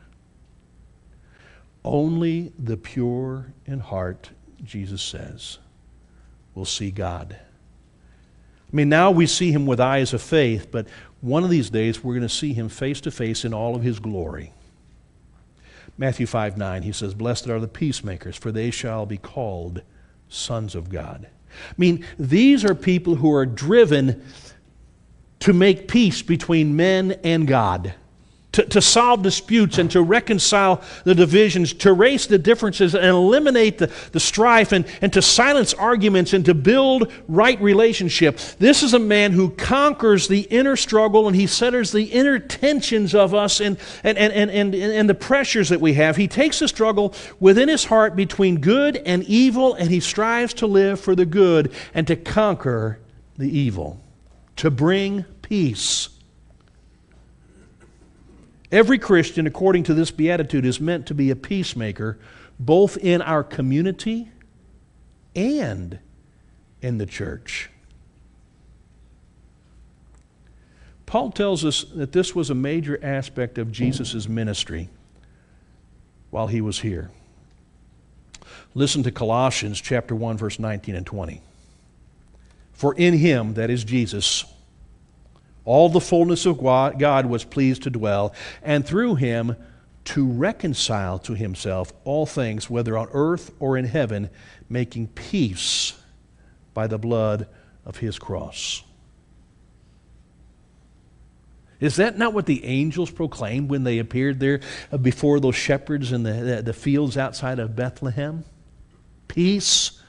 Only 1.84 2.52
the 2.58 2.76
pure 2.76 3.52
in 3.64 3.80
heart, 3.80 4.30
Jesus 4.62 5.00
says, 5.00 5.58
will 6.54 6.66
see 6.66 6.90
God. 6.90 7.36
I 8.70 8.76
mean, 8.76 8.88
now 8.88 9.10
we 9.10 9.26
see 9.26 9.50
him 9.50 9.66
with 9.66 9.80
eyes 9.80 10.12
of 10.12 10.22
faith, 10.22 10.70
but 10.70 10.86
one 11.20 11.44
of 11.44 11.50
these 11.50 11.70
days 11.70 12.02
we're 12.02 12.14
going 12.14 12.22
to 12.26 12.34
see 12.34 12.52
him 12.52 12.68
face 12.68 13.00
to 13.02 13.10
face 13.10 13.44
in 13.44 13.52
all 13.52 13.76
of 13.76 13.82
his 13.82 13.98
glory. 13.98 14.52
Matthew 15.98 16.26
5 16.26 16.56
9, 16.56 16.82
he 16.82 16.92
says, 16.92 17.14
Blessed 17.14 17.48
are 17.48 17.60
the 17.60 17.68
peacemakers, 17.68 18.36
for 18.36 18.50
they 18.50 18.70
shall 18.70 19.04
be 19.04 19.18
called 19.18 19.82
sons 20.28 20.74
of 20.74 20.88
God. 20.88 21.26
I 21.26 21.74
mean, 21.76 22.06
these 22.18 22.64
are 22.64 22.74
people 22.74 23.16
who 23.16 23.32
are 23.34 23.44
driven 23.44 24.24
to 25.40 25.52
make 25.52 25.88
peace 25.88 26.22
between 26.22 26.76
men 26.76 27.12
and 27.24 27.46
God 27.46 27.94
to, 28.52 28.64
to 28.64 28.82
solve 28.82 29.22
disputes 29.22 29.78
and 29.78 29.90
to 29.92 30.02
reconcile 30.02 30.82
the 31.04 31.14
divisions, 31.14 31.72
to 31.72 31.90
erase 31.90 32.26
the 32.26 32.38
differences 32.38 32.94
and 32.94 33.04
eliminate 33.04 33.78
the, 33.78 33.92
the 34.12 34.20
strife 34.20 34.72
and, 34.72 34.86
and 35.00 35.12
to 35.12 35.22
silence 35.22 35.72
arguments 35.74 36.32
and 36.32 36.44
to 36.44 36.54
build 36.54 37.12
right 37.28 37.60
relationship. 37.60 38.38
This 38.58 38.82
is 38.82 38.92
a 38.92 38.98
man 38.98 39.32
who 39.32 39.50
conquers 39.50 40.26
the 40.26 40.40
inner 40.42 40.76
struggle 40.76 41.28
and 41.28 41.36
he 41.36 41.46
settles 41.46 41.92
the 41.92 42.04
inner 42.04 42.38
tensions 42.38 43.14
of 43.14 43.34
us 43.34 43.60
and, 43.60 43.78
and, 44.02 44.18
and, 44.18 44.32
and, 44.32 44.50
and, 44.50 44.74
and 44.74 45.08
the 45.08 45.14
pressures 45.14 45.68
that 45.68 45.80
we 45.80 45.94
have. 45.94 46.16
He 46.16 46.28
takes 46.28 46.58
the 46.58 46.68
struggle 46.68 47.14
within 47.38 47.68
his 47.68 47.84
heart 47.84 48.16
between 48.16 48.60
good 48.60 48.96
and 48.96 49.22
evil 49.24 49.74
and 49.74 49.90
he 49.90 50.00
strives 50.00 50.54
to 50.54 50.66
live 50.66 50.98
for 50.98 51.14
the 51.14 51.26
good 51.26 51.72
and 51.94 52.06
to 52.08 52.16
conquer 52.16 52.98
the 53.38 53.48
evil, 53.58 54.00
to 54.56 54.70
bring 54.70 55.24
peace 55.40 56.08
Every 58.72 58.98
Christian, 58.98 59.46
according 59.46 59.84
to 59.84 59.94
this 59.94 60.10
beatitude, 60.10 60.64
is 60.64 60.80
meant 60.80 61.06
to 61.06 61.14
be 61.14 61.30
a 61.30 61.36
peacemaker 61.36 62.18
both 62.58 62.96
in 62.98 63.22
our 63.22 63.42
community 63.42 64.30
and 65.34 65.98
in 66.82 66.98
the 66.98 67.06
church. 67.06 67.70
Paul 71.06 71.32
tells 71.32 71.64
us 71.64 71.84
that 71.94 72.12
this 72.12 72.36
was 72.36 72.50
a 72.50 72.54
major 72.54 73.02
aspect 73.02 73.58
of 73.58 73.72
Jesus' 73.72 74.28
ministry 74.28 74.88
while 76.30 76.46
he 76.46 76.60
was 76.60 76.80
here. 76.80 77.10
Listen 78.74 79.02
to 79.02 79.10
Colossians 79.10 79.80
chapter 79.80 80.14
1 80.14 80.36
verse 80.36 80.60
19 80.60 80.94
and 80.94 81.04
20. 81.04 81.42
For 82.72 82.94
in 82.94 83.14
him 83.14 83.54
that 83.54 83.70
is 83.70 83.82
Jesus 83.82 84.44
all 85.64 85.88
the 85.88 86.00
fullness 86.00 86.46
of 86.46 86.58
God 86.60 87.26
was 87.26 87.44
pleased 87.44 87.82
to 87.84 87.90
dwell, 87.90 88.34
and 88.62 88.86
through 88.86 89.16
him 89.16 89.56
to 90.04 90.26
reconcile 90.26 91.18
to 91.20 91.34
himself 91.34 91.92
all 92.04 92.26
things, 92.26 92.70
whether 92.70 92.96
on 92.96 93.08
earth 93.12 93.52
or 93.60 93.76
in 93.76 93.84
heaven, 93.84 94.30
making 94.68 95.08
peace 95.08 95.94
by 96.74 96.86
the 96.86 96.98
blood 96.98 97.46
of 97.84 97.98
his 97.98 98.18
cross. 98.18 98.82
Is 101.80 101.96
that 101.96 102.18
not 102.18 102.34
what 102.34 102.46
the 102.46 102.64
angels 102.64 103.10
proclaimed 103.10 103.70
when 103.70 103.84
they 103.84 103.98
appeared 103.98 104.38
there 104.38 104.60
uh, 104.92 104.98
before 104.98 105.40
those 105.40 105.56
shepherds 105.56 106.12
in 106.12 106.22
the, 106.22 106.62
the 106.62 106.74
fields 106.74 107.16
outside 107.16 107.58
of 107.58 107.74
Bethlehem? 107.74 108.44
Peace 109.28 110.00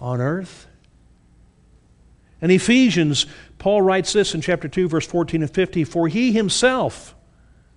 on 0.00 0.20
earth. 0.20 0.66
And 2.40 2.50
Ephesians, 2.50 3.26
Paul 3.60 3.82
writes 3.82 4.14
this 4.14 4.34
in 4.34 4.40
chapter 4.40 4.68
2, 4.68 4.88
verse 4.88 5.06
14 5.06 5.42
and 5.42 5.50
15 5.50 5.84
For 5.84 6.08
he 6.08 6.32
himself, 6.32 7.14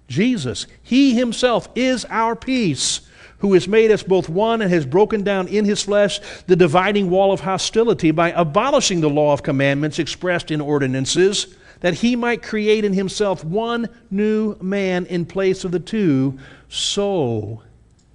Jesus, 0.08 0.66
he 0.82 1.14
himself 1.14 1.68
is 1.76 2.06
our 2.10 2.38
peace, 2.38 3.02
who 3.40 3.54
has 3.54 3.68
made 3.68 3.92
us 3.92 4.02
both 4.02 4.30
one 4.30 4.62
and 4.62 4.72
has 4.72 4.86
broken 4.86 5.24
down 5.24 5.50
in 5.50 5.66
his 5.66 5.84
flesh 5.84 6.22
the 6.48 6.56
dividing 6.56 7.10
wall 7.10 7.34
of 7.34 7.42
hostility 7.42 8.12
by 8.12 8.32
abolishing 8.32 9.02
the 9.02 9.10
law 9.10 9.34
of 9.34 9.44
commandments 9.44 10.00
expressed 10.00 10.52
in 10.52 10.62
ordinances, 10.62 11.54
that 11.82 11.96
he 11.96 12.16
might 12.16 12.42
create 12.42 12.86
in 12.86 12.94
himself 12.94 13.44
one 13.44 13.90
new 14.10 14.56
man 14.62 15.06
in 15.08 15.26
place 15.26 15.66
of 15.66 15.72
the 15.72 15.82
two, 15.82 16.40
so 16.70 17.62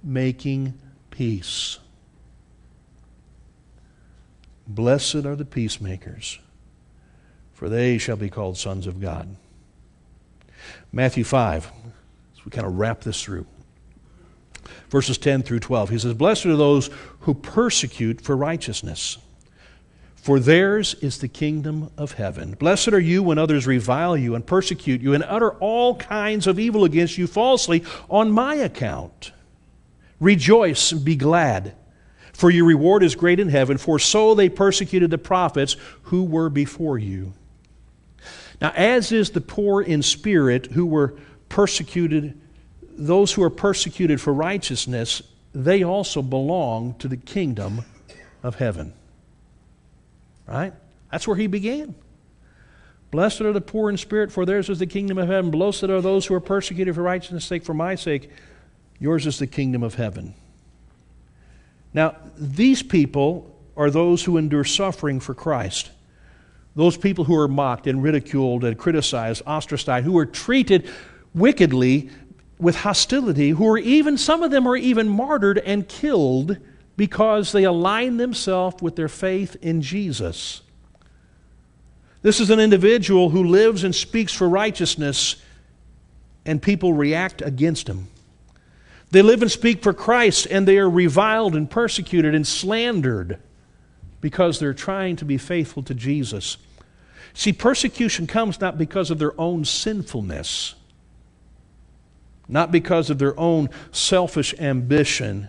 making 0.03 0.73
peace. 1.11 1.77
Blessed 4.67 5.23
are 5.25 5.35
the 5.35 5.45
peacemakers 5.45 6.39
for 7.59 7.67
they 7.67 7.97
shall 7.97 8.15
be 8.15 8.29
called 8.29 8.57
sons 8.57 8.87
of 8.87 9.01
God. 9.01 9.35
Matthew 10.93 11.25
5, 11.25 11.69
as 12.33 12.45
we 12.45 12.51
kind 12.51 12.65
of 12.65 12.79
wrap 12.79 13.01
this 13.01 13.21
through. 13.21 13.45
Verses 14.89 15.17
10 15.17 15.43
through 15.43 15.59
12. 15.59 15.89
He 15.89 15.99
says, 15.99 16.13
Blessed 16.13 16.45
are 16.45 16.55
those 16.55 16.89
who 17.19 17.33
persecute 17.33 18.21
for 18.21 18.37
righteousness, 18.37 19.17
for 20.15 20.39
theirs 20.39 20.93
is 21.01 21.17
the 21.17 21.27
kingdom 21.27 21.91
of 21.97 22.13
heaven. 22.13 22.53
Blessed 22.53 22.93
are 22.93 22.99
you 22.99 23.21
when 23.21 23.37
others 23.37 23.67
revile 23.67 24.15
you 24.15 24.35
and 24.35 24.47
persecute 24.47 25.01
you 25.01 25.13
and 25.13 25.25
utter 25.25 25.51
all 25.55 25.97
kinds 25.97 26.47
of 26.47 26.59
evil 26.59 26.85
against 26.85 27.17
you 27.17 27.27
falsely 27.27 27.83
on 28.09 28.31
my 28.31 28.55
account. 28.55 29.33
Rejoice 30.21 30.93
and 30.93 31.03
be 31.03 31.17
glad, 31.17 31.75
for 32.31 32.49
your 32.49 32.63
reward 32.63 33.03
is 33.03 33.15
great 33.15 33.41
in 33.41 33.49
heaven, 33.49 33.77
for 33.77 33.99
so 33.99 34.33
they 34.33 34.47
persecuted 34.47 35.11
the 35.11 35.17
prophets 35.17 35.75
who 36.03 36.23
were 36.23 36.49
before 36.49 36.97
you. 36.97 37.33
Now, 38.61 38.71
as 38.75 39.11
is 39.11 39.31
the 39.31 39.41
poor 39.41 39.81
in 39.81 40.01
spirit 40.01 40.67
who 40.67 40.85
were 40.85 41.15
persecuted, 41.47 42.39
those 42.81 43.31
who 43.31 43.43
are 43.43 43.49
persecuted 43.49 44.19
for 44.19 44.33
righteousness, 44.33 45.21
they 45.53 45.83
also 45.83 46.21
belong 46.21 46.95
to 46.95 47.07
the 47.07 47.17
kingdom 47.17 47.85
of 48.43 48.55
heaven. 48.55 48.93
Right? 50.45 50.73
That's 51.11 51.27
where 51.27 51.37
he 51.37 51.47
began. 51.47 51.95
Blessed 53.11 53.41
are 53.41 53.53
the 53.53 53.61
poor 53.61 53.89
in 53.89 53.97
spirit, 53.97 54.31
for 54.31 54.45
theirs 54.45 54.69
is 54.69 54.79
the 54.79 54.85
kingdom 54.85 55.17
of 55.17 55.27
heaven. 55.27 55.49
Blessed 55.49 55.85
are 55.85 56.01
those 56.01 56.25
who 56.25 56.35
are 56.35 56.39
persecuted 56.39 56.93
for 56.93 57.01
righteousness' 57.01 57.45
sake, 57.45 57.63
for 57.63 57.73
my 57.73 57.95
sake. 57.95 58.29
Yours 58.99 59.25
is 59.25 59.39
the 59.39 59.47
kingdom 59.47 59.81
of 59.81 59.95
heaven. 59.95 60.35
Now, 61.93 62.17
these 62.37 62.83
people 62.83 63.55
are 63.75 63.89
those 63.89 64.23
who 64.23 64.37
endure 64.37 64.63
suffering 64.63 65.19
for 65.19 65.33
Christ. 65.33 65.89
Those 66.75 66.97
people 66.97 67.25
who 67.25 67.35
are 67.35 67.47
mocked 67.47 67.87
and 67.87 68.01
ridiculed 68.01 68.63
and 68.63 68.77
criticized, 68.77 69.41
ostracized, 69.45 70.05
who 70.05 70.17
are 70.17 70.25
treated 70.25 70.89
wickedly 71.33 72.09
with 72.59 72.75
hostility, 72.75 73.51
who 73.51 73.67
are 73.67 73.77
even, 73.77 74.17
some 74.17 74.43
of 74.43 74.51
them 74.51 74.67
are 74.67 74.75
even 74.75 75.07
martyred 75.07 75.57
and 75.59 75.87
killed 75.87 76.57
because 76.97 77.51
they 77.51 77.63
align 77.63 78.17
themselves 78.17 78.81
with 78.81 78.95
their 78.95 79.07
faith 79.07 79.55
in 79.61 79.81
Jesus. 79.81 80.61
This 82.21 82.41
is 82.41 82.49
an 82.49 82.59
individual 82.59 83.29
who 83.29 83.45
lives 83.45 83.83
and 83.83 83.95
speaks 83.95 84.33
for 84.33 84.49
righteousness, 84.49 85.37
and 86.45 86.61
people 86.61 86.93
react 86.93 87.41
against 87.41 87.87
him. 87.87 88.07
They 89.11 89.21
live 89.21 89.41
and 89.41 89.49
speak 89.49 89.81
for 89.81 89.93
Christ, 89.93 90.45
and 90.51 90.67
they 90.67 90.77
are 90.77 90.89
reviled 90.89 91.55
and 91.55 91.69
persecuted 91.69 92.35
and 92.35 92.45
slandered 92.45 93.39
because 94.21 94.59
they're 94.59 94.73
trying 94.73 95.15
to 95.17 95.25
be 95.25 95.37
faithful 95.37 95.83
to 95.83 95.93
Jesus. 95.93 96.57
See, 97.33 97.53
persecution 97.53 98.27
comes 98.27 98.59
not 98.59 98.77
because 98.77 99.11
of 99.11 99.19
their 99.19 99.39
own 99.39 99.65
sinfulness, 99.65 100.75
not 102.47 102.71
because 102.71 103.09
of 103.09 103.19
their 103.19 103.39
own 103.39 103.69
selfish 103.91 104.53
ambition, 104.59 105.47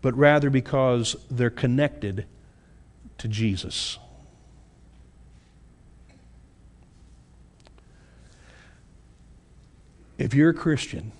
but 0.00 0.16
rather 0.16 0.48
because 0.48 1.16
they're 1.30 1.50
connected 1.50 2.26
to 3.18 3.28
Jesus. 3.28 3.98
If 10.16 10.34
you're 10.34 10.50
a 10.50 10.54
Christian, 10.54 11.12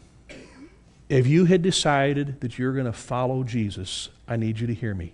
if 1.08 1.26
you 1.26 1.44
had 1.46 1.62
decided 1.62 2.40
that 2.40 2.58
you're 2.58 2.72
going 2.72 2.86
to 2.86 2.92
follow 2.92 3.42
Jesus, 3.44 4.08
I 4.26 4.36
need 4.36 4.58
you 4.58 4.66
to 4.66 4.74
hear 4.74 4.94
me. 4.94 5.12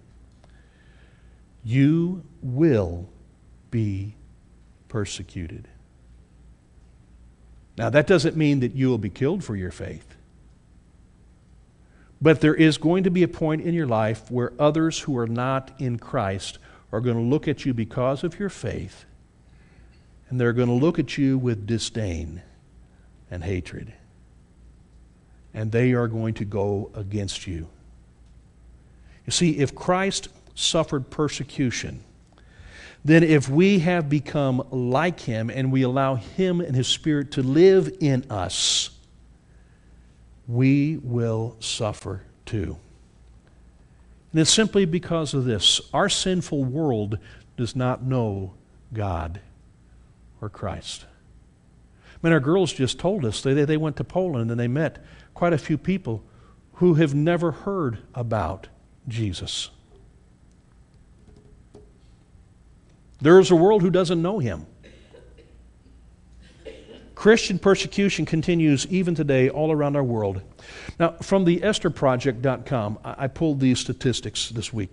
You 1.64 2.22
will 2.42 3.08
be 3.70 4.14
persecuted. 4.88 5.66
Now, 7.76 7.90
that 7.90 8.06
doesn't 8.06 8.36
mean 8.36 8.60
that 8.60 8.74
you 8.74 8.88
will 8.88 8.98
be 8.98 9.10
killed 9.10 9.42
for 9.42 9.56
your 9.56 9.72
faith. 9.72 10.14
But 12.22 12.40
there 12.40 12.54
is 12.54 12.78
going 12.78 13.04
to 13.04 13.10
be 13.10 13.22
a 13.22 13.28
point 13.28 13.62
in 13.62 13.74
your 13.74 13.86
life 13.86 14.30
where 14.30 14.52
others 14.58 15.00
who 15.00 15.18
are 15.18 15.26
not 15.26 15.72
in 15.78 15.98
Christ 15.98 16.58
are 16.92 17.00
going 17.00 17.16
to 17.16 17.22
look 17.22 17.48
at 17.48 17.64
you 17.64 17.74
because 17.74 18.22
of 18.22 18.38
your 18.38 18.48
faith, 18.48 19.04
and 20.28 20.40
they're 20.40 20.52
going 20.52 20.68
to 20.68 20.74
look 20.74 20.98
at 20.98 21.18
you 21.18 21.36
with 21.36 21.66
disdain 21.66 22.42
and 23.30 23.42
hatred. 23.42 23.92
And 25.52 25.72
they 25.72 25.92
are 25.92 26.08
going 26.08 26.34
to 26.34 26.44
go 26.44 26.90
against 26.94 27.46
you. 27.46 27.68
You 29.26 29.32
see, 29.32 29.58
if 29.58 29.74
Christ 29.74 30.28
suffered 30.54 31.10
persecution, 31.10 32.02
then 33.04 33.22
if 33.22 33.48
we 33.48 33.80
have 33.80 34.08
become 34.08 34.66
like 34.70 35.20
him 35.20 35.50
and 35.50 35.70
we 35.70 35.82
allow 35.82 36.14
him 36.14 36.60
and 36.60 36.74
his 36.74 36.88
spirit 36.88 37.32
to 37.32 37.42
live 37.42 37.94
in 38.00 38.24
us, 38.30 38.90
we 40.48 40.98
will 41.02 41.56
suffer 41.60 42.22
too. 42.46 42.78
And 44.32 44.40
it's 44.40 44.52
simply 44.52 44.84
because 44.84 45.34
of 45.34 45.44
this. 45.44 45.80
Our 45.92 46.08
sinful 46.08 46.64
world 46.64 47.18
does 47.56 47.76
not 47.76 48.02
know 48.02 48.54
God 48.92 49.40
or 50.40 50.48
Christ. 50.48 51.04
I 52.06 52.26
mean, 52.26 52.32
our 52.32 52.40
girls 52.40 52.72
just 52.72 52.98
told 52.98 53.24
us 53.24 53.42
they, 53.42 53.52
they 53.52 53.76
went 53.76 53.96
to 53.96 54.04
Poland 54.04 54.50
and 54.50 54.58
they 54.58 54.68
met 54.68 55.04
quite 55.34 55.52
a 55.52 55.58
few 55.58 55.76
people 55.76 56.22
who 56.74 56.94
have 56.94 57.14
never 57.14 57.52
heard 57.52 57.98
about 58.14 58.68
Jesus. 59.06 59.70
There 63.20 63.38
is 63.38 63.50
a 63.50 63.56
world 63.56 63.82
who 63.82 63.90
doesn't 63.90 64.20
know 64.20 64.38
him. 64.38 64.66
Christian 67.14 67.58
persecution 67.58 68.26
continues 68.26 68.86
even 68.88 69.14
today 69.14 69.48
all 69.48 69.72
around 69.72 69.96
our 69.96 70.04
world. 70.04 70.42
Now, 70.98 71.12
from 71.22 71.44
the 71.44 71.60
EstherProject.com, 71.60 72.98
I 73.04 73.28
pulled 73.28 73.60
these 73.60 73.78
statistics 73.78 74.50
this 74.50 74.72
week. 74.72 74.90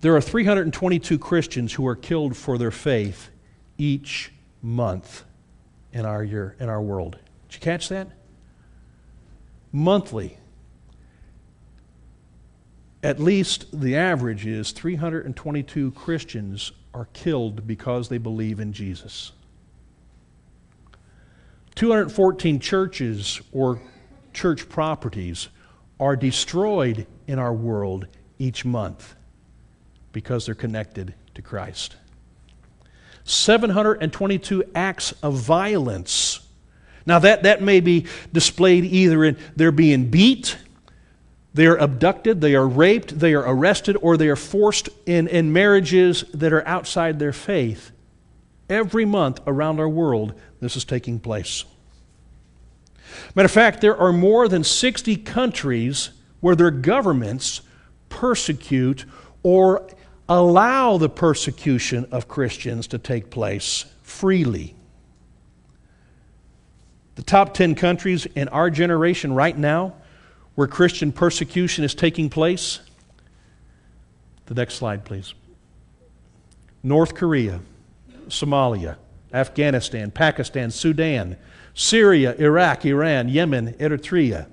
There 0.00 0.16
are 0.16 0.20
322 0.20 1.18
Christians 1.18 1.74
who 1.74 1.86
are 1.86 1.96
killed 1.96 2.36
for 2.36 2.58
their 2.58 2.70
faith 2.70 3.30
each 3.78 4.32
month 4.62 5.24
in 5.92 6.04
our 6.04 6.24
year, 6.24 6.56
in 6.58 6.68
our 6.68 6.82
world. 6.82 7.18
Did 7.48 7.54
you 7.54 7.60
catch 7.60 7.88
that? 7.88 8.08
Monthly, 9.72 10.38
at 13.06 13.20
least 13.20 13.66
the 13.72 13.94
average 13.94 14.46
is 14.46 14.72
322 14.72 15.92
Christians 15.92 16.72
are 16.92 17.06
killed 17.12 17.64
because 17.64 18.08
they 18.08 18.18
believe 18.18 18.58
in 18.58 18.72
Jesus. 18.72 19.30
214 21.76 22.58
churches 22.58 23.40
or 23.52 23.80
church 24.32 24.68
properties 24.68 25.50
are 26.00 26.16
destroyed 26.16 27.06
in 27.28 27.38
our 27.38 27.52
world 27.52 28.08
each 28.40 28.64
month 28.64 29.14
because 30.10 30.44
they're 30.44 30.56
connected 30.56 31.14
to 31.36 31.42
Christ. 31.42 31.94
722 33.22 34.64
acts 34.74 35.12
of 35.22 35.34
violence. 35.34 36.40
Now, 37.06 37.20
that, 37.20 37.44
that 37.44 37.62
may 37.62 37.78
be 37.78 38.06
displayed 38.32 38.84
either 38.84 39.22
in 39.22 39.38
they're 39.54 39.70
being 39.70 40.10
beat, 40.10 40.56
they 41.56 41.66
are 41.66 41.78
abducted, 41.78 42.42
they 42.42 42.54
are 42.54 42.68
raped, 42.68 43.18
they 43.18 43.32
are 43.32 43.40
arrested, 43.40 43.96
or 44.02 44.18
they 44.18 44.28
are 44.28 44.36
forced 44.36 44.90
in, 45.06 45.26
in 45.26 45.54
marriages 45.54 46.22
that 46.34 46.52
are 46.52 46.66
outside 46.68 47.18
their 47.18 47.32
faith. 47.32 47.92
Every 48.68 49.06
month 49.06 49.40
around 49.46 49.80
our 49.80 49.88
world, 49.88 50.34
this 50.60 50.76
is 50.76 50.84
taking 50.84 51.18
place. 51.18 51.64
Matter 53.34 53.46
of 53.46 53.52
fact, 53.52 53.80
there 53.80 53.96
are 53.96 54.12
more 54.12 54.48
than 54.48 54.64
60 54.64 55.16
countries 55.16 56.10
where 56.40 56.54
their 56.54 56.70
governments 56.70 57.62
persecute 58.10 59.06
or 59.42 59.88
allow 60.28 60.98
the 60.98 61.08
persecution 61.08 62.06
of 62.10 62.28
Christians 62.28 62.86
to 62.88 62.98
take 62.98 63.30
place 63.30 63.86
freely. 64.02 64.74
The 67.14 67.22
top 67.22 67.54
10 67.54 67.76
countries 67.76 68.26
in 68.26 68.48
our 68.48 68.68
generation 68.68 69.32
right 69.32 69.56
now 69.56 69.94
where 70.56 70.66
Christian 70.66 71.12
persecution 71.12 71.84
is 71.84 71.94
taking 71.94 72.28
place? 72.28 72.80
The 74.46 74.54
next 74.54 74.74
slide, 74.74 75.04
please. 75.04 75.34
North 76.82 77.14
Korea, 77.14 77.60
Somalia, 78.28 78.96
Afghanistan, 79.32 80.10
Pakistan, 80.10 80.70
Sudan, 80.70 81.36
Syria, 81.74 82.34
Iraq, 82.38 82.84
Iran, 82.84 83.28
Yemen, 83.28 83.74
Eritrea. 83.74 84.46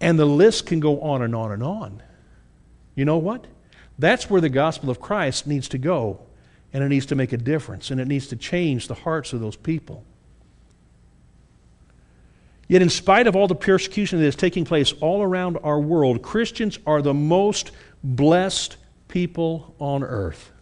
And 0.00 0.18
the 0.18 0.26
list 0.26 0.66
can 0.66 0.80
go 0.80 1.00
on 1.00 1.22
and 1.22 1.34
on 1.34 1.52
and 1.52 1.62
on. 1.62 2.02
You 2.94 3.04
know 3.04 3.18
what? 3.18 3.46
That's 3.98 4.28
where 4.28 4.40
the 4.40 4.48
gospel 4.48 4.90
of 4.90 5.00
Christ 5.00 5.46
needs 5.46 5.68
to 5.70 5.78
go, 5.78 6.20
and 6.72 6.82
it 6.82 6.88
needs 6.88 7.06
to 7.06 7.14
make 7.14 7.32
a 7.32 7.36
difference, 7.36 7.90
and 7.90 8.00
it 8.00 8.08
needs 8.08 8.26
to 8.28 8.36
change 8.36 8.88
the 8.88 8.94
hearts 8.94 9.32
of 9.32 9.40
those 9.40 9.56
people. 9.56 10.04
Yet, 12.70 12.82
in 12.82 12.88
spite 12.88 13.26
of 13.26 13.34
all 13.34 13.48
the 13.48 13.56
persecution 13.56 14.20
that 14.20 14.26
is 14.26 14.36
taking 14.36 14.64
place 14.64 14.92
all 15.00 15.24
around 15.24 15.58
our 15.64 15.80
world, 15.80 16.22
Christians 16.22 16.78
are 16.86 17.02
the 17.02 17.12
most 17.12 17.72
blessed 18.04 18.76
people 19.08 19.74
on 19.80 20.04
earth. 20.04 20.52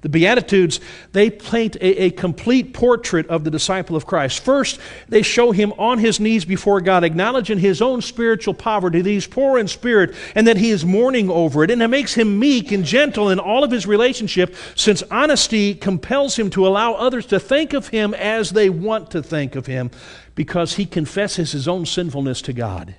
The 0.00 0.08
Beatitudes, 0.08 0.80
they 1.12 1.28
paint 1.28 1.74
a, 1.76 2.04
a, 2.04 2.10
complete 2.10 2.72
portrait 2.72 3.26
of 3.26 3.42
the 3.42 3.50
disciple 3.50 3.96
of 3.96 4.06
Christ. 4.06 4.40
First, 4.40 4.78
they 5.08 5.22
show 5.22 5.50
him 5.50 5.72
on 5.72 5.98
his 5.98 6.20
knees 6.20 6.44
before 6.44 6.80
God, 6.80 7.02
acknowledging 7.02 7.58
his 7.58 7.82
own 7.82 8.00
spiritual 8.00 8.54
poverty, 8.54 9.00
that 9.00 9.10
he's 9.10 9.26
poor 9.26 9.58
in 9.58 9.66
spirit, 9.66 10.14
and 10.36 10.46
that 10.46 10.56
he 10.56 10.70
is 10.70 10.84
mourning 10.84 11.28
over 11.28 11.64
it. 11.64 11.70
And 11.72 11.82
it 11.82 11.88
makes 11.88 12.14
him 12.14 12.38
meek 12.38 12.70
and 12.70 12.84
gentle 12.84 13.28
in 13.28 13.40
all 13.40 13.64
of 13.64 13.72
his 13.72 13.86
relationship, 13.86 14.54
since 14.76 15.02
honesty 15.10 15.74
compels 15.74 16.38
him 16.38 16.48
to 16.50 16.66
allow 16.66 16.94
others 16.94 17.26
to 17.26 17.40
think 17.40 17.72
of 17.72 17.88
him 17.88 18.14
as 18.14 18.50
they 18.50 18.70
want 18.70 19.10
to 19.10 19.22
think 19.22 19.56
of 19.56 19.66
him, 19.66 19.90
because 20.36 20.74
he 20.74 20.86
confesses 20.86 21.50
his 21.50 21.66
own 21.66 21.84
sinfulness 21.84 22.40
to 22.42 22.52
God. 22.52 22.94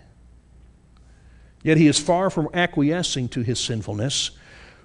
Yet 1.64 1.78
he 1.78 1.88
is 1.88 2.00
far 2.00 2.30
from 2.30 2.50
acquiescing 2.54 3.30
to 3.30 3.42
his 3.42 3.60
sinfulness. 3.60 4.32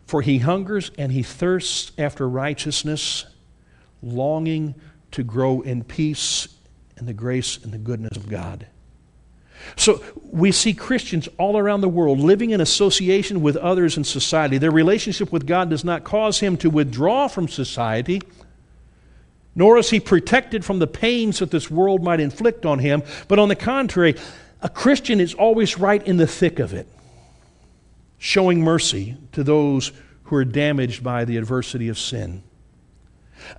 For 0.07 0.23
he 0.23 0.39
hungers 0.39 0.91
and 0.99 1.13
he 1.13 1.23
thirsts 1.23 1.93
after 1.99 2.29
righteousness, 2.29 3.25
longing 4.03 4.75
to 5.13 5.23
grow 5.23 5.61
in 5.63 5.85
peace 5.85 6.49
and 6.97 7.09
the 7.09 7.15
grace 7.15 7.59
and 7.63 7.73
the 7.73 7.79
goodness 7.79 8.17
of 8.17 8.29
God. 8.29 8.67
So 9.77 10.03
we 10.31 10.53
see 10.53 10.75
Christians 10.75 11.29
all 11.39 11.57
around 11.57 11.81
the 11.81 11.89
world 11.89 12.19
living 12.21 12.51
in 12.51 12.61
association 12.61 13.41
with 13.41 13.57
others 13.57 13.97
in 13.97 14.05
society. 14.05 14.59
Their 14.59 14.71
relationship 14.71 15.33
with 15.33 15.47
God 15.47 15.71
does 15.71 15.85
not 15.85 16.05
cause 16.05 16.41
him 16.41 16.57
to 16.59 16.69
withdraw 16.69 17.29
from 17.29 17.49
society, 17.49 18.21
nor 19.55 19.79
is 19.79 19.91
he 19.91 20.01
protected 20.01 20.65
from 20.65 20.81
the 20.81 20.87
pains 20.87 21.39
that 21.39 21.51
this 21.51 21.71
world 21.71 22.03
might 22.03 22.21
inflict 22.21 22.67
on 22.67 22.81
him. 22.81 23.03
But 23.27 23.39
on 23.39 23.49
the 23.49 23.57
contrary, 23.57 24.17
a 24.61 24.69
Christian 24.69 25.21
is 25.21 25.33
always 25.33 25.79
right 25.79 26.05
in 26.07 26.19
the 26.19 26.27
thick 26.27 26.59
of 26.59 26.75
it 26.75 26.89
showing 28.19 28.61
mercy 28.61 29.17
to 29.33 29.43
those 29.43 29.93
who 30.25 30.37
are 30.37 30.45
damaged 30.45 31.03
by 31.03 31.25
the 31.25 31.37
adversity 31.37 31.89
of 31.89 31.99
sin. 31.99 32.43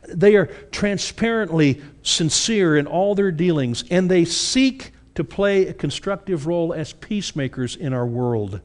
They 0.08 0.36
are 0.36 0.48
transparently 0.72 1.82
sincere 2.02 2.76
in 2.76 2.88
all 2.88 3.16
their 3.16 3.32
dealings, 3.32 3.84
and 3.92 4.10
they 4.10 4.26
seek 4.26 4.92
to 5.16 5.24
play 5.24 5.68
a 5.68 5.74
constructive 5.74 6.48
role 6.48 6.74
as 6.74 6.94
peacemakers 6.94 7.76
in 7.76 7.94
our 7.94 8.06
world. 8.06 8.62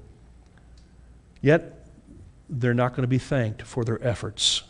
Yet, 1.40 1.86
they're 2.48 2.74
not 2.74 2.90
going 2.90 3.02
to 3.02 3.08
be 3.08 3.18
thanked 3.18 3.62
for 3.62 3.84
their 3.84 4.02
efforts. 4.04 4.62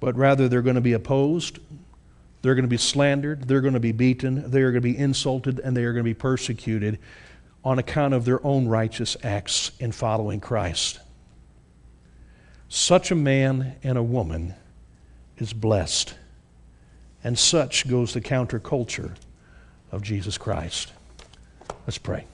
But 0.00 0.16
rather, 0.16 0.48
they're 0.48 0.62
going 0.62 0.76
to 0.76 0.80
be 0.80 0.92
opposed, 0.92 1.58
they're 2.42 2.54
going 2.54 2.64
to 2.64 2.68
be 2.68 2.76
slandered, 2.78 3.48
they're 3.48 3.60
going 3.60 3.74
to 3.74 3.80
be 3.80 3.92
beaten, 3.92 4.48
they 4.50 4.62
are 4.62 4.70
going 4.70 4.82
to 4.82 4.92
be 4.92 4.96
insulted, 4.96 5.58
and 5.58 5.76
they 5.76 5.84
are 5.84 5.92
going 5.92 6.04
to 6.04 6.10
be 6.10 6.14
persecuted 6.14 6.98
on 7.64 7.78
account 7.78 8.14
of 8.14 8.24
their 8.24 8.44
own 8.46 8.68
righteous 8.68 9.16
acts 9.22 9.72
in 9.78 9.92
following 9.92 10.40
Christ. 10.40 11.00
Such 12.68 13.10
a 13.10 13.14
man 13.14 13.76
and 13.82 13.96
a 13.96 14.02
woman 14.02 14.54
is 15.38 15.52
blessed. 15.52 16.14
And 17.24 17.38
such 17.38 17.88
goes 17.88 18.14
the 18.14 18.20
counterculture 18.20 19.16
of 19.90 20.02
Jesus 20.02 20.38
Christ. 20.38 20.92
Let's 21.86 21.98
pray. 21.98 22.26